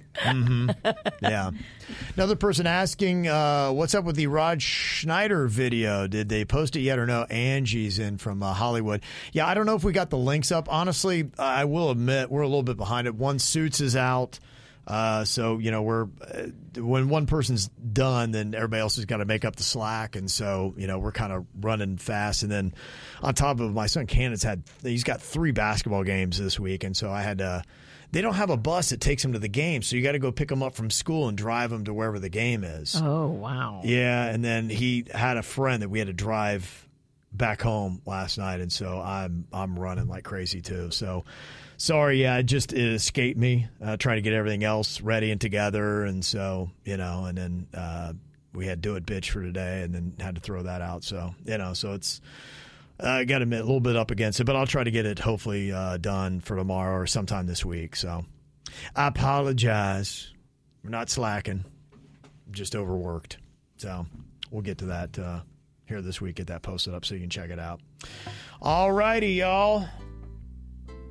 yeah. 1.21 1.51
Another 2.15 2.37
person 2.37 2.67
asking, 2.67 3.27
uh, 3.29 3.71
what's 3.71 3.95
up 3.95 4.05
with 4.05 4.17
the 4.17 4.27
Rob 4.29 4.61
Schneider 4.61 5.49
video? 5.49 6.07
Did 6.07 6.29
they 6.29 6.45
post 6.45 6.77
it 6.77 6.81
yet 6.81 6.99
or 6.99 7.07
no? 7.07 7.25
Angie's 7.25 7.99
in 7.99 8.19
from 8.19 8.43
uh, 8.43 8.53
Hollywood. 8.53 9.03
Yeah, 9.33 9.47
I 9.47 9.55
don't 9.55 9.67
know 9.67 9.75
if 9.75 9.85
we 9.85 9.93
got 9.93 10.11
the 10.11 10.19
links 10.19 10.53
up. 10.53 10.73
Honestly, 10.73 11.31
I 11.39 11.64
will 11.65 11.91
admit 11.91 12.31
we're 12.31 12.43
a 12.43 12.49
little 12.49 12.63
bit 12.63 12.77
behind 12.77 13.07
it. 13.07 13.15
One 13.15 13.39
Suits 13.39 13.81
is 13.81 13.97
out. 13.97 14.39
Uh, 14.87 15.25
so, 15.25 15.59
you 15.59 15.71
know, 15.71 15.81
we're, 15.83 16.05
uh, 16.21 16.49
when 16.77 17.09
one 17.09 17.25
person's 17.27 17.69
done, 17.69 18.33
then 18.33 18.55
everybody 18.55 18.81
else 18.81 18.97
has 18.97 19.07
got 19.07 19.17
to 19.17 19.25
make 19.25 19.45
up 19.45 19.57
the 19.57 19.63
slack. 19.63 20.15
And 20.15 20.31
so, 20.31 20.75
you 20.77 20.87
know, 20.87 20.99
we're 20.99 21.13
kind 21.13 21.33
of 21.33 21.47
running 21.59 21.97
fast. 21.97 22.43
And 22.43 22.53
then 22.53 22.75
on 23.23 23.35
top 23.35 23.61
of 23.61 23.73
my 23.73 23.87
son 23.87 24.07
Cannon's 24.07 24.43
had, 24.43 24.63
he's 24.83 25.05
got 25.05 25.23
three 25.23 25.53
basketball 25.53 26.05
games 26.05 26.39
this 26.39 26.61
week. 26.61 26.85
And 26.85 26.95
so 26.95 27.11
I 27.11 27.23
had 27.23 27.39
to, 27.39 27.63
they 28.13 28.21
don't 28.21 28.35
have 28.35 28.51
a 28.51 28.59
bus 28.59 28.91
that 28.91 29.01
takes 29.01 29.25
him 29.25 29.33
to 29.33 29.39
the 29.39 29.49
game. 29.49 29.81
So 29.81 29.97
you 29.97 30.03
got 30.03 30.13
to 30.13 30.19
go 30.19 30.31
pick 30.31 30.51
him 30.51 30.63
up 30.63 30.75
from 30.75 30.91
school 30.91 31.29
and 31.29 31.37
drive 31.37 31.73
him 31.73 31.85
to 31.87 31.95
wherever 31.95 32.19
the 32.19 32.29
game 32.29 32.63
is. 32.63 33.01
Oh 33.03 33.29
wow. 33.29 33.81
Yeah, 33.85 34.27
and 34.27 34.45
then 34.45 34.69
he 34.69 35.07
had 35.13 35.37
a 35.37 35.43
friend 35.43 35.83
that 35.83 35.89
we 35.89 35.99
had 35.99 36.09
to 36.09 36.13
drive 36.15 36.87
back 37.35 37.61
home 37.61 38.01
last 38.07 38.39
night, 38.39 38.61
and 38.61 38.73
so 38.73 39.01
I'm 39.01 39.47
I'm 39.53 39.79
running 39.79 40.09
like 40.09 40.25
crazy 40.25 40.63
too. 40.63 40.91
So 40.91 41.25
sorry, 41.77 42.23
yeah, 42.23 42.39
it 42.39 42.45
just 42.45 42.73
it 42.73 42.95
escaped 42.95 43.39
me 43.39 43.67
uh, 43.83 43.97
trying 43.97 44.17
to 44.17 44.23
get 44.23 44.33
everything 44.33 44.65
else 44.65 45.01
ready 45.01 45.31
and 45.31 45.41
together, 45.41 46.05
and 46.05 46.25
so 46.25 46.71
you 46.85 46.97
know, 46.97 47.25
and 47.27 47.37
then 47.37 47.67
uh, 47.75 48.13
we 48.53 48.67
had 48.67 48.81
do 48.81 48.97
it 48.97 49.05
bitch 49.05 49.31
for 49.31 49.43
today, 49.43 49.83
and 49.83 49.95
then 49.95 50.15
had 50.21 50.37
to 50.37 50.41
throw 50.41 50.63
that 50.63 50.81
out. 50.81 51.05
So 51.05 51.35
you 51.45 51.59
know, 51.59 51.75
so 51.75 51.93
it's. 51.95 52.21
uh, 53.03 53.09
I 53.09 53.25
got 53.25 53.39
to 53.39 53.43
admit, 53.43 53.61
a 53.61 53.65
little 53.65 53.81
bit 53.81 53.97
up 53.97 54.13
against 54.13 54.39
it, 54.39 54.45
but 54.45 54.55
I'll 54.55 54.67
try 54.67 54.85
to 54.85 54.91
get 54.91 55.05
it 55.05 55.19
hopefully 55.19 55.73
uh, 55.73 55.97
done 55.97 56.41
for 56.41 56.57
tomorrow 56.57 57.01
or 57.01 57.07
sometime 57.07 57.47
this 57.47 57.65
week. 57.65 57.97
So 57.97 58.25
I 58.95 59.09
apologize. 59.09 60.33
We're 60.85 60.91
not 60.91 61.11
slacking 61.11 61.65
just 62.53 62.77
overworked. 62.77 63.39
So 63.79 64.07
we'll 64.51 64.63
get 64.63 64.79
to 64.79 64.87
that 64.87 65.19
uh, 65.19 65.41
here 65.87 66.03
this 66.03 66.21
week. 66.21 66.37
Get 66.37 66.49
that 66.49 66.63
posted 66.63 66.95
up 66.95 67.05
so 67.05 67.15
you 67.15 67.21
can 67.21 67.31
check 67.31 67.51
it 67.51 67.59
out. 67.59 67.81
All 68.61 68.93
righty, 68.93 69.35
y'all. 69.35 69.87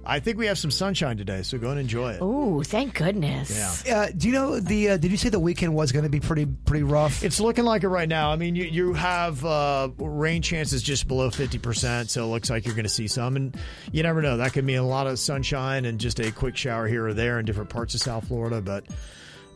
I 0.05 0.19
think 0.19 0.37
we 0.37 0.47
have 0.47 0.57
some 0.57 0.71
sunshine 0.71 1.15
today, 1.15 1.43
so 1.43 1.57
go 1.57 1.69
and 1.69 1.79
enjoy 1.79 2.13
it. 2.13 2.21
Ooh, 2.21 2.61
thank 2.63 2.95
goodness. 2.95 3.85
Yeah. 3.87 3.99
Uh, 3.99 4.07
do 4.15 4.27
you 4.27 4.33
know 4.33 4.59
the? 4.59 4.89
Uh, 4.89 4.97
did 4.97 5.11
you 5.11 5.17
say 5.17 5.29
the 5.29 5.39
weekend 5.39 5.73
was 5.73 5.93
going 5.93 6.03
to 6.03 6.09
be 6.09 6.19
pretty 6.19 6.45
pretty 6.45 6.83
rough? 6.83 7.23
It's 7.23 7.39
looking 7.39 7.63
like 7.63 7.83
it 7.83 7.87
right 7.87 8.09
now. 8.09 8.29
I 8.29 8.35
mean, 8.35 8.53
you, 8.55 8.65
you 8.65 8.93
have 8.93 9.45
uh, 9.45 9.89
rain 9.97 10.41
chances 10.41 10.83
just 10.83 11.07
below 11.07 11.29
50%, 11.29 12.09
so 12.09 12.25
it 12.25 12.27
looks 12.27 12.49
like 12.49 12.65
you're 12.65 12.75
going 12.75 12.83
to 12.83 12.89
see 12.89 13.07
some. 13.07 13.37
And 13.37 13.57
you 13.93 14.03
never 14.03 14.21
know. 14.21 14.37
That 14.37 14.51
could 14.51 14.65
mean 14.65 14.77
a 14.77 14.85
lot 14.85 15.07
of 15.07 15.19
sunshine 15.19 15.85
and 15.85 15.99
just 15.99 16.19
a 16.19 16.31
quick 16.31 16.57
shower 16.57 16.85
here 16.85 17.07
or 17.07 17.13
there 17.13 17.39
in 17.39 17.45
different 17.45 17.69
parts 17.69 17.93
of 17.95 18.01
South 18.01 18.27
Florida. 18.27 18.59
But 18.61 18.85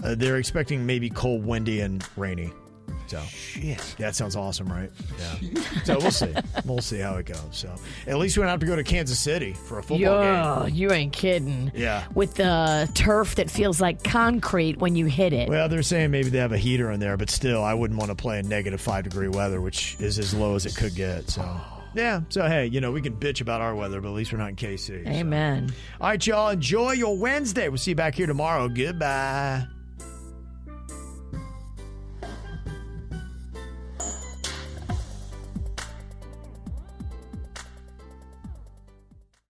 uh, 0.01 0.15
they're 0.15 0.38
expecting 0.38 0.86
maybe 0.86 1.09
cold, 1.09 1.45
windy, 1.45 1.82
and 1.82 2.07
rainy. 2.15 2.53
So, 3.07 3.21
Shit. 3.29 3.63
Yeah, 3.63 3.77
that 3.99 4.15
sounds 4.17 4.35
awesome, 4.35 4.67
right? 4.67 4.91
Yeah. 5.17 5.61
so 5.85 5.97
we'll 5.97 6.11
see. 6.11 6.33
We'll 6.65 6.81
see 6.81 6.99
how 6.99 7.15
it 7.15 7.25
goes. 7.25 7.39
So, 7.51 7.73
at 8.05 8.17
least 8.17 8.35
we 8.38 8.41
don't 8.41 8.49
have 8.49 8.59
to 8.59 8.65
go 8.65 8.75
to 8.75 8.83
Kansas 8.83 9.17
City 9.17 9.53
for 9.53 9.79
a 9.79 9.81
football 9.81 9.99
Yeah, 10.21 10.63
game. 10.67 10.75
you 10.75 10.91
ain't 10.91 11.13
kidding. 11.13 11.71
Yeah. 11.73 12.03
With 12.15 12.33
the 12.33 12.89
turf 12.95 13.35
that 13.35 13.49
feels 13.49 13.79
like 13.79 14.03
concrete 14.03 14.77
when 14.79 14.97
you 14.97 15.05
hit 15.05 15.31
it. 15.31 15.47
Well, 15.47 15.69
they're 15.69 15.83
saying 15.83 16.11
maybe 16.11 16.29
they 16.29 16.39
have 16.39 16.51
a 16.51 16.57
heater 16.57 16.91
in 16.91 16.99
there, 16.99 17.15
but 17.15 17.29
still, 17.29 17.63
I 17.63 17.73
wouldn't 17.73 17.97
want 17.97 18.09
to 18.11 18.15
play 18.15 18.39
in 18.39 18.49
negative 18.49 18.81
five 18.81 19.05
degree 19.05 19.29
weather, 19.29 19.61
which 19.61 19.95
is 20.01 20.19
as 20.19 20.33
low 20.33 20.55
as 20.55 20.65
it 20.65 20.75
could 20.75 20.93
get. 20.93 21.29
So, 21.29 21.49
yeah. 21.95 22.21
So, 22.27 22.45
hey, 22.45 22.65
you 22.65 22.81
know, 22.81 22.91
we 22.91 23.01
can 23.01 23.15
bitch 23.15 23.39
about 23.39 23.61
our 23.61 23.73
weather, 23.73 24.01
but 24.01 24.09
at 24.09 24.15
least 24.15 24.33
we're 24.33 24.39
not 24.39 24.49
in 24.49 24.55
KC. 24.57 25.05
so. 25.05 25.09
Amen. 25.09 25.73
All 26.01 26.09
right, 26.09 26.27
y'all. 26.27 26.49
Enjoy 26.49 26.91
your 26.91 27.15
Wednesday. 27.17 27.69
We'll 27.69 27.77
see 27.77 27.91
you 27.91 27.95
back 27.95 28.15
here 28.15 28.27
tomorrow. 28.27 28.67
Goodbye. 28.67 29.65